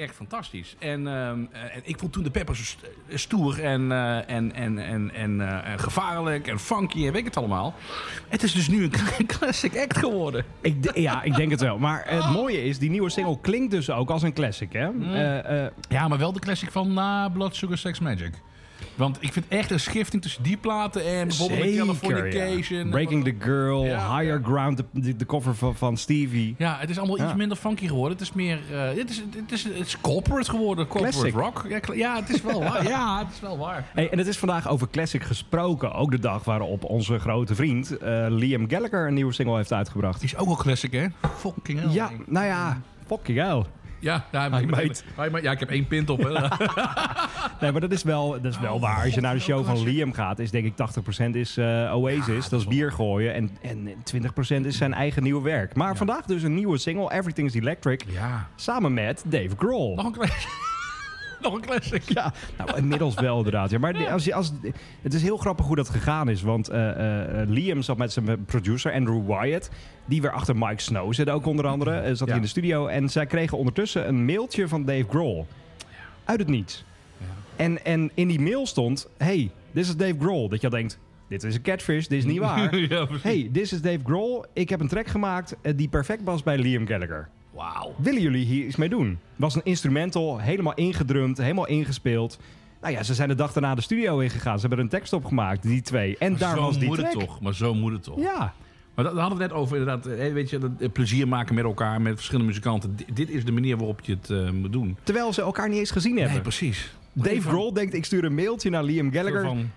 Echt 0.00 0.14
fantastisch. 0.14 0.76
En, 0.78 1.06
ehm, 1.06 1.38
eh, 1.52 1.62
en 1.76 1.80
ik 1.82 1.98
vond 1.98 2.12
toen 2.12 2.22
de 2.22 2.30
Peppers 2.30 2.68
st- 2.68 2.86
stoer 3.14 3.64
en, 3.64 3.92
eh, 3.92 4.16
en, 4.30 4.52
en, 4.54 4.78
en, 4.78 5.10
en, 5.14 5.40
eh, 5.40 5.70
en 5.72 5.78
gevaarlijk 5.78 6.46
en 6.48 6.58
funky 6.58 6.96
en 7.06 7.12
weet 7.12 7.20
ik 7.20 7.24
het 7.24 7.36
allemaal. 7.36 7.74
Het 8.28 8.42
is 8.42 8.52
dus 8.52 8.68
nu 8.68 8.82
een 8.84 9.26
classic 9.38 9.76
act 9.78 9.98
geworden. 9.98 10.44
Ik, 10.60 10.96
ja, 10.96 11.22
ik 11.22 11.34
denk 11.36 11.50
het 11.50 11.60
wel. 11.60 11.78
Maar 11.78 12.02
het 12.06 12.30
mooie 12.30 12.64
is, 12.64 12.78
die 12.78 12.90
nieuwe 12.90 13.10
single 13.10 13.38
klinkt 13.40 13.70
dus 13.70 13.90
ook 13.90 14.10
als 14.10 14.22
een 14.22 14.32
classic, 14.32 14.72
hè? 14.72 14.88
Eh, 15.12 15.64
eh, 15.64 15.70
Ja, 15.88 16.08
maar 16.08 16.18
wel 16.18 16.32
de 16.32 16.40
classic 16.40 16.70
van 16.70 16.92
na 16.92 17.28
Blood 17.28 17.56
Sugar 17.56 17.78
Sex 17.78 17.98
Magic. 18.00 18.32
Want 19.00 19.16
ik 19.20 19.32
vind 19.32 19.44
echt 19.48 19.70
een 19.70 19.80
schifting 19.80 20.22
tussen 20.22 20.42
die 20.42 20.56
platen 20.56 21.04
en 21.06 21.26
bijvoorbeeld 21.28 21.60
zeker, 21.62 21.76
Californication. 21.84 22.84
ja. 22.84 22.90
Breaking 22.90 23.24
the 23.24 23.34
Girl, 23.38 23.84
Ja, 23.84 24.16
Higher. 24.18 24.40
Ground, 24.44 24.82
de, 24.92 25.26
cover 25.26 25.54
van, 25.54 25.76
van 25.76 25.96
Stevie. 25.96 26.54
Ja, 26.58 26.76
het 26.78 26.90
is 26.90 26.98
allemaal 26.98 27.16
Ja. 27.18 27.24
iets 27.24 27.34
minder 27.34 27.56
funky 27.56 27.86
geworden. 27.86 28.12
Het 28.18 28.20
is 28.26 28.32
meer... 28.32 28.58
eh, 28.72 28.82
het, 28.96 29.10
is, 29.10 29.22
het, 29.36 29.52
is, 29.52 29.64
het 29.64 29.86
is 29.86 30.00
corporate 30.00 30.50
geworden. 30.50 30.86
Corporate 30.86 31.30
Classic. 31.30 31.34
rock. 31.34 31.94
Ja, 31.96 32.16
het 32.16 32.28
is 32.34 32.42
wel 32.42 32.60
waar. 32.62 32.88
Ja, 32.88 33.18
het 33.18 33.34
is 33.34 33.40
wel 33.40 33.58
waar. 33.58 33.84
Hey, 33.94 34.10
en 34.10 34.18
het 34.18 34.26
is 34.26 34.38
vandaag 34.38 34.68
over 34.68 34.88
classic 34.90 35.22
gesproken. 35.22 35.92
Ook 35.92 36.10
de 36.10 36.18
dag 36.18 36.44
waarop 36.44 36.84
onze 36.84 37.18
grote 37.18 37.54
vriend 37.54 37.96
eh, 37.98 38.26
Liam 38.28 38.70
Gallagher 38.70 39.06
een 39.06 39.14
nieuwe 39.14 39.32
single 39.32 39.56
heeft 39.56 39.72
uitgebracht. 39.72 40.20
Die 40.20 40.28
is 40.28 40.36
ook 40.36 40.46
wel 40.46 40.56
classic, 40.56 40.92
hè? 40.92 41.06
Fucking 41.36 41.80
hell. 41.80 41.90
Ja, 41.92 42.10
nou 42.26 42.46
ja, 42.46 42.80
fucking 43.06 43.38
hell. 43.38 43.62
Ja, 44.00 44.24
ja, 44.32 44.42
Hi, 44.44 44.50
maar- 44.50 44.66
mate. 44.66 45.02
Hi, 45.16 45.28
mate. 45.30 45.42
ja, 45.42 45.50
ik 45.52 45.58
heb 45.60 45.70
één 45.70 45.86
pint 45.86 46.10
op. 46.10 46.18
Hè. 46.22 46.28
Nee, 47.60 47.72
maar 47.72 47.80
dat 47.80 47.92
is 47.92 48.02
wel, 48.02 48.30
dat 48.30 48.52
is 48.52 48.58
wel 48.60 48.80
waar. 48.80 49.04
Als 49.04 49.14
je 49.14 49.20
naar 49.20 49.34
de 49.34 49.40
show 49.40 49.64
van 49.66 49.82
Liam 49.82 50.12
gaat, 50.12 50.38
is 50.38 50.50
denk 50.50 50.64
ik 50.66 50.72
80% 51.30 51.30
is 51.36 51.56
eh, 51.56 51.92
Oasis. 51.96 52.48
dat 52.48 52.60
is 52.60 52.66
bier 52.66 52.92
gooien. 52.92 53.34
En, 53.34 53.50
en 53.62 53.88
20% 54.62 54.66
is 54.66 54.76
zijn 54.76 54.94
eigen 54.94 55.22
nieuwe 55.22 55.42
werk. 55.42 55.74
Maar 55.74 55.96
vandaag 55.96 56.24
dus 56.24 56.42
een 56.42 56.54
nieuwe 56.54 56.78
single, 56.78 57.12
Everything's 57.12 57.54
Electric. 57.54 58.04
ja. 58.12 58.48
Samen 58.56 58.94
met 58.94 59.22
Dave 59.26 59.50
Grohl. 59.58 59.94
Nog 59.94 60.04
een 60.06 60.12
classic. 60.12 60.68
Nog 61.42 61.54
een 61.54 61.60
classic. 61.60 62.02
Ja, 62.02 62.32
nou 62.58 62.76
inmiddels 62.76 63.14
wel 63.14 63.36
inderdaad. 63.36 63.70
Ja, 63.70 63.78
maar 63.78 63.92
die- 63.92 64.10
als, 64.10 64.24
je- 64.24 64.34
als, 64.34 64.52
het 65.02 65.14
is 65.14 65.22
heel 65.22 65.36
grappig 65.36 65.66
hoe 65.66 65.76
dat 65.76 65.88
gegaan 65.88 66.28
is. 66.28 66.42
Want 66.42 66.68
eh, 66.68 67.40
eh, 67.42 67.48
Liam 67.48 67.82
zat 67.82 67.96
met 67.96 68.12
zijn 68.12 68.44
producer 68.44 68.92
Andrew 68.92 69.26
Wyatt. 69.26 69.70
Die 70.04 70.20
weer 70.20 70.30
achter 70.32 70.56
Mike 70.56 70.82
Snow 70.82 71.14
zit 71.14 71.28
ook 71.30 71.46
onder 71.46 71.66
andere. 71.66 71.90
eh, 71.90 72.08
zat 72.08 72.18
Ja. 72.18 72.24
hij 72.26 72.34
in 72.36 72.42
de 72.42 72.48
studio. 72.48 72.86
En 72.86 73.08
zij 73.08 73.26
kregen 73.26 73.58
ondertussen 73.58 74.08
een 74.08 74.24
mailtje 74.24 74.68
van 74.68 74.84
Dave 74.84 75.04
Grohl. 75.08 75.46
Uit 76.24 76.38
het 76.38 76.48
niets. 76.48 76.84
En, 77.56 77.84
en 77.84 78.10
in 78.14 78.28
die 78.28 78.40
mail 78.40 78.66
stond... 78.66 79.08
Hey, 79.18 79.50
dit 79.72 79.84
is 79.84 79.96
Dave 79.96 80.14
Grohl. 80.18 80.48
Dat 80.48 80.60
je 80.60 80.70
denkt... 80.70 80.98
Dit 81.28 81.42
is 81.42 81.54
een 81.54 81.62
catfish, 81.62 82.06
dit 82.06 82.18
is 82.18 82.24
niet 82.24 82.38
waar. 82.38 82.76
ja. 82.88 83.06
Hey, 83.22 83.48
dit 83.52 83.72
is 83.72 83.82
Dave 83.82 83.98
Grohl. 84.04 84.44
Ik 84.52 84.68
heb 84.68 84.80
een 84.80 84.88
track 84.88 85.06
gemaakt 85.06 85.56
eh, 85.62 85.72
die 85.76 85.88
perfect 85.88 86.22
was 86.22 86.42
bij 86.42 86.58
Liam 86.58 86.86
Gallagher. 86.86 87.28
Wauw. 87.60 87.94
Willen 87.96 88.20
jullie 88.22 88.44
hier 88.44 88.66
iets 88.66 88.76
mee 88.76 88.88
doen? 88.88 89.18
Was 89.36 89.54
een 89.54 89.64
instrumental, 89.64 90.38
helemaal 90.38 90.74
ingedrumd, 90.74 91.38
helemaal 91.38 91.66
ingespeeld. 91.66 92.38
Nou 92.80 92.92
ja, 92.94 93.02
ze 93.02 93.14
zijn 93.14 93.28
de 93.28 93.34
dag 93.34 93.52
daarna 93.52 93.74
de 93.74 93.80
studio 93.80 94.18
ingegaan. 94.18 94.54
Ze 94.54 94.60
hebben 94.60 94.78
er 94.78 94.84
een 94.84 94.90
tekst 94.90 95.12
op 95.12 95.24
gemaakt, 95.24 95.62
die 95.62 95.82
twee. 95.82 96.16
En 96.18 96.36
daar 96.36 96.56
zo 96.56 96.62
was 96.62 96.78
die 96.78 96.88
moet 96.88 96.98
track. 96.98 97.10
het 97.12 97.20
toch. 97.20 97.40
Maar 97.40 97.54
zo 97.54 97.74
moet 97.74 97.92
het 97.92 98.02
toch. 98.02 98.18
Ja, 98.20 98.52
Maar 98.94 99.04
dat, 99.04 99.14
daar 99.14 99.20
hadden 99.22 99.38
we 99.38 99.44
het 99.44 99.52
net 99.52 99.62
over, 99.62 99.76
inderdaad. 99.76 100.06
eh, 100.06 100.32
Weet 100.32 100.50
je, 100.50 100.58
dat, 100.58 100.70
eh, 100.78 100.88
plezier 100.92 101.28
maken 101.28 101.54
met 101.54 101.64
elkaar, 101.64 102.00
met 102.00 102.14
verschillende 102.14 102.48
muzikanten. 102.48 102.96
Di- 102.96 103.04
dit 103.14 103.28
is 103.30 103.44
de 103.44 103.52
manier 103.52 103.76
waarop 103.76 104.00
je 104.00 104.12
het 104.20 104.30
eh, 104.30 104.50
moet 104.50 104.72
doen. 104.72 104.96
terwijl 105.02 105.32
ze 105.32 105.42
elkaar 105.42 105.68
niet 105.68 105.78
eens 105.78 105.90
gezien 105.90 106.14
hebben. 106.14 106.32
Nee, 106.32 106.40
precies. 106.42 106.94
Dave 107.12 107.40
Grohl 107.40 107.72
denkt, 107.72 107.94
ik 107.94 108.04
stuur 108.04 108.24
een 108.24 108.34
mailtje 108.34 108.70
naar 108.70 108.82
Liam 108.84 109.12
Gallagher. 109.12 109.42
Van, 109.42 109.70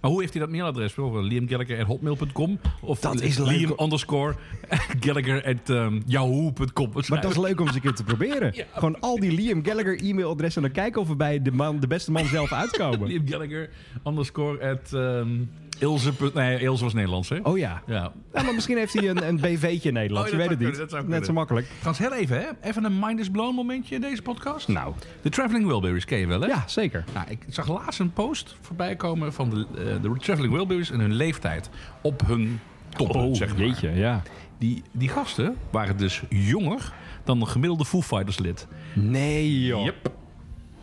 maar 0.00 0.10
hoe 0.10 0.20
heeft 0.20 0.32
hij 0.32 0.42
dat 0.42 0.50
mailadres? 0.50 0.94
Liamgallagher.hotmail.com 0.96 2.58
of 2.80 3.00
Dat 3.00 3.20
is 3.20 3.38
leuk. 3.38 3.48
liam 3.48 3.74
underscore 3.78 4.34
gallagher 5.04 5.44
at 5.44 5.68
um, 5.68 6.02
yahoo.com. 6.06 6.90
Maar 7.08 7.20
dat 7.20 7.30
is 7.30 7.36
leuk 7.36 7.60
om 7.60 7.66
eens 7.66 7.74
een 7.74 7.80
keer 7.80 7.94
te 7.94 8.04
proberen. 8.04 8.54
Gewoon 8.72 9.00
al 9.00 9.18
die 9.20 9.32
Liam 9.32 9.64
Gallagher 9.64 9.98
e-mailadressen 10.02 10.62
en 10.62 10.68
dan 10.72 10.82
kijken 10.82 11.00
of 11.00 11.08
we 11.08 11.16
bij 11.16 11.42
de, 11.42 11.52
man, 11.52 11.80
de 11.80 11.86
beste 11.86 12.12
man 12.12 12.24
zelf 12.26 12.52
uitkomen. 12.62 13.08
Liam 13.08 13.28
Gallagher 13.28 13.70
underscore 14.06 14.70
at 14.70 14.92
um, 14.92 15.50
Ilse. 15.78 16.12
Nee, 16.34 16.58
Ilse 16.60 16.84
was 16.84 16.92
Nederlands, 16.94 17.28
hè? 17.28 17.38
Oh 17.42 17.58
ja. 17.58 17.82
Ja. 17.86 18.12
ja, 18.34 18.42
maar 18.42 18.54
misschien 18.54 18.76
heeft 18.76 18.92
hij 18.92 19.08
een, 19.08 19.28
een 19.28 19.36
BV'tje 19.36 19.88
in 19.88 19.94
Nederland. 19.94 20.24
Oh, 20.26 20.30
je 20.32 20.36
weet 20.38 20.48
het 20.48 20.58
niet. 20.58 20.68
kunnen, 20.70 20.88
Net 20.90 21.00
kunnen. 21.04 21.24
zo 21.24 21.32
makkelijk. 21.32 21.66
Trouwens, 21.80 21.98
heel 21.98 22.12
even, 22.18 22.38
hè? 22.40 22.68
Even 22.68 22.84
een 22.84 22.98
mind 22.98 23.20
is 23.20 23.30
blown 23.30 23.54
momentje 23.54 23.94
in 23.94 24.00
deze 24.00 24.22
podcast. 24.22 24.68
Nou, 24.68 24.94
De 25.22 25.28
Traveling 25.28 25.66
Wilburys 25.66 26.04
ken 26.04 26.18
je 26.18 26.26
wel, 26.26 26.40
hè? 26.40 26.46
ja, 26.46 26.62
zeker. 26.66 27.04
Nou, 27.14 27.26
ik 27.30 27.44
zag 27.48 27.68
laatst 27.68 28.00
een 28.00 28.12
post 28.12 28.56
voorbij 28.60 28.96
komen 28.96 29.32
van 29.32 29.50
de, 29.50 29.66
eh, 29.78 30.02
de 30.02 30.14
Traveling 30.18 30.52
Wilburys 30.52 30.90
en 30.90 31.00
hun 31.00 31.12
leeftijd 31.14 31.70
op 32.02 32.22
hun 32.26 32.60
top, 32.96 33.12
zeg 33.36 33.48
maar. 33.48 33.58
Oh, 33.60 33.66
jeetje, 33.66 33.90
ja. 33.90 34.22
Die, 34.58 34.82
die 34.92 35.08
gasten 35.08 35.56
waren 35.70 35.96
dus 35.96 36.22
jonger 36.28 36.92
dan 37.24 37.40
een 37.40 37.48
gemiddelde 37.48 37.84
Foo 37.84 38.02
Fighters 38.02 38.38
lid. 38.38 38.66
Nee, 38.94 39.64
joh. 39.64 39.88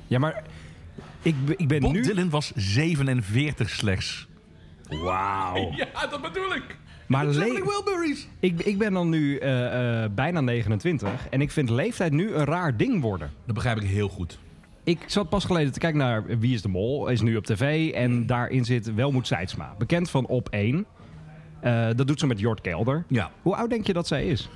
Ja, 0.08 0.19
maar 0.19 0.43
ik, 1.21 1.45
ben- 1.45 1.58
ik 1.60 1.67
ben 1.67 1.79
Bob 1.79 1.91
nu... 1.91 2.01
Dylan 2.01 2.29
was 2.29 2.51
47 2.56 3.69
slechts. 3.69 4.27
Wauw. 5.01 5.71
Ja, 5.75 6.08
dat 6.10 6.21
bedoel 6.21 6.56
ik. 6.56 6.77
Maar 7.08 7.29
Wilburys. 7.29 8.27
ik, 8.39 8.60
ik 8.62 8.77
ben 8.77 8.93
dan 8.93 9.10
nu 9.10 9.38
eh, 9.38 10.03
eh, 10.03 10.12
bijna 10.12 10.41
29 10.41 11.10
en 11.29 11.41
ik 11.41 11.51
vind 11.51 11.69
leeftijd 11.69 12.12
nu 12.12 12.34
een 12.34 12.45
raar 12.45 12.77
ding 12.77 13.01
worden. 13.01 13.32
Dat 13.45 13.56
begrijp 13.56 13.77
ik 13.77 13.88
heel 13.89 14.10
goed. 14.10 14.39
Ik 14.84 14.99
zat 15.06 15.29
pas 15.29 15.45
geleden 15.45 15.71
te 15.73 15.79
kijken 15.79 15.99
naar 15.99 16.39
Wie 16.39 16.53
is 16.53 16.62
de 16.62 16.67
Mol, 16.67 17.08
is 17.08 17.21
nu 17.21 17.36
op 17.36 17.45
tv. 17.45 17.91
En 17.91 18.25
daarin 18.25 18.65
zit 18.65 18.93
Welmoed 18.93 19.27
Seidsma, 19.27 19.73
bekend 19.77 20.10
van 20.10 20.25
Op 20.25 20.49
1. 20.49 20.86
Eh, 21.62 21.88
dat 21.95 22.08
doet 22.08 22.19
ze 22.19 22.27
met 22.27 22.39
Jort 22.39 22.62
Kelder. 22.62 23.06
Ja. 23.08 23.32
Hoe 23.41 23.56
oud 23.56 23.69
denk 23.69 23.88
je 23.88 23.93
dat 23.93 24.08
zij 24.08 24.25
is? 24.25 24.49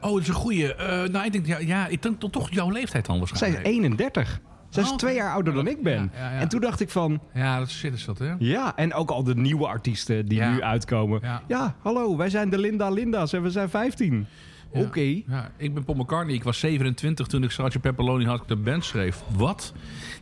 Oh, 0.00 0.12
dat 0.12 0.20
is 0.20 0.28
een 0.28 0.34
goeie. 0.34 0.74
Eh, 0.74 1.08
nou, 1.08 1.24
ik 1.24 1.32
denk, 1.32 1.46
ja, 1.46 1.58
ja, 1.58 1.86
ik 1.86 2.02
denk 2.02 2.20
toch, 2.20 2.30
toch 2.30 2.50
jouw 2.50 2.70
leeftijd 2.70 3.06
dan 3.06 3.16
Zij 3.16 3.26
waarschijnlijk. 3.26 3.66
is 3.66 3.72
31. 3.72 4.40
Zij 4.74 4.82
is 4.82 4.90
Oh, 4.90 4.96
twee 4.96 5.14
jaar 5.14 5.32
ouder 5.32 5.54
dan 5.54 5.66
ik 5.66 5.82
ben. 5.82 6.10
Ja, 6.14 6.24
ja, 6.24 6.32
ja. 6.32 6.40
En 6.40 6.48
toen 6.48 6.60
dacht 6.60 6.80
ik 6.80 6.90
van, 6.90 7.20
Ja, 7.34 7.58
dat 7.58 7.66
is 7.66 7.78
shit 7.78 7.94
is 7.94 8.04
dat, 8.04 8.18
hè? 8.18 8.34
ja, 8.38 8.76
en 8.76 8.94
ook 8.94 9.10
al 9.10 9.24
de 9.24 9.34
nieuwe 9.34 9.66
artiesten 9.66 10.26
die 10.26 10.42
nu 10.42 10.62
uitkomen. 10.62 11.20
Ja. 11.48 11.74
Hallo, 11.82 12.16
wij 12.16 12.30
zijn 12.30 12.50
de 12.50 12.58
Linda 12.58 12.88
Linda's 12.90 13.32
en 13.32 13.42
we 13.42 13.50
zijn 13.50 13.68
15. 13.70 14.26
Ja. 14.72 14.80
Oké. 14.80 15.00
Ja, 15.00 15.50
ik 15.56 15.74
ben 15.74 15.84
Paul 15.84 15.98
McCartney. 15.98 16.34
Ik 16.34 16.44
was 16.44 16.58
27 16.58 17.26
toen 17.26 17.42
ik 17.42 17.50
Sgt. 17.50 17.80
Pepperoni 17.80 18.24
had 18.24 18.48
de 18.48 18.56
band 18.56 18.84
schreef. 18.84 19.22
Wat? 19.36 19.72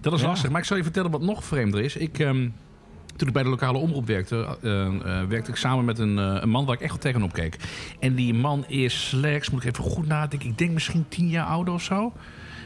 Dat 0.00 0.12
is 0.12 0.22
lastig. 0.22 0.50
Maar 0.50 0.60
ik 0.60 0.66
zal 0.66 0.76
je 0.76 0.82
vertellen 0.82 1.10
wat 1.10 1.20
nog 1.20 1.44
vreemder 1.44 1.80
is. 1.80 1.96
Ik, 1.96 2.18
ehm, 2.18 2.48
toen 3.16 3.28
ik 3.28 3.34
bij 3.34 3.42
de 3.42 3.48
lokale 3.48 3.78
omroep 3.78 4.06
werkte, 4.06 4.56
eh, 4.62 4.86
eh, 4.86 5.28
werkte 5.28 5.50
ik 5.50 5.56
samen 5.56 5.84
met 5.84 5.98
een, 5.98 6.18
eh, 6.18 6.36
een 6.40 6.48
man 6.48 6.64
waar 6.64 6.74
ik 6.74 6.80
echt 6.80 6.90
wel 6.90 7.00
tegenop 7.00 7.32
keek. 7.32 7.56
En 8.00 8.14
die 8.14 8.34
man 8.34 8.64
is 8.66 9.08
slechts, 9.08 9.50
moet 9.50 9.64
ik 9.64 9.68
even 9.68 9.90
goed 9.90 10.06
nadenken, 10.06 10.48
ik 10.48 10.58
denk 10.58 10.70
misschien 10.70 11.04
10 11.08 11.28
jaar 11.28 11.46
ouder 11.46 11.74
of 11.74 11.82
zo. 11.82 12.12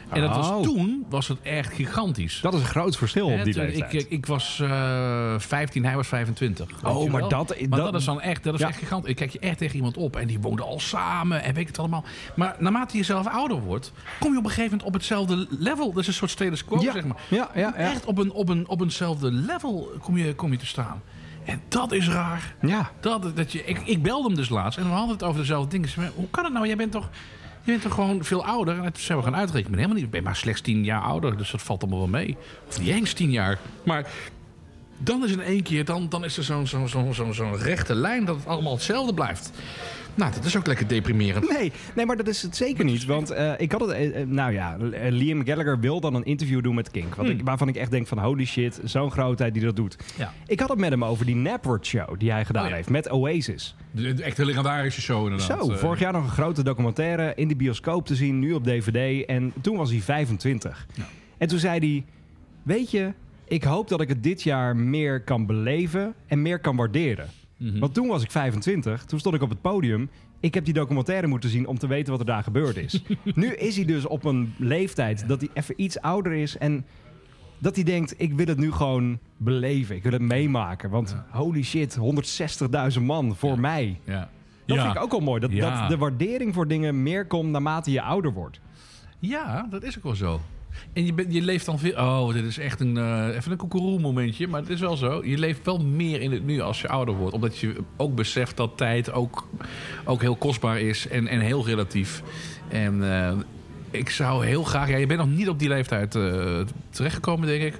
En 0.09 0.21
dat 0.21 0.35
was 0.35 0.49
Oh. 0.49 0.61
toen 0.63 1.05
was 1.09 1.27
het 1.27 1.37
echt 1.41 1.73
gigantisch. 1.73 2.39
Dat 2.41 2.53
is 2.53 2.59
een 2.59 2.65
groot 2.65 2.97
verschil 2.97 3.25
op 3.27 3.43
die 3.43 3.53
leeftijd. 3.55 3.93
ik, 3.93 4.09
ik 4.09 4.25
was 4.25 4.59
eh 4.59 5.33
15, 5.37 5.85
hij 5.85 5.95
was 5.95 6.07
25. 6.07 6.67
Weet 6.81 6.93
Oh, 6.93 7.11
maar 7.11 7.21
dat- 7.21 7.31
Maar 7.69 7.79
dat- 7.79 7.91
dat 7.91 7.99
is 8.01 8.05
dan 8.05 8.21
echt, 8.21 8.43
dat 8.43 8.53
is 8.53 8.59
Ja. 8.59 8.67
echt 8.67 8.77
gigantisch. 8.77 9.09
Ik 9.09 9.15
kijk 9.15 9.31
je 9.31 9.39
echt 9.39 9.57
tegen 9.57 9.75
iemand 9.75 9.97
op 9.97 10.15
en 10.15 10.27
die 10.27 10.39
woonden 10.39 10.65
al 10.65 10.79
samen 10.79 11.43
en 11.43 11.53
weet 11.53 11.61
ik 11.61 11.67
het 11.67 11.79
allemaal. 11.79 12.03
Maar 12.35 12.55
naarmate 12.59 12.97
je 12.97 13.03
zelf 13.03 13.27
ouder 13.27 13.61
wordt, 13.61 13.91
kom 14.19 14.31
je 14.31 14.37
op 14.37 14.43
een 14.43 14.49
gegeven 14.49 14.69
moment 14.71 14.87
op 14.87 14.93
hetzelfde 14.93 15.47
level. 15.49 15.89
Dat 15.91 16.01
is 16.01 16.07
een 16.07 16.13
soort 16.13 16.31
status 16.31 16.65
quo, 16.65 16.81
ja. 16.81 16.91
zeg 16.91 17.05
maar. 17.05 17.17
ja, 17.29 17.49
ja, 17.55 17.61
ja. 17.61 17.73
Echt 17.75 18.05
op, 18.05 18.17
een, 18.17 18.31
op, 18.31 18.49
een, 18.49 18.67
op 18.67 18.81
eenzelfde 18.81 19.31
level 19.31 19.91
kom 20.01 20.17
je, 20.17 20.35
kom 20.35 20.51
je 20.51 20.57
te 20.57 20.65
staan. 20.65 21.01
En 21.45 21.61
dat 21.67 21.91
is 21.91 22.07
raar. 22.09 22.55
ja. 22.61 22.91
Dat, 22.99 23.35
dat 23.35 23.51
je, 23.51 23.63
ik, 23.65 23.81
ik 23.85 24.01
belde 24.03 24.27
hem 24.27 24.35
dus 24.35 24.49
laatst 24.49 24.79
en 24.79 24.85
we 24.85 24.89
hadden 24.91 25.11
het 25.11 25.23
over 25.23 25.39
dezelfde 25.39 25.69
dingen. 25.69 26.11
Hoe 26.15 26.27
kan 26.31 26.43
het 26.43 26.53
nou? 26.53 26.67
Jij 26.67 26.75
bent 26.75 26.91
toch, 26.91 27.09
je 27.67 27.79
bent 27.79 27.83
toch 27.83 27.93
gewoon 27.93 28.23
veel 28.23 28.45
ouder? 28.45 28.75
En 28.77 28.93
toen 28.93 29.03
zijn 29.03 29.17
we 29.17 29.23
gaan 29.23 29.35
uitrekenen. 29.35 29.63
Ik 29.65 29.75
ben 29.75 29.75
helemaal 29.75 29.95
niet, 29.95 30.05
ik 30.05 30.11
ben 30.11 30.23
maar 30.23 30.35
slechts 30.35 30.61
tien 30.61 30.83
jaar 30.83 31.01
ouder. 31.01 31.37
Dus 31.37 31.51
dat 31.51 31.61
valt 31.61 31.81
allemaal 31.81 31.99
wel 31.99 32.07
mee. 32.07 32.37
Of 32.67 32.79
niet 32.79 32.89
eens 32.89 33.13
tien 33.13 33.31
jaar. 33.31 33.59
Maar 33.83 34.07
Dan 34.99 35.23
is 35.23 35.31
in 35.31 35.41
één 35.41 35.63
keer, 35.63 35.85
dan, 35.85 36.09
dan 36.09 36.23
is 36.23 36.37
er 36.37 36.43
zo'n 36.43 36.67
zo'n 36.67 37.13
zo'n 37.13 37.33
zo'n 37.33 37.57
rechte 37.57 37.95
lijn 37.95 38.25
dat 38.25 38.35
het 38.35 38.47
allemaal 38.47 38.73
hetzelfde 38.73 39.13
blijft. 39.13 39.51
Nou, 40.17 40.31
dat 40.33 40.45
is 40.45 40.57
ook 40.57 40.67
lekker 40.67 40.87
deprimerend. 40.87 41.49
Nee, 41.49 41.71
nee, 41.95 42.05
maar 42.05 42.17
dat 42.17 42.27
is 42.27 42.41
het 42.41 42.55
zeker 42.55 42.85
niet. 42.85 43.05
Want 43.05 43.29
eh, 43.29 43.53
ik 43.57 43.71
had 43.71 43.81
het. 43.81 43.89
eh, 43.89 44.21
eh, 44.21 44.27
nou 44.27 44.51
ja, 44.51 44.77
Liam 45.09 45.45
Gallagher 45.45 45.79
wil 45.79 45.99
dan 45.99 46.13
een 46.13 46.23
interview 46.23 46.63
doen 46.63 46.75
met 46.75 46.91
Kink. 46.91 47.15
Wat 47.15 47.29
ik, 47.29 47.41
waarvan 47.43 47.67
ik 47.67 47.75
echt 47.75 47.91
denk 47.91 48.07
van 48.07 48.19
holy 48.19 48.45
shit, 48.45 48.79
zo'n 48.83 49.11
grootheid 49.11 49.53
die 49.53 49.63
dat 49.63 49.75
doet. 49.75 49.97
Ja. 50.17 50.33
Ik 50.47 50.59
had 50.59 50.69
het 50.69 50.77
met 50.79 50.89
hem 50.89 51.03
over 51.03 51.25
die 51.25 51.35
Napword 51.35 51.85
show 51.85 52.19
die 52.19 52.31
hij 52.31 52.45
gedaan 52.45 52.63
Oh 52.63 52.69
ja. 52.69 52.75
heeft 52.75 52.89
met 52.89 53.09
Oasis. 53.11 53.75
De, 53.91 54.13
de 54.13 54.23
echte 54.23 54.45
legendarische 54.45 55.01
show 55.01 55.23
inderdaad. 55.23 55.65
Zo, 55.65 55.75
vorig 55.75 55.99
jaar 55.99 56.13
nog 56.13 56.23
een 56.23 56.29
grote 56.29 56.63
documentaire 56.63 57.33
in 57.35 57.47
de 57.47 57.55
bioscoop 57.55 58.05
te 58.05 58.15
zien, 58.15 58.39
nu 58.39 58.53
op 58.53 58.63
DVD. 58.63 59.25
En 59.25 59.53
toen 59.61 59.77
was 59.77 59.89
hij 59.91 59.99
25. 59.99 60.85
En 61.37 61.47
toen 61.47 61.59
zei 61.59 61.79
hij: 61.79 62.05
Weet 62.63 62.91
je, 62.91 63.13
ik 63.47 63.63
hoop 63.63 63.87
dat 63.87 64.01
ik 64.01 64.07
het 64.09 64.23
dit 64.23 64.43
jaar 64.43 64.75
meer 64.75 65.21
kan 65.21 65.45
beleven 65.45 66.13
en 66.27 66.41
meer 66.41 66.59
kan 66.59 66.75
waarderen. 66.75 67.27
Mhm. 67.57 67.79
Want 67.79 67.93
toen 67.93 68.07
was 68.07 68.23
ik 68.23 68.31
25, 68.31 69.05
toen 69.05 69.19
stond 69.19 69.35
ik 69.35 69.41
op 69.41 69.49
het 69.49 69.61
podium. 69.61 70.09
Ik 70.39 70.53
heb 70.53 70.65
die 70.65 70.73
documentaire 70.73 71.27
moeten 71.27 71.49
zien 71.49 71.67
om 71.67 71.77
te 71.77 71.87
weten 71.87 72.11
wat 72.11 72.19
er 72.19 72.25
daar 72.25 72.43
gebeurd 72.43 72.77
is. 72.77 73.03
nu 73.35 73.53
is 73.53 73.75
hij 73.75 73.85
dus 73.85 74.05
op 74.05 74.23
een 74.23 74.53
leeftijd 74.57 75.27
dat 75.27 75.41
hij 75.41 75.49
even 75.53 75.73
iets 75.77 75.99
ouder 76.01 76.33
is. 76.33 76.57
En 76.57 76.85
dat 77.57 77.75
hij 77.75 77.83
denkt, 77.83 78.13
ik 78.17 78.33
wil 78.33 78.45
het 78.45 78.57
nu 78.57 78.71
gewoon 78.71 79.19
beleven. 79.37 79.95
Ik 79.95 80.03
wil 80.03 80.11
het 80.11 80.21
meemaken. 80.21 80.89
Want 80.89 81.15
holy 81.29 81.63
shit, 81.63 81.97
160.000 82.93 83.01
man 83.01 83.35
voor 83.35 83.59
mij. 83.59 83.99
Ja. 84.03 84.29
Dat 84.65 84.79
vind 84.79 84.95
ik 84.95 85.01
ook 85.01 85.11
wel 85.11 85.19
mooi. 85.19 85.39
Dat, 85.39 85.51
dat 85.51 85.89
de 85.89 85.97
waardering 85.97 86.53
voor 86.53 86.67
dingen 86.67 87.03
meer 87.03 87.25
komt 87.25 87.49
naarmate 87.49 87.91
je 87.91 88.01
ouder 88.01 88.33
wordt. 88.33 88.59
Ja, 89.19 89.67
dat 89.69 89.83
is 89.83 89.97
ook 89.97 90.03
wel 90.03 90.15
zo. 90.15 90.41
En 90.93 91.05
je, 91.05 91.25
je 91.29 91.41
leeft 91.41 91.65
dan 91.65 91.79
veel... 91.79 91.91
Oh, 91.91 92.33
dit 92.33 92.43
is 92.43 92.57
echt 92.57 92.79
een, 92.79 92.97
eh, 92.97 93.35
even 93.35 93.51
een 93.51 93.57
koekeroe 93.57 93.99
momentje. 93.99 94.47
Maar 94.47 94.61
het 94.61 94.69
is 94.69 94.79
wel 94.79 94.97
zo. 94.97 95.25
Je 95.25 95.37
leeft 95.37 95.65
wel 95.65 95.77
meer 95.77 96.21
in 96.21 96.31
het 96.31 96.45
nu 96.45 96.61
als 96.61 96.81
je 96.81 96.87
ouder 96.87 97.15
wordt. 97.15 97.33
Omdat 97.33 97.57
je 97.57 97.75
ook 97.97 98.15
beseft 98.15 98.57
dat 98.57 98.77
tijd 98.77 99.11
ook, 99.11 99.47
ook 100.05 100.21
heel 100.21 100.35
kostbaar 100.35 100.79
is. 100.79 101.07
En, 101.07 101.27
en 101.27 101.39
heel 101.39 101.65
relatief. 101.65 102.23
En 102.69 103.11
eh, 103.13 103.37
ik 103.91 104.09
zou 104.09 104.45
heel 104.45 104.63
graag... 104.63 104.89
Ja, 104.89 104.97
je 104.97 105.05
bent 105.05 105.19
nog 105.19 105.29
niet 105.29 105.49
op 105.49 105.59
die 105.59 105.69
leeftijd 105.69 106.15
eh, 106.15 106.59
terechtgekomen, 106.89 107.47
denk 107.47 107.63
ik. 107.63 107.79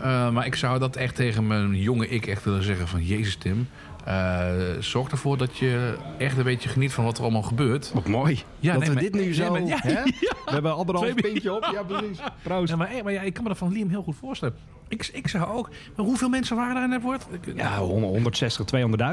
Eh, 0.00 0.30
maar 0.30 0.46
ik 0.46 0.54
zou 0.54 0.78
dat 0.78 0.96
echt 0.96 1.14
tegen 1.14 1.46
mijn 1.46 1.76
jonge 1.76 2.08
ik 2.08 2.26
echt 2.26 2.44
willen 2.44 2.62
zeggen 2.62 2.88
van... 2.88 3.04
Jezus, 3.04 3.36
Tim... 3.36 3.68
eh, 4.04 4.48
zorg 4.80 5.10
ervoor 5.10 5.38
dat 5.38 5.56
je 5.58 5.94
echt 6.18 6.36
een 6.38 6.44
beetje 6.44 6.68
geniet 6.68 6.92
van 6.92 7.04
wat 7.04 7.16
er 7.16 7.22
allemaal 7.22 7.42
gebeurt. 7.42 7.90
Wat 7.94 8.06
mooi. 8.08 8.42
Ja, 8.58 8.70
dat 8.72 8.80
nee, 8.80 8.88
we 8.88 8.94
maar- 8.94 9.02
dit 9.02 9.14
nu 9.14 9.20
nee, 9.20 9.34
zo... 9.34 9.50
maar- 9.50 9.62
ja, 9.64 9.78
hè? 9.82 10.02
We 10.50 10.56
hebben 10.56 10.74
anderhalf 10.74 11.14
pintje 11.14 11.52
op. 11.54 11.68
Ja, 11.72 11.82
precies. 11.82 12.18
Proost. 12.42 12.68
Ja, 12.70 12.76
maar, 12.76 12.90
eh, 12.90 13.02
maar 13.02 13.12
ja, 13.12 13.20
ik 13.20 13.32
kan 13.34 13.42
me 13.42 13.48
dat 13.48 13.58
van 13.58 13.72
Liam 13.72 13.88
heel 13.88 14.02
goed 14.02 14.16
voorstellen. 14.16 14.54
Ik, 14.88 15.10
ik 15.12 15.28
zou 15.28 15.48
ook... 15.48 15.70
Maar 15.96 16.06
hoeveel 16.06 16.28
mensen 16.28 16.56
waren 16.56 16.76
er 16.76 16.82
in 16.84 16.90
het 16.90 17.02
woord? 17.02 17.26
Ja, 17.54 17.78
160, 17.78 18.66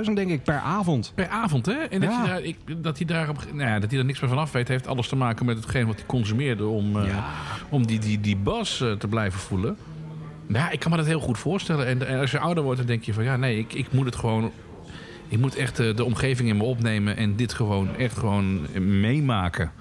200.000 0.07 0.13
denk 0.13 0.29
ik 0.29 0.43
per 0.43 0.57
avond. 0.59 1.11
Per 1.15 1.27
avond, 1.27 1.65
hè? 1.65 1.73
En 1.73 1.99
dat, 2.01 2.09
Ja. 2.09 2.19
hij 2.19 2.27
daar, 2.27 2.41
ik, 2.43 2.57
dat, 2.83 2.97
hij 2.97 3.05
daar 3.07 3.29
op, 3.29 3.37
nou 3.53 3.69
ja, 3.69 3.79
dat 3.79 3.89
hij 3.91 3.99
er 3.99 4.05
niks 4.05 4.19
meer 4.19 4.29
van 4.29 4.37
af 4.39 4.51
weet... 4.51 4.67
heeft 4.67 4.87
alles 4.87 5.07
te 5.07 5.15
maken 5.15 5.45
met 5.45 5.57
hetgeen 5.57 5.85
wat 5.87 5.95
hij 5.95 6.05
consumeerde... 6.05 6.65
om, 6.65 6.97
om 7.69 7.85
die, 7.87 7.99
die, 7.99 8.19
die 8.21 8.35
bas 8.37 8.77
te 8.77 9.07
blijven 9.09 9.39
voelen. 9.39 9.77
Ja, 10.47 10.69
ik 10.69 10.79
kan 10.79 10.91
me 10.91 10.97
dat 10.97 11.05
heel 11.05 11.19
goed 11.19 11.38
voorstellen. 11.38 11.86
En, 11.88 12.07
en 12.07 12.19
als 12.19 12.31
je 12.31 12.39
ouder 12.39 12.63
wordt, 12.63 12.77
dan 12.77 12.88
denk 12.88 13.03
je 13.03 13.13
van... 13.13 13.23
ja, 13.23 13.36
nee, 13.36 13.60
ik, 13.60 13.73
ik 13.73 13.91
moet 13.91 14.05
het 14.05 14.15
gewoon... 14.15 14.51
Ik 15.27 15.39
moet 15.39 15.55
echt 15.55 15.79
eh, 15.79 15.95
de 15.95 16.03
omgeving 16.03 16.49
in 16.49 16.57
me 16.57 16.63
opnemen... 16.63 17.17
en 17.17 17.36
dit 17.36 17.53
gewoon 17.53 17.95
echt 17.95 18.17
gewoon 18.17 18.67
meemaken. 18.99 19.71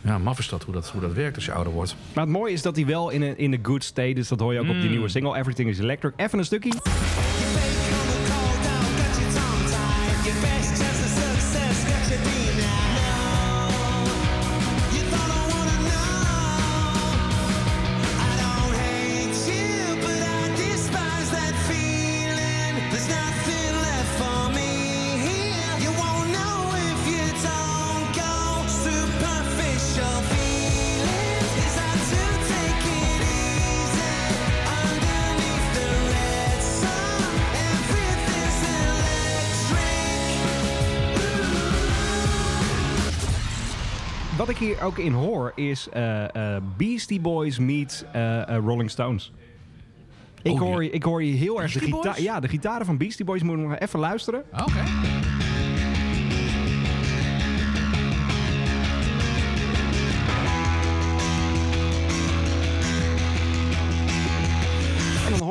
Ja, 0.00 0.18
maf 0.18 0.38
is 0.38 0.48
dat 0.48 0.62
hoe, 0.62 0.74
dat 0.74 0.90
hoe 0.90 1.00
dat 1.00 1.12
werkt 1.12 1.36
als 1.36 1.44
je 1.44 1.52
ouder 1.52 1.72
wordt. 1.72 1.96
Maar 2.14 2.24
het 2.24 2.32
mooie 2.32 2.52
is 2.52 2.62
dat 2.62 2.76
hij 2.76 2.86
wel 2.86 3.10
in 3.10 3.22
een, 3.22 3.38
in 3.38 3.52
een 3.52 3.58
good 3.62 3.84
state 3.84 4.12
is. 4.12 4.28
Dat 4.28 4.40
hoor 4.40 4.52
je 4.52 4.60
ook 4.60 4.68
op 4.68 4.80
die 4.80 4.90
nieuwe 4.90 5.08
single 5.08 5.36
Everything 5.38 5.68
is 5.68 5.78
Electric. 5.78 6.12
Even 6.16 6.38
een 6.38 6.44
stukje. 6.44 6.72
Wat 44.48 44.56
ik 44.60 44.66
hier 44.66 44.82
ook 44.82 44.98
in 44.98 45.12
hoor 45.12 45.52
is 45.54 45.88
eh, 45.88 46.56
Beastie 46.76 47.20
Boys 47.20 47.58
meet 47.58 48.04
eh, 48.12 48.42
Rolling 48.64 48.90
Stones. 48.90 49.32
Ik, 50.42 50.52
Oh, 50.52 50.60
hoor, 50.60 50.84
ja. 50.84 50.90
ik 50.92 51.02
hoor 51.02 51.22
je 51.24 51.32
heel 51.34 51.62
erg 51.62 51.72
de 51.72 51.78
gitaar. 51.80 52.20
Ja, 52.20 52.40
de 52.40 52.48
gitaren 52.48 52.86
van 52.86 52.96
Beastie 52.96 53.24
Boys 53.24 53.42
moeten 53.42 53.62
we 53.64 53.70
nog 53.70 53.78
even 53.78 53.98
luisteren. 53.98 54.42
Oké. 54.52 54.78
En 54.78 55.17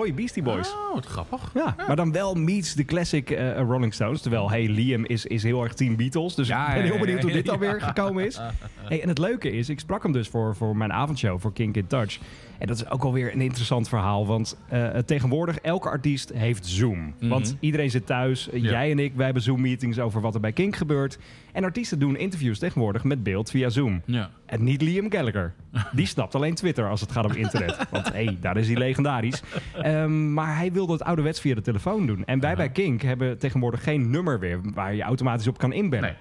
je 0.08 0.14
Beastie 0.14 0.44
Boys. 0.44 0.70
Oh, 0.70 0.94
wat 0.94 1.06
grappig. 1.06 1.52
Ja, 1.54 1.76
maar 1.88 1.96
dan 1.96 2.12
wel 2.12 2.34
meets 2.34 2.74
de 2.74 2.86
classic 2.86 3.30
eh, 3.30 3.58
Rolling 3.58 3.94
Stones. 3.94 4.22
Terwijl, 4.22 4.50
hey, 4.50 4.68
Liam 4.68 5.06
is, 5.06 5.26
is 5.26 5.44
heel 5.44 5.64
erg 5.64 5.74
team 5.74 5.96
Beatles. 5.96 6.36
Dus 6.36 6.48
Ja, 6.48 6.68
ik 6.68 6.82
ben 6.82 6.92
heel 6.92 7.00
benieuwd 7.00 7.22
hoe 7.22 7.32
dit 7.32 7.50
alweer 7.50 7.82
gekomen 7.82 8.26
is. 8.26 8.40
Hey, 8.88 9.02
en 9.02 9.08
het 9.10 9.18
leuke 9.18 9.52
is, 9.52 9.70
ik 9.70 9.80
sprak 9.80 10.04
hem 10.04 10.12
dus 10.12 10.28
voor, 10.28 10.56
voor 10.56 10.78
mijn 10.78 10.94
avondshow, 10.94 11.40
voor 11.40 11.54
Kink 11.54 11.76
in 11.76 11.88
Touch. 11.88 12.20
En 12.60 12.68
dat 12.68 12.76
is 12.76 12.90
ook 12.90 13.04
alweer 13.04 13.34
een 13.34 13.42
interessant 13.42 13.90
verhaal. 13.90 14.28
Want 14.28 14.58
eh, 14.70 14.88
tegenwoordig, 14.98 15.58
elke 15.58 15.90
artiest 15.90 16.34
heeft 16.34 16.66
Zoom. 16.66 17.14
Want 17.20 17.58
iedereen 17.60 17.90
zit 17.90 18.06
thuis. 18.06 18.50
Ja. 18.52 18.72
Jij 18.72 18.92
en 18.92 19.00
ik, 19.00 19.16
wij 19.16 19.26
hebben 19.26 19.44
Zoom-meetings 19.44 20.00
over 20.00 20.22
wat 20.22 20.34
er 20.34 20.40
bij 20.40 20.52
Kink 20.52 20.76
gebeurt. 20.76 21.18
En 21.52 21.64
artiesten 21.64 22.00
doen 22.00 22.18
interviews 22.18 22.60
tegenwoordig 22.60 23.04
met 23.04 23.24
beeld 23.24 23.50
via 23.50 23.70
Zoom. 23.70 24.02
Ja. 24.06 24.30
En 24.46 24.64
niet 24.64 24.82
Liam 24.82 25.12
Gallagher. 25.12 25.54
Die 25.92 26.06
snapt 26.06 26.36
alleen 26.36 26.56
Twitter 26.56 26.90
als 26.90 27.02
het 27.02 27.12
gaat 27.12 27.26
om 27.26 27.32
internet. 27.32 27.78
Want 27.92 28.14
hé, 28.14 28.24
hey, 28.24 28.38
daar 28.42 28.58
is 28.58 28.68
hij 28.68 28.78
legendarisch. 28.78 29.42
Ehm, 29.82 30.34
maar 30.34 30.58
hij 30.58 30.72
wilde 30.72 30.94
het 30.94 31.04
ouderwets 31.04 31.40
via 31.40 31.56
de 31.56 31.62
telefoon 31.62 32.06
doen. 32.06 32.26
En 32.26 32.40
wij 32.40 32.56
bij 32.56 32.70
Kink 32.70 33.02
hebben 33.02 33.38
tegenwoordig 33.38 33.84
geen 33.84 34.10
nummer 34.10 34.40
weer... 34.40 34.60
waar 34.74 34.96
je 34.96 35.02
automatisch 35.02 35.48
op 35.48 35.58
kan 35.58 35.74
inbellen. 35.74 36.10
Nee. 36.10 36.18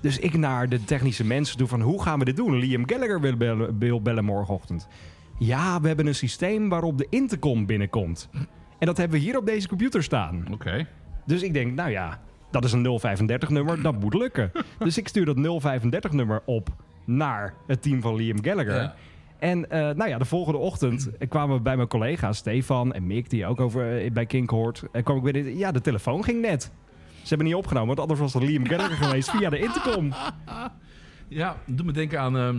Dus 0.00 0.18
ik 0.18 0.36
naar 0.36 0.68
de 0.68 0.84
technische 0.84 1.24
mensen 1.24 1.56
toe 1.56 1.68
van... 1.68 1.80
hoe 1.80 2.02
gaan 2.02 2.18
we 2.18 2.24
dit 2.24 2.36
doen? 2.36 2.56
Liam 2.56 2.88
Gallagher 2.88 3.20
wil 3.20 3.36
bellen, 3.36 3.78
wil 3.78 4.02
bellen 4.02 4.24
morgenochtend. 4.24 4.88
Ja, 5.38 5.80
we 5.80 5.86
hebben 5.86 6.06
een 6.06 6.14
systeem 6.14 6.68
waarop 6.68 6.98
de 6.98 7.06
intercom 7.10 7.66
binnenkomt. 7.66 8.28
En 8.78 8.86
dat 8.86 8.96
hebben 8.96 9.18
we 9.18 9.24
hier 9.24 9.36
op 9.36 9.46
deze 9.46 9.68
computer 9.68 10.02
staan. 10.02 10.46
Oké. 10.52 10.86
Dus 11.26 11.42
ik 11.42 11.52
denk, 11.52 11.74
nou 11.74 11.90
ja, 11.90 12.20
dat 12.50 12.64
is 12.64 12.72
een 12.72 12.98
035 12.98 13.48
nummer, 13.48 13.82
dat 13.82 14.00
moet 14.00 14.14
lukken. 14.14 14.50
Dus 14.78 14.98
ik 14.98 15.08
stuur 15.08 15.24
dat 15.24 15.60
035 15.60 16.12
nummer 16.12 16.42
op 16.44 16.68
naar 17.04 17.54
het 17.66 17.82
team 17.82 18.00
van 18.00 18.14
Liam 18.14 18.44
Gallagher. 18.44 18.74
Ja. 18.74 18.94
En 19.38 19.70
eh, 19.70 19.80
nou 19.80 20.08
ja, 20.08 20.18
de 20.18 20.24
volgende 20.24 20.58
ochtend 20.58 21.10
kwamen 21.28 21.56
we 21.56 21.62
bij 21.62 21.76
mijn 21.76 21.88
collega's 21.88 22.36
Stefan 22.36 22.92
en 22.92 23.06
Mick, 23.06 23.30
die 23.30 23.46
ook 23.46 23.60
over 23.60 23.98
eh, 23.98 24.12
bij 24.12 24.26
Kink 24.26 24.50
hoort. 24.50 24.82
En 24.92 25.02
kwam 25.02 25.16
ik 25.16 25.22
binnen, 25.22 25.56
ja, 25.56 25.72
de 25.72 25.80
telefoon 25.80 26.24
ging 26.24 26.40
net. 26.40 26.62
Ze 27.22 27.28
hebben 27.28 27.46
niet 27.46 27.56
opgenomen, 27.56 27.86
want 27.86 28.00
anders 28.00 28.20
was 28.20 28.34
het 28.34 28.42
Liam 28.42 28.66
Gallagher 28.66 28.96
geweest 28.96 29.30
via 29.30 29.50
de 29.50 29.58
intercom. 29.58 30.12
Ja, 31.28 31.56
doe 31.66 31.86
me 31.86 31.92
denken 31.92 32.20
aan... 32.20 32.36
ehm, 32.36 32.56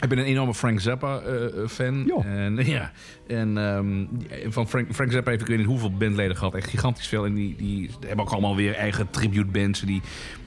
ik 0.00 0.08
ben 0.08 0.18
een 0.18 0.24
enorme 0.24 0.54
Frank 0.54 0.80
Zappa-fan. 0.80 2.04
Ja. 2.04 2.24
en, 2.24 2.56
ja, 2.76 2.92
en 3.26 3.58
ehm, 3.58 4.04
van 4.52 4.68
Frank, 4.68 4.94
Frank 4.94 5.12
Zappa 5.12 5.30
heeft 5.30 5.42
ik 5.42 5.48
weet 5.48 5.58
niet 5.58 5.66
hoeveel 5.66 5.92
bandleden 5.92 6.36
gehad. 6.36 6.54
Echt 6.54 6.70
gigantisch 6.70 7.06
veel. 7.06 7.24
En 7.26 7.34
die, 7.34 7.56
die 7.56 7.90
hebben 8.06 8.24
ook 8.24 8.32
allemaal 8.32 8.56
weer 8.56 8.74
eigen 8.74 9.10
tribute-bands. 9.10 9.80
Die, 9.80 10.02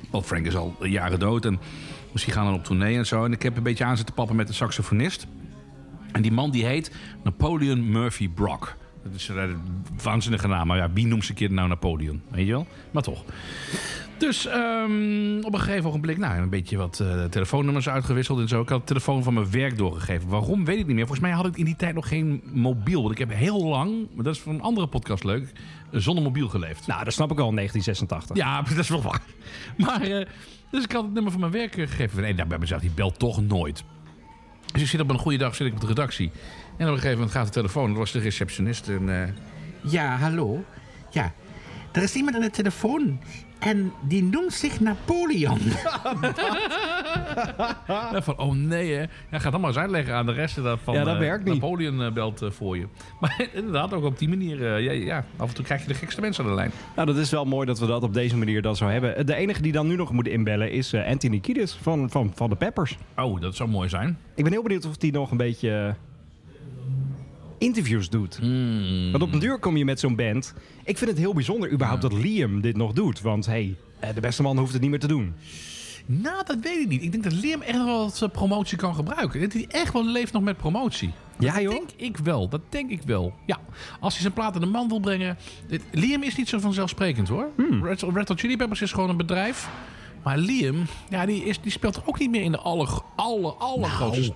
want 0.10 0.26
Frank 0.26 0.46
is 0.46 0.56
al 0.56 0.86
jaren 0.86 1.20
dood. 1.20 1.46
En 1.46 1.60
misschien 2.12 2.34
gaan 2.34 2.46
dan 2.46 2.54
op 2.54 2.64
tournee 2.64 2.98
en 2.98 3.06
zo. 3.06 3.26
En 3.26 3.32
ik 3.32 3.42
heb 3.42 3.58
een 3.58 3.64
beetje 3.64 3.84
aan 3.84 3.98
zitten 3.98 4.16
pappen 4.16 4.36
met 4.36 4.48
een 4.48 4.54
saxofonist. 4.54 5.28
En 6.12 6.22
die 6.22 6.32
man 6.32 6.52
die 6.52 6.66
heet 6.66 6.92
Napoleon 7.24 7.92
Murphy 7.92 8.30
Brock. 8.30 8.76
Dat 9.04 9.14
is 9.14 9.28
een 9.28 9.62
waanzinnige 10.04 10.48
naam. 10.48 10.68
Maar 10.68 10.78
ja, 10.78 10.92
wie 10.94 11.08
noemt 11.08 11.26
zijn 11.26 11.38
kind 11.38 11.52
nou 11.52 11.68
Napoleon? 11.68 12.22
Weet 12.30 12.46
je 12.46 12.52
wel? 12.52 12.68
Maar 12.92 13.04
toch. 13.04 13.24
Dus 14.18 14.48
ehm, 14.48 15.40
op 15.42 15.54
een 15.54 15.60
gegeven 15.60 15.90
ogenblik, 15.90 16.18
nou, 16.18 16.42
een 16.42 16.50
beetje 16.50 16.78
wat 16.78 17.00
eh, 17.00 17.24
telefoonnummers 17.24 17.90
uitgewisseld 17.90 18.40
en 18.40 18.48
zo. 18.48 18.62
Ik 18.62 18.70
had 18.70 18.80
de 18.80 18.86
telefoon 18.86 19.24
van 19.24 19.34
mijn 19.34 19.52
werk 19.52 19.78
doorgegeven. 19.78 20.30
Waarom, 20.30 20.66
weet 20.66 20.80
ik 20.80 20.86
niet 20.86 20.96
meer. 20.96 21.08
Volgens 21.08 21.28
mij 21.28 21.32
had 21.32 21.46
ik 21.46 21.58
in 21.58 21.66
die 21.66 21.76
tijd 21.76 21.96
nog 21.96 22.08
geen 22.08 22.42
mobiel. 22.54 23.02
Want 23.02 23.12
ik 23.12 23.18
heb 23.18 23.34
heel 23.34 23.64
lang, 23.64 24.08
maar 24.14 24.24
dat 24.24 24.36
is 24.36 24.42
voor 24.42 24.54
een 24.54 24.62
andere 24.62 24.88
podcast 24.88 25.24
leuk, 25.24 25.52
zonder 25.92 26.24
mobiel 26.24 26.48
geleefd. 26.48 26.88
Nou, 26.88 27.04
dat 27.04 27.14
snap 27.14 27.32
ik 27.32 27.40
al 27.40 27.50
in 27.50 27.56
1986. 27.56 28.36
Ja, 28.36 28.62
dat 28.76 28.78
is 28.78 28.90
wel 28.90 29.02
waar. 29.02 29.22
Maar, 29.78 30.02
eh, 30.02 30.28
dus 30.72 30.84
ik 30.84 30.92
had 30.92 31.04
het 31.04 31.14
nummer 31.14 31.32
van 31.32 31.42
mijn 31.42 31.52
werk 31.52 31.78
eh, 31.78 31.88
gegeven. 31.88 32.22
Nee, 32.22 32.34
nou, 32.34 32.48
bij 32.48 32.58
mezelf, 32.58 32.82
die 32.82 32.92
belt 32.96 33.20
toch 33.20 33.42
nooit. 33.42 33.84
Dus 34.72 34.82
ik 34.82 34.88
zit 34.88 35.00
op 35.00 35.10
een 35.10 35.18
goede 35.18 35.38
dag 35.38 35.56
zit 35.56 35.68
ik 35.68 35.74
op 35.74 35.82
de 35.82 35.88
redactie. 35.88 36.32
En 36.82 36.88
op 36.88 36.94
een 36.94 37.00
gegeven 37.00 37.18
moment 37.20 37.32
gaat 37.38 37.46
de 37.46 37.52
telefoon. 37.52 37.90
Dat 37.90 37.98
was 37.98 38.12
de 38.12 38.20
receptionist. 38.20 38.90
En 38.90 39.22
eh, 39.22 39.30
Ja, 39.92 40.16
hallo. 40.16 40.64
Ja, 41.10 41.34
er 41.92 42.04
is 42.04 42.16
iemand 42.16 42.36
aan 42.36 42.42
de 42.42 42.50
telefoon. 42.50 43.20
En 43.60 43.92
die 44.08 44.24
noemt 44.24 44.54
zich 44.54 44.80
Napoleon. 44.80 45.60
Ja, 47.88 48.22
van, 48.22 48.38
oh 48.38 48.54
nee, 48.54 48.94
hè. 48.94 49.06
Ja, 49.32 49.40
ga 49.40 49.50
dan 49.50 49.60
maar 49.62 49.70
eens 49.70 49.80
uitleggen 49.80 50.16
aan 50.16 50.26
de 50.26 50.32
rest 50.32 50.56
dat 50.64 50.80
van 50.84 50.94
Ja, 50.94 51.04
dat 51.04 51.14
eh, 51.14 51.20
werkt 51.20 51.44
niet. 51.44 51.54
Napoleon 51.54 52.02
eh, 52.04 52.12
belt 52.12 52.42
voor 52.50 52.78
je. 52.78 52.88
Maar 53.20 53.48
inderdaad, 53.54 53.94
ook 53.94 54.04
op 54.04 54.20
die 54.20 54.30
manier. 54.30 54.74
eh, 54.76 54.84
ja, 54.84 54.92
ja, 54.92 55.26
af 55.38 55.50
en 55.50 55.56
toe 55.56 55.66
krijg 55.66 55.82
je 55.82 55.88
de 55.88 55.94
gekste 55.94 56.22
mensen 56.22 56.44
aan 56.44 56.50
de 56.50 56.56
lijn. 56.56 56.72
Nou, 56.96 57.08
dat 57.08 57.18
is 57.18 57.30
wel 57.30 57.46
mooi 57.46 57.66
dat 57.66 57.80
we 57.80 57.86
dat 57.86 58.04
op 58.04 58.14
deze 58.14 58.38
manier 58.38 58.62
dan 58.62 58.76
zo 58.76 58.88
hebben. 58.88 59.26
De 59.26 59.36
enige 59.36 59.62
die 59.62 59.72
dan 59.72 59.88
nu 59.88 59.96
nog 59.96 60.12
moet 60.12 60.28
inbellen 60.28 60.72
is 60.72 60.94
eh, 60.94 61.08
Anthony 61.08 61.40
Kiedis 61.40 61.78
van, 61.82 62.10
van, 62.10 62.32
van 62.36 62.50
de 62.50 62.56
Peppers. 62.56 62.98
Oh, 63.16 63.42
dat 63.42 63.56
zou 63.56 63.70
mooi 63.70 63.90
zijn. 63.90 64.18
Ik 64.36 64.44
ben 64.44 64.54
heel 64.54 64.64
benieuwd 64.64 64.86
of 64.86 64.96
hij 65.00 65.10
nog 65.10 65.32
een 65.32 65.38
beetje 65.38 65.96
interviews 67.62 68.10
doet. 68.10 68.38
Hmm. 68.38 69.12
Want 69.12 69.24
op 69.24 69.34
een 69.34 69.40
duur 69.40 69.60
kom 69.60 69.78
je 69.78 69.86
met 69.86 70.00
zo'n 70.00 70.16
band. 70.16 70.54
Ik 70.84 70.98
vind 70.98 71.10
het 71.10 71.20
heel 71.20 71.34
bijzonder 71.34 71.72
überhaupt 71.72 72.02
dat 72.02 72.14
Liam 72.14 72.62
dit 72.62 72.78
nog 72.78 72.94
doet. 72.94 73.22
Want 73.22 73.46
hey, 73.46 73.76
eh, 74.00 74.10
de 74.16 74.22
beste 74.22 74.42
man 74.42 74.58
hoeft 74.58 74.74
het 74.74 74.82
niet 74.82 74.90
meer 74.90 75.00
te 75.00 75.08
doen. 75.08 75.34
Nou, 76.06 76.46
dat 76.46 76.58
weet 76.62 76.78
ik 76.80 76.88
niet. 76.88 77.02
Ik 77.02 77.12
denk 77.12 77.24
dat 77.24 77.34
Liam 77.34 77.62
echt 77.62 77.78
wel 77.78 77.98
wat 78.04 78.22
eh, 78.22 78.30
promotie 78.30 78.78
kan 78.78 78.96
gebruiken. 78.96 79.42
Dat 79.42 79.54
hij 79.54 79.66
echt 79.68 79.94
wel 79.94 80.06
leeft 80.06 80.34
nog 80.34 80.42
met 80.44 80.58
promotie. 80.58 81.12
Ja, 81.40 81.54
dat 81.54 81.62
joh? 81.62 81.72
denk 81.72 81.90
ik 81.98 82.18
wel. 82.18 82.48
Dat 82.50 82.62
denk 82.70 82.90
ik 82.90 83.02
wel. 83.06 83.34
Ja, 83.46 83.60
als 84.00 84.14
hij 84.14 84.22
zijn 84.22 84.34
plaat 84.34 84.56
aan 84.56 84.62
de 84.62 84.68
man 84.68 84.88
wil 84.88 85.00
brengen. 85.00 85.38
Dit- 85.68 85.84
Liam 85.92 86.24
is 86.24 86.36
niet 86.36 86.50
zo 86.50 86.60
vanzelfsprekend 86.60 87.28
hoor. 87.28 87.48
Hmm. 87.56 87.86
Red, 87.86 88.02
Red 88.02 88.28
Hot 88.28 88.40
Chili 88.40 88.58
Peppers 88.58 88.82
is 88.82 88.92
gewoon 88.92 89.10
een 89.10 89.18
bedrijf. 89.18 89.70
Maar 90.24 90.38
Liam, 90.38 90.86
ja, 91.10 91.26
die, 91.26 91.44
is, 91.44 91.62
die 91.62 91.72
speelt 91.72 92.02
ook 92.06 92.20
niet 92.20 92.30
meer 92.32 92.42
in 92.42 92.52
de 92.52 92.58
aller, 92.60 92.90
aller, 93.16 93.52
allergrootste... 93.54 94.22
Nou, 94.22 94.34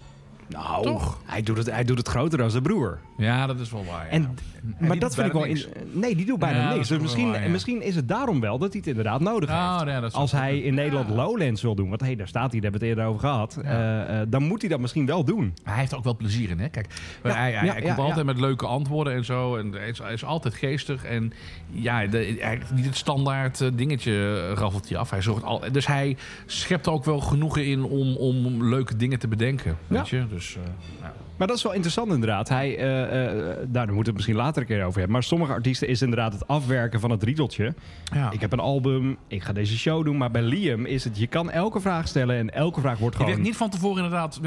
Toch? 0.82 1.20
Hij 1.26 1.42
doet, 1.44 1.58
het, 1.58 1.72
hij 1.72 1.84
doet 1.84 1.98
het 1.98 2.08
groter 2.08 2.38
dan 2.38 2.52
zijn 2.52 2.64
broer. 2.64 3.00
Ja, 3.18 3.48
dat 3.48 3.60
is 3.60 3.72
wel 3.72 3.86
waar. 3.86 4.06
ja. 4.06 4.12
En, 4.12 4.36
maar 4.80 5.00
dat 5.00 5.16
vind 5.16 5.28
ik 5.28 5.34
wel... 5.34 5.44
In, 5.44 5.64
nee, 5.92 6.16
die 6.16 6.26
doet 6.26 6.40
bijna 6.40 6.60
Ja, 6.60 6.74
niks. 6.74 6.88
Dus 6.88 7.00
misschien, 7.00 7.32
waar, 7.32 7.44
ja. 7.44 7.50
misschien 7.50 7.82
is 7.82 7.96
het 7.96 8.08
daarom 8.08 8.40
wel 8.40 8.58
dat 8.58 8.70
hij 8.70 8.78
het 8.80 8.88
inderdaad 8.88 9.20
nodig 9.22 9.50
Oh, 9.50 9.82
heeft. 9.82 10.02
dat 10.02 10.14
Als 10.14 10.32
hij 10.32 10.60
in 10.60 10.74
Nederland. 10.74 11.10
Lowlands 11.10 11.62
wil 11.62 11.76
doen, 11.76 11.90
want 11.90 12.02
hey, 12.02 12.16
daar 12.16 12.28
staat 12.28 12.52
hij, 12.52 12.60
daar 12.62 12.72
hebben 12.72 12.80
we 12.82 12.88
het 12.88 12.98
eerder 12.98 13.14
over 13.14 13.28
gehad. 13.30 13.58
eh, 13.64 14.22
eh, 14.22 14.28
dan 14.30 14.44
moet 14.44 14.62
hij 14.62 14.70
dat 14.70 14.80
misschien 14.80 15.06
wel 15.06 15.24
doen. 15.24 15.54
Hij 15.64 15.78
heeft 15.78 15.92
er 15.92 15.98
ook 15.98 16.04
wel 16.04 16.16
plezier 16.16 16.50
in, 16.50 16.60
hè? 16.60 16.70
Kijk, 16.70 16.88
hij, 17.22 17.52
hij, 17.52 17.82
komt 17.82 17.98
altijd 17.98 18.26
met 18.26 18.40
leuke 18.40 18.66
antwoorden 18.66 19.14
en 19.14 19.26
zo. 19.26 19.56
En 19.56 19.72
hij 19.72 19.90
is, 19.90 19.98
hij 20.00 20.14
is 20.14 20.24
altijd 20.26 20.54
geestig. 20.54 21.04
En 21.04 21.34
ja, 21.70 22.06
de, 22.08 22.36
hij, 22.40 22.62
niet 22.74 22.86
het 22.86 22.98
standaard 22.98 23.62
eh, 23.62 23.68
dingetje 23.74 24.48
raffelt 24.54 24.90
hij 24.90 24.98
af. 24.98 25.10
Hij 25.10 25.22
zorgt 25.22 25.44
al, 25.44 25.64
dus 25.72 25.88
hij 25.88 26.18
schept 26.46 26.86
er 26.86 26.92
ook 26.92 27.06
wel 27.06 27.20
genoegen 27.20 27.66
in 27.66 27.84
om, 27.84 28.16
om 28.16 28.64
leuke 28.70 28.96
dingen 28.96 29.20
te 29.20 29.28
bedenken. 29.28 29.78
Weet 29.88 30.10
je? 30.10 30.26
Dus, 30.36 30.56
eh, 30.56 30.62
ja. 31.02 31.14
Maar 31.38 31.48
dat 31.48 31.58
is 31.58 31.64
wel 31.64 31.74
interessant 31.74 32.12
inderdaad. 32.12 32.50
Hij, 32.50 32.78
eh, 32.78 33.02
eh, 33.02 33.36
nou, 33.36 33.68
daar 33.72 33.86
moeten 33.86 33.96
we 33.96 34.04
het 34.04 34.14
misschien 34.14 34.36
later 34.36 34.62
een 34.62 34.68
keer 34.68 34.84
over 34.84 34.94
hebben. 34.94 35.12
Maar 35.12 35.24
sommige 35.24 35.52
artiesten 35.52 35.88
is 35.88 36.02
inderdaad 36.02 36.34
het 36.34 36.48
afwerken 36.48 37.00
van 37.00 37.10
het 37.10 37.24
riedeltje. 37.24 37.74
Ja. 38.14 38.32
Ik 38.32 38.42
heb 38.42 38.52
een 38.52 38.60
album, 38.60 39.18
ik 39.28 39.44
ga 39.44 39.54
deze 39.54 39.78
show 39.78 40.06
doen. 40.06 40.18
Maar 40.18 40.32
bij 40.32 40.42
Liam 40.42 40.86
is 40.86 41.04
het, 41.04 41.18
je 41.18 41.28
kan 41.28 41.52
elke 41.52 41.80
vraag 41.80 42.08
stellen 42.08 42.36
en 42.36 42.54
elke 42.54 42.82
vraag 42.82 42.98
wordt 42.98 43.16
Je 43.16 43.22
gewoon... 43.22 43.36
werd 43.36 43.48
niet 43.48 43.58
van 43.58 43.70
tevoren 43.70 44.04
inderdaad... 44.04 44.40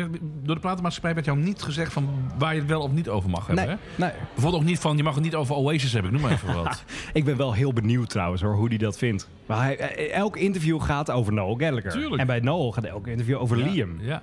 Door 0.42 0.54
de 0.54 0.60
platenmaatschappij 0.60 1.14
werd 1.14 1.26
jou 1.26 1.38
niet 1.38 1.62
gezegd 1.62 1.92
van 1.92 2.08
waar 2.38 2.54
je 2.54 2.60
het 2.60 2.68
wel 2.68 2.82
of 2.82 2.92
niet 2.92 3.08
over 3.08 3.30
mag 3.30 3.46
hebben. 3.46 3.66
Nee, 3.66 3.76
Hè? 3.76 4.04
nee. 4.04 4.10
Bijvoorbeeld 4.34 4.62
ook 4.62 4.68
niet 4.68 4.78
van, 4.78 4.96
je 4.96 5.02
mag 5.02 5.14
het 5.14 5.24
niet 5.24 5.34
over 5.34 5.54
Oasis 5.54 5.92
hebben. 5.92 6.14
Ik 6.14 6.20
noem 6.20 6.28
maar 6.28 6.38
even 6.38 6.54
wat. 6.54 6.84
Ik 7.12 7.24
ben 7.24 7.36
wel 7.36 7.52
heel 7.52 7.72
benieuwd 7.72 8.08
trouwens 8.08 8.42
hoor, 8.42 8.54
hoe 8.54 8.68
hij 8.68 8.76
dat 8.76 8.98
vindt. 8.98 9.28
Maar 9.46 9.64
hij, 9.64 10.10
elk 10.10 10.36
interview 10.36 10.80
gaat 10.80 11.10
over 11.10 11.32
Noel 11.32 11.56
Gallagher. 11.56 11.90
Tuurlijk. 11.90 12.20
En 12.20 12.26
bij 12.26 12.40
Noel 12.40 12.72
gaat 12.72 12.84
elk 12.84 13.06
interview 13.06 13.40
over 13.40 13.56
Liam. 13.56 14.00
Ja. 14.00 14.22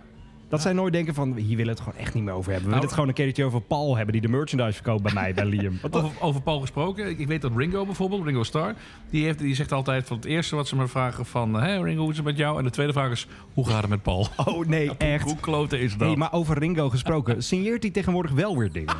Dat 0.55 0.63
zij 0.63 0.73
nooit 0.73 0.93
denken 0.93 1.13
van, 1.13 1.35
hier 1.35 1.57
willen 1.57 1.63
we 1.63 1.69
het 1.69 1.79
gewoon 1.79 1.99
echt 1.99 2.13
niet 2.13 2.23
meer 2.23 2.33
over 2.33 2.51
hebben. 2.51 2.69
We 2.69 2.75
Nou, 2.75 2.81
willen 2.81 2.83
het 2.83 2.93
gewoon 2.93 3.07
een 3.07 3.13
keertje 3.15 3.43
over 3.43 3.61
Paul 3.61 3.95
hebben 3.95 4.13
die 4.13 4.21
de 4.21 4.27
merchandise 4.27 4.73
verkoopt 4.73 5.03
bij 5.03 5.13
mij, 5.13 5.33
bij 5.33 5.45
Liam. 5.45 5.79
Over, 5.91 6.09
over 6.21 6.41
Paul 6.41 6.59
gesproken. 6.59 7.09
Ik, 7.09 7.19
ik 7.19 7.27
weet 7.27 7.41
dat 7.41 7.51
Ringo 7.55 7.85
bijvoorbeeld, 7.85 8.25
Ringo 8.25 8.43
Starr, 8.43 8.73
die, 9.09 9.23
heeft, 9.25 9.39
die 9.39 9.55
zegt 9.55 9.71
altijd 9.71 10.07
van 10.07 10.17
het 10.17 10.25
eerste 10.25 10.55
wat 10.55 10.67
ze 10.67 10.75
me 10.75 10.87
vragen 10.87 11.25
van... 11.25 11.53
Hé 11.53 11.81
Ringo, 11.83 12.01
hoe 12.01 12.09
is 12.11 12.15
het 12.17 12.25
met 12.25 12.37
jou? 12.37 12.57
En 12.57 12.63
de 12.63 12.69
tweede 12.69 12.93
vraag 12.93 13.11
is, 13.11 13.27
hoe 13.53 13.67
gaat 13.67 13.81
het 13.81 13.89
met 13.89 14.01
Paul? 14.01 14.27
Oh 14.45 14.65
nee, 14.67 14.91
echt. 14.97 15.23
Hoe 15.23 15.39
kloten 15.39 15.79
is 15.79 15.91
dat? 15.97 16.07
Hey, 16.07 16.15
maar 16.17 16.33
over 16.33 16.57
Ringo 16.57 16.89
gesproken, 16.89 17.43
signeert 17.51 17.83
hij 17.83 17.91
tegenwoordig 17.91 18.31
wel 18.31 18.57
weer 18.57 18.71
dingen? 18.71 18.95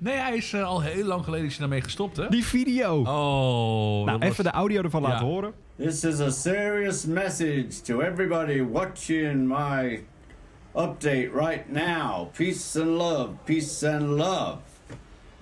Nee, 0.00 0.16
hij 0.16 0.36
is 0.36 0.52
eh, 0.52 0.64
al 0.64 0.80
heel 0.82 1.04
lang 1.06 1.24
geleden 1.24 1.46
is 1.46 1.50
hij 1.52 1.60
daarmee 1.60 1.80
gestopt, 1.80 2.16
hè? 2.16 2.28
Die 2.28 2.44
video. 2.44 2.98
Oh, 3.00 4.04
nou, 4.06 4.18
was- 4.18 4.28
even 4.28 4.44
de 4.44 4.50
audio 4.50 4.82
ervan 4.82 5.02
Ja. 5.02 5.08
laten 5.08 5.26
horen. 5.26 5.52
This 5.76 6.04
is 6.04 6.20
a 6.20 6.30
serious 6.30 7.06
message 7.06 7.66
to 7.82 8.00
everybody 8.00 8.62
watching 8.72 9.48
my 9.48 10.04
update 10.74 11.32
right 11.32 11.68
now. 11.70 12.30
Peace 12.34 12.76
and 12.76 12.98
love, 12.98 13.38
peace 13.46 13.82
and 13.82 14.16
love. 14.16 14.62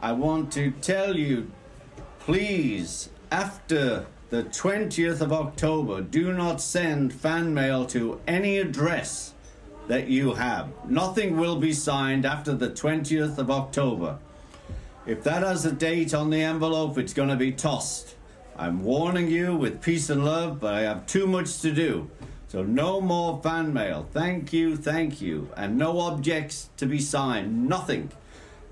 I 0.01 0.13
want 0.13 0.53
to 0.53 0.71
tell 0.71 1.17
you, 1.17 1.51
please, 2.21 3.11
after 3.31 4.07
the 4.31 4.45
20th 4.45 5.21
of 5.21 5.33
October, 5.33 6.01
do 6.01 6.33
not 6.33 6.61
send 6.61 7.13
fan 7.13 7.53
mail 7.53 7.85
to 7.87 8.21
any 8.27 8.59
address 8.59 9.35
that 9.89 10.09
you 10.09 10.35
have. 10.35 10.69
Nothing 10.89 11.37
will 11.37 11.57
be 11.57 11.73
signed 11.73 12.25
after 12.25 12.55
the 12.55 12.71
20th 12.71 13.39
of 13.39 13.51
October. 13.51 14.19
If 15.07 15.25
that 15.25 15.43
has 15.43 15.65
a 15.65 15.73
date 15.73 16.15
on 16.15 16.31
the 16.31 16.43
envelope, 16.43 16.99
it's 16.99 17.13
going 17.13 17.29
to 17.29 17.37
be 17.37 17.53
tossed. 17.53 18.15
I'm 18.57 18.85
warning 18.85 19.29
you 19.29 19.57
with 19.57 19.81
peace 19.81 20.11
and 20.11 20.25
love, 20.25 20.61
but 20.61 20.75
I 20.75 20.83
have 20.83 21.07
too 21.07 21.27
much 21.27 21.61
to 21.61 21.73
do. 21.73 22.11
So 22.51 22.65
no 22.65 23.01
more 23.01 23.41
fan 23.45 23.73
mail. 23.73 24.09
Thank 24.13 24.53
you, 24.53 24.77
thank 24.77 25.21
you. 25.21 25.51
And 25.57 25.79
no 25.79 26.01
objects 26.01 26.69
to 26.79 26.87
be 26.87 26.99
signed. 26.99 27.69
Nothing. 27.69 28.11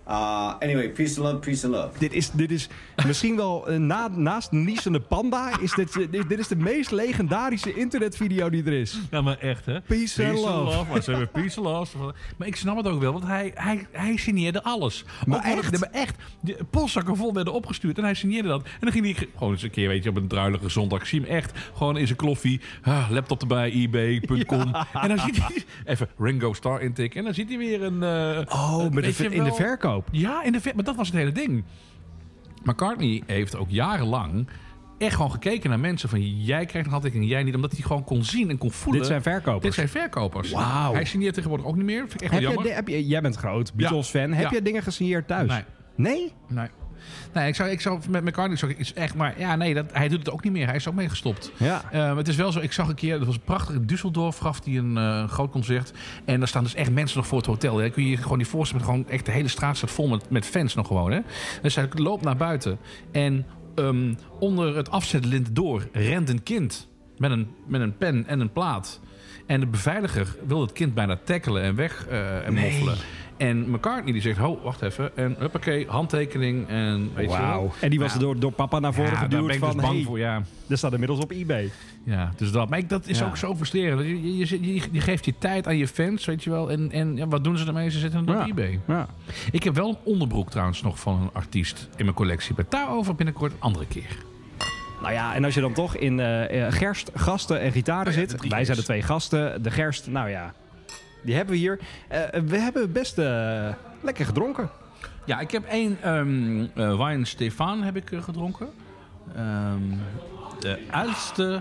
Uh, 0.09 0.55
anyway, 0.61 0.89
peace 0.91 1.21
and 1.21 1.27
love, 1.27 1.39
peace 1.39 1.65
and 1.67 1.75
love. 1.75 1.89
Dit 1.99 2.13
is, 2.13 2.31
dit 2.31 2.51
is 2.51 2.69
misschien 3.07 3.37
wel, 3.37 3.69
eh, 3.69 3.77
na, 3.79 4.09
naast 4.15 4.51
Niesende 4.51 5.01
Panda, 5.01 5.51
is 5.61 5.73
dit, 5.75 5.97
eh, 5.97 6.07
dit, 6.11 6.29
dit 6.29 6.39
is 6.39 6.49
de 6.49 6.57
meest 6.57 6.91
legendarische 6.91 7.75
internetvideo 7.75 8.51
die 8.51 8.65
er 8.65 8.73
is. 8.73 8.99
Ja, 9.11 9.21
maar 9.21 9.39
echt, 9.39 9.67
hè? 9.67 9.81
Peace 9.81 10.27
and 10.29 10.39
love. 10.39 10.85
Maar 10.93 11.03
ze 11.03 11.11
hebben 11.11 11.31
peace 11.31 11.57
and 11.61 11.67
love. 11.67 12.15
Maar 12.37 12.49
ik 12.49 12.57
snap 12.57 12.77
het 12.77 12.87
ook 12.87 13.01
wel, 13.01 13.13
want 13.13 13.25
hij, 13.27 13.51
hij, 13.55 13.87
hij 13.93 14.17
signeerde 14.17 14.63
alles. 14.63 15.05
Maar 15.27 15.39
Ook 15.39 15.45
wel- 15.45 15.57
echt? 15.57 15.71
nee, 15.71 15.81
maar 15.81 15.91
echt. 16.03 16.17
De 16.41 16.57
postzakken 16.71 17.17
vol 17.17 17.33
werden 17.35 17.53
opgestuurd 17.53 17.99
en 17.99 18.05
hij 18.05 18.15
signeerde 18.15 18.49
dat. 18.49 18.63
En 18.63 18.71
dan 18.81 18.93
ging 18.93 19.05
hij 19.05 19.15
ge- 19.15 19.29
gewoon 19.37 19.53
eens 19.53 19.63
een 19.63 19.71
keer, 19.71 19.89
weet 19.89 20.03
je, 20.05 20.11
op 20.11 20.17
een 20.17 20.29
druilige 20.29 20.69
zondag. 20.69 21.01
Ik 21.01 21.07
zie 21.07 21.21
hem 21.21 21.29
echt 21.31 21.53
gewoon 21.77 21.97
in 21.97 22.07
zijn 22.07 22.19
kloffie. 22.19 22.61
ah, 22.83 23.11
laptop 23.11 23.41
erbij, 23.41 23.71
ebay.com. 23.73 24.75
En 24.93 25.09
dan 25.09 25.19
ziet 25.19 25.37
hij 25.47 25.65
even 25.93 26.09
Ringo 26.19 26.53
Star 26.53 26.81
intikken. 26.81 27.19
En 27.19 27.25
dan 27.25 27.35
ziet 27.35 27.49
hij 27.49 27.59
weer 27.59 27.83
een... 27.83 28.03
eh, 28.03 28.09
Oh, 28.49 28.77
een- 28.85 28.95
met 28.95 29.17
de, 29.17 29.25
in 29.25 29.31
de 29.31 29.37
wel- 29.43 29.55
Ja, 30.11 30.43
in 30.43 30.53
de 30.53 30.61
maar 30.75 30.85
dat 30.85 30.97
was 30.97 31.07
het 31.09 31.17
hele 31.17 31.33
ding. 31.33 31.65
McCartney 32.65 33.23
heeft 33.27 33.57
ook 33.57 33.71
jarenlang 33.71 34.49
echt 34.99 35.15
gewoon 35.15 35.31
gekeken 35.31 35.71
naar 35.71 35.81
mensen 35.81 36.09
van 36.09 36.41
jij 36.45 36.65
krijgt 36.67 36.87
een 36.87 36.93
handtekening, 36.93 37.31
jij 37.31 37.43
niet, 37.43 37.55
omdat 37.55 37.73
hij 37.73 37.81
gewoon 37.81 38.05
kon 38.05 38.25
zien 38.25 38.51
en 38.51 38.59
kon 38.59 38.71
voelen. 38.71 39.01
Dit 39.01 39.11
zijn 39.11 39.23
verkopers. 39.23 39.63
Dit 39.63 39.75
zijn 39.75 39.89
verkopers. 39.89 40.51
Wauw. 40.51 40.93
Hij 40.93 41.05
signeert 41.05 41.35
tegenwoordig 41.35 41.67
ook 41.67 41.77
niet 41.77 41.85
meer. 41.85 41.99
Vind 42.09 42.15
ik 42.15 42.21
echt 42.21 42.33
Heb 42.33 42.61
je, 42.65 42.73
heb 42.73 42.89
je, 42.89 43.07
jij 43.07 43.21
bent 43.21 43.37
groot 43.37 43.75
Beatles-fan. 43.75 44.33
Heb 44.33 44.51
Ja. 44.51 44.57
je 44.57 44.63
dingen 44.63 44.83
gesigneerd 44.83 45.27
thuis? 45.27 45.49
Nee. 45.51 45.63
Nee? 45.97 46.33
Nee. 46.49 46.69
Nee, 47.33 47.49
ik 47.49 47.55
zou, 47.55 47.71
ik 47.71 47.81
zou 47.81 48.01
met 48.09 48.25
McCartney 48.25 48.57
zou 48.57 48.71
ik 48.71 48.79
iets 48.79 48.93
echt, 48.93 49.15
maar 49.15 49.35
ja, 49.39 49.57
nee, 49.57 49.75
dat, 49.75 49.85
hij 49.93 50.09
doet 50.09 50.19
het 50.19 50.31
ook 50.31 50.45
niet 50.45 50.53
meer. 50.53 50.67
Hij 50.67 50.77
is 50.77 50.89
ook 50.89 50.95
mee 50.95 51.09
gestopt. 51.09 51.53
Ja. 51.57 51.83
Eh, 51.91 52.17
het 52.17 52.29
is 52.29 52.37
wel 52.37 52.53
zo, 52.53 52.61
ik 52.61 52.73
zag 52.73 52.89
een 52.89 52.95
keer, 52.95 53.19
dat 53.19 53.27
was 53.27 53.39
prachtig, 53.39 53.75
in 53.75 53.87
Düsseldorf 53.87 54.39
gaf 54.41 54.65
hij 54.65 54.77
een 54.77 54.97
eh, 54.97 55.29
groot 55.29 55.51
concert. 55.51 55.93
En 56.25 56.39
daar 56.39 56.49
staan 56.49 56.63
dus 56.63 56.75
echt 56.75 56.91
mensen 56.91 57.17
nog 57.17 57.27
voor 57.27 57.39
het 57.39 57.47
hotel. 57.47 57.77
Hè. 57.77 57.91
Kun 57.91 58.03
je 58.03 58.11
je 58.11 58.17
gewoon 58.17 58.39
niet 58.39 58.47
voorstellen, 58.47 58.87
met 58.87 58.95
gewoon 58.95 59.11
echt 59.11 59.27
de 59.27 59.33
hele 59.33 59.49
straat 59.49 59.77
staat 59.77 59.91
vol 59.91 60.09
met, 60.09 60.31
met 60.31 60.47
fans 60.47 60.75
nog 60.75 60.87
gewoon. 60.87 61.11
Hè. 61.11 61.21
Dus 61.63 61.75
hij 61.75 61.89
loopt 61.95 62.25
naar 62.25 62.37
buiten 62.37 62.79
en 63.13 63.47
ehm, 63.75 64.15
onder 64.39 64.77
het 64.77 64.91
afzetlint 64.91 65.55
door 65.55 65.89
rent 65.93 66.29
een 66.29 66.43
kind 66.43 66.89
met 67.19 67.31
een, 67.31 67.49
met 67.67 67.81
een 67.81 67.97
pen 67.97 68.27
en 68.27 68.41
een 68.41 68.53
plaat. 68.53 69.01
En 69.47 69.61
de 69.61 69.67
beveiliger 69.67 70.37
wil 70.47 70.61
het 70.61 70.73
kind 70.73 70.95
bijna 70.95 71.19
tackelen 71.25 71.63
en 71.63 71.75
weg 71.75 72.07
eh, 72.07 72.47
en 72.47 72.55
moffelen. 72.55 72.97
En 73.39 73.71
McCartney 73.71 74.13
die 74.13 74.23
zegt, 74.23 74.39
ho, 74.39 74.61
wacht 74.63 74.83
even. 74.83 75.17
En 75.17 75.37
huppakee, 75.39 75.87
handtekening 75.89 76.69
en 76.69 77.11
weet 77.15 77.31
je 77.31 77.39
wel. 77.39 77.73
En 77.81 77.91
die 77.91 77.99
was 77.99 78.13
Ja. 78.13 78.19
door, 78.19 78.39
door 78.39 78.53
papa 78.53 78.79
naar 78.79 78.95
voren 78.95 79.11
Ja, 79.13 79.17
daar 79.17 79.25
geduwd 79.25 79.47
ben 79.47 79.55
ik 79.55 79.61
van... 79.61 79.73
dus 79.73 79.81
bang 79.83 79.95
hey, 79.95 80.05
voor, 80.05 80.19
ja. 80.19 80.43
Er 80.69 80.79
staat 80.79 80.93
inmiddels 80.93 81.21
op 81.21 81.31
eBay. 81.31 81.71
Ja, 82.05 82.33
dus 82.37 82.53
dat. 82.53 82.69
Maar 82.69 82.79
ik, 82.79 82.89
dat 82.89 83.07
is 83.07 83.19
Ja. 83.19 83.27
ook 83.27 83.37
zo 83.37 83.55
frustrerend. 83.57 84.01
Je, 84.01 84.83
je, 84.93 85.01
geeft 85.01 85.25
je 85.25 85.35
tijd 85.39 85.67
aan 85.67 85.77
je 85.77 85.89
fans, 85.89 86.25
weet 86.25 86.45
je 86.45 86.51
wel. 86.51 86.71
En, 86.71 86.93
en 86.93 87.17
ja, 87.17 87.27
wat 87.29 87.45
doen 87.45 87.59
ze 87.59 87.67
ermee? 87.67 87.91
Ze 87.91 87.99
zetten 87.99 88.27
het 88.27 88.41
op 88.41 88.47
eBay. 88.47 88.81
Ja. 88.87 89.07
Ik 89.51 89.63
heb 89.63 89.75
wel 89.75 89.89
een 89.89 89.97
onderbroek 90.05 90.51
trouwens 90.51 90.83
nog 90.83 90.99
van 91.01 91.21
een 91.23 91.31
artiest 91.33 91.89
in 91.97 92.05
mijn 92.05 92.17
collectie. 92.17 92.55
Maar 92.57 92.65
daarover 92.69 93.15
binnenkort 93.15 93.53
een 93.53 93.61
andere 93.61 93.87
keer. 93.87 94.17
Nou 95.03 95.13
ja, 95.13 95.35
en 95.35 95.45
als 95.45 95.55
je 95.55 95.61
dan 95.61 95.73
toch 95.73 95.97
in 95.97 96.21
eh, 96.21 96.67
eh, 96.67 96.73
gerst, 96.73 97.11
gasten 97.15 97.61
en 97.61 97.73
gitaren 97.73 98.13
Oh 98.13 98.19
ja, 98.19 98.29
zit. 98.29 98.49
Wij 98.49 98.65
zijn 98.65 98.77
de 98.77 98.83
twee 98.85 99.03
gasten. 99.03 99.63
De 99.63 99.71
gerst, 99.71 100.07
nou 100.07 100.29
ja, 100.29 100.55
die 101.23 101.35
hebben 101.35 101.55
we 101.55 101.61
hier. 101.61 101.79
Eh, 102.09 102.21
we 102.47 102.59
hebben 102.59 102.93
best 102.93 103.19
eh, 103.19 103.69
lekker 104.03 104.25
gedronken. 104.25 104.69
Ja, 105.25 105.41
ik 105.41 105.51
heb 105.51 105.65
één 105.65 105.99
ehm 106.03 106.61
eh, 106.75 106.97
wijn 106.99 107.27
Stefan 107.27 107.83
heb 107.83 107.97
ik 107.97 108.11
gedronken. 108.21 108.69
Ehm, 109.37 109.83
de 110.61 110.79
oudste, 110.91 111.61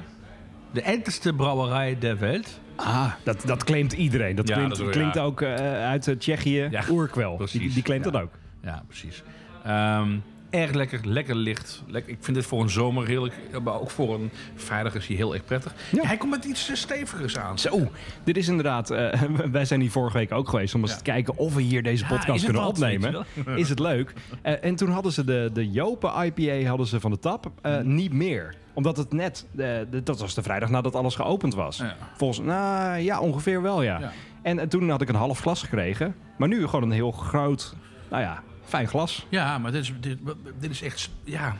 de 0.72 0.82
älteste 0.82 1.34
brouwerij 1.34 1.98
der 2.00 2.18
wereld. 2.18 2.60
Ah, 2.76 3.12
dat, 3.24 3.42
dat 3.46 3.64
claimt 3.64 3.94
iedereen. 3.94 4.36
Dat 4.36 4.48
Ja, 4.48 4.68
dat 4.68 4.90
klinkt 4.90 5.16
ja. 5.16 5.22
ook 5.22 5.42
eh, 5.42 5.56
uit 5.88 6.16
Tsjechië. 6.20 6.68
Ja, 6.72 6.84
Oerkwel. 6.90 7.36
precies. 7.36 7.60
Die, 7.62 7.74
die 7.74 7.84
claimt 7.84 8.06
Ja. 8.06 8.12
dat 8.12 8.22
ook. 8.22 8.32
Ja, 8.64 8.84
precies. 8.88 9.24
Ehm, 9.64 10.10
Erg 10.50 10.72
lekker, 10.74 11.00
lekker 11.04 11.36
licht. 11.36 11.84
Lekker, 11.88 12.12
ik 12.12 12.18
vind 12.22 12.38
dit 12.38 12.46
voor 12.46 12.62
een 12.62 12.70
zomer 12.70 13.08
heerlijk, 13.08 13.34
maar 13.64 13.80
ook 13.82 13.90
voor 13.90 14.14
een 14.14 14.30
vrijdag 14.56 14.96
is 14.96 15.08
hij 15.08 15.16
heel 15.16 15.34
erg 15.34 15.46
prettig. 15.46 15.74
Ja. 15.92 16.04
hij 16.06 16.18
komt 16.18 16.32
met 16.32 16.46
iets 16.46 16.70
eh, 16.70 16.76
stevigers 16.76 17.38
aan. 17.38 17.60
Zo, 17.60 17.92
dit 18.24 18.38
is 18.38 18.48
inderdaad... 18.48 18.90
eh, 18.92 19.22
wij 19.52 19.66
zijn 19.66 19.82
hier 19.82 19.92
vorige 19.92 20.18
week 20.18 20.32
ook 20.32 20.50
geweest 20.50 20.76
om 20.76 20.82
eens 20.82 20.92
Ja. 20.92 20.98
te 20.98 21.04
kijken 21.04 21.38
of 21.38 21.54
we 21.54 21.62
hier 21.62 21.84
deze 21.84 22.06
podcast 22.06 22.44
kunnen 22.44 22.62
wat, 22.62 22.72
opnemen. 22.72 23.26
Is 23.56 23.70
het 23.70 23.80
leuk? 23.80 24.14
Eh, 24.42 24.54
en 24.66 24.76
toen 24.76 24.90
hadden 24.90 25.12
ze 25.12 25.24
de, 25.24 25.50
de 25.54 25.72
Jopen 25.72 26.12
IPA 26.26 26.68
hadden 26.70 26.88
ze 26.88 27.00
van 27.00 27.12
de 27.12 27.20
tap 27.20 27.52
eh, 27.62 27.80
niet 27.82 28.14
meer. 28.14 28.56
Omdat 28.74 28.98
het 28.98 29.14
net... 29.14 29.46
de- 29.52 30.02
dat 30.04 30.20
was 30.20 30.34
de 30.34 30.44
vrijdag 30.44 30.70
nadat 30.70 30.96
alles 30.96 31.16
geopend 31.16 31.54
was. 31.56 31.78
Ja. 31.78 31.96
Volgens... 32.18 32.40
Nou 32.40 32.98
ja, 33.00 33.20
ongeveer 33.20 33.62
wel 33.62 33.82
ja. 33.82 34.00
Ja. 34.00 34.12
En, 34.42 34.70
toen 34.70 34.90
had 34.90 35.02
ik 35.02 35.10
een 35.10 35.16
half 35.16 35.40
glas 35.40 35.62
gekregen. 35.64 36.16
Maar 36.38 36.48
nu 36.48 36.66
gewoon 36.68 36.84
een 36.84 36.92
heel 36.92 37.12
groot... 37.12 37.76
Nou 38.10 38.22
ja, 38.22 38.44
fijn 38.68 38.88
glas. 38.88 39.26
Ja, 39.30 39.58
maar 39.58 39.72
dit 39.72 39.82
is, 39.82 39.94
dit, 40.00 40.18
dit 40.60 40.72
is 40.72 40.82
echt... 40.82 41.10
Ja, 41.24 41.58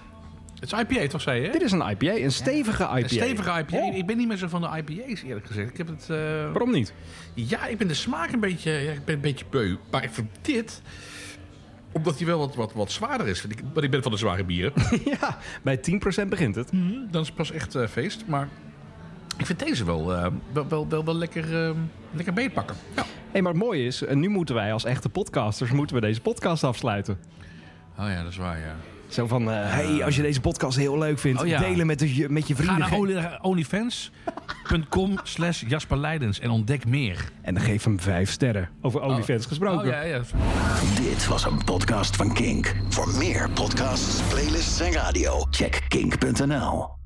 het 0.60 0.72
is 0.72 0.80
IPA 0.80 1.08
toch, 1.08 1.22
zei 1.22 1.40
je? 1.42 1.46
hè? 1.46 1.52
Dit 1.52 1.62
is 1.62 1.72
een 1.72 1.90
IPA, 1.90 2.16
een 2.16 2.32
stevige 2.32 2.84
IPA. 2.84 2.98
Een 2.98 3.10
stevige 3.10 3.60
IPA. 3.60 3.78
Oh. 3.78 3.96
Ik 3.96 4.06
ben 4.06 4.18
niet 4.18 4.28
meer 4.28 4.38
zo 4.38 4.48
van 4.48 4.62
de 4.62 4.68
IPA's 4.78 5.22
eerlijk 5.24 5.46
gezegd. 5.46 5.70
Ik 5.70 5.78
heb 5.78 5.88
het... 5.88 6.02
eh, 6.10 6.18
Waarom 6.18 6.72
niet? 6.72 6.94
Ja, 7.34 7.66
ik 7.66 7.78
ben 7.78 7.88
de 7.88 7.94
smaak 7.94 8.32
een 8.32 8.40
beetje, 8.40 8.72
ja, 8.72 8.92
ik 8.92 9.06
ben 9.06 9.16
een 9.16 9.22
beetje 9.22 9.46
beu. 9.50 9.76
Maar 9.92 10.04
ik 10.04 10.10
vind 10.12 10.28
dit, 10.42 10.82
omdat 11.92 12.18
hij 12.18 12.26
wel 12.28 12.40
wat, 12.40 12.56
wat, 12.56 12.74
wat 12.74 12.92
zwaarder 12.92 13.28
is. 13.28 13.46
Ik, 13.46 13.60
want 13.74 13.86
ik 13.86 13.92
ben 13.92 14.04
van 14.04 14.12
de 14.12 14.18
zware 14.18 14.44
bieren. 14.44 14.74
ja, 15.20 15.38
bij 15.64 15.80
10% 16.24 16.28
begint 16.28 16.56
het. 16.56 16.70
Dan 17.12 17.22
is 17.22 17.28
het 17.28 17.36
pas 17.36 17.52
echt 17.52 17.76
eh, 17.76 17.88
feest. 17.88 18.24
Maar 18.28 18.48
ik 19.38 19.46
vind 19.46 19.60
deze 19.60 19.86
wel, 19.86 20.14
eh, 20.16 20.28
wel, 20.52 20.68
wel, 20.68 20.88
wel, 20.90 21.06
wel 21.06 21.16
lekker, 21.16 21.66
eh, 21.68 21.72
lekker 22.12 22.34
beetpakken. 22.34 22.76
Ja. 22.96 23.06
Hey, 23.32 23.42
maar 23.42 23.52
het 23.54 23.62
mooie 23.62 23.86
is, 23.86 24.04
eh, 24.06 24.16
nu 24.16 24.30
moeten 24.30 24.56
wij 24.56 24.74
als 24.74 24.86
echte 24.86 25.10
podcasters 25.10 25.72
moeten 25.72 25.96
we 25.96 26.02
deze 26.02 26.22
podcast 26.22 26.64
afsluiten. 26.64 27.18
Oh 28.00 28.06
ja, 28.08 28.22
dat 28.24 28.32
is 28.32 28.38
waar, 28.38 28.58
ja. 28.60 28.76
Zo 29.08 29.28
van, 29.28 29.52
eh, 29.52 29.56
hey, 29.74 30.04
als 30.04 30.16
je 30.16 30.22
deze 30.22 30.42
podcast 30.42 30.78
heel 30.78 30.98
leuk 30.98 31.20
vindt, 31.20 31.42
Oh 31.42 31.48
ja. 31.48 31.60
delen 31.60 31.86
met, 31.88 32.00
de, 32.00 32.26
met 32.30 32.48
je 32.48 32.56
Ga 32.56 32.62
vrienden. 32.62 32.80
naar 32.80 32.88
Ge- 32.88 32.96
only- 32.96 33.38
onlyfans.com 33.42 35.18
slash 35.24 35.64
Jasper 35.68 35.98
Leidens 35.98 36.40
en 36.40 36.50
ontdek 36.50 36.86
meer. 36.86 37.30
En 37.42 37.54
dan 37.54 37.64
geef 37.64 37.84
hem 37.84 38.00
vijf 38.00 38.32
sterren. 38.32 38.70
Over 38.82 39.02
OnlyFans 39.02 39.46
gesproken. 39.46 39.80
Oh 39.80 39.86
ja, 39.94 40.02
ja. 40.02 40.22
Dit 41.02 41.28
was 41.28 41.46
een 41.46 41.64
podcast 41.64 42.16
van 42.16 42.34
Kink. 42.34 42.76
Voor 42.90 43.08
meer 43.18 43.50
podcasts, 43.50 44.22
playlists 44.22 44.80
en 44.80 44.92
radio, 44.92 45.48
check 45.52 45.82
kink.nl. 45.88 46.97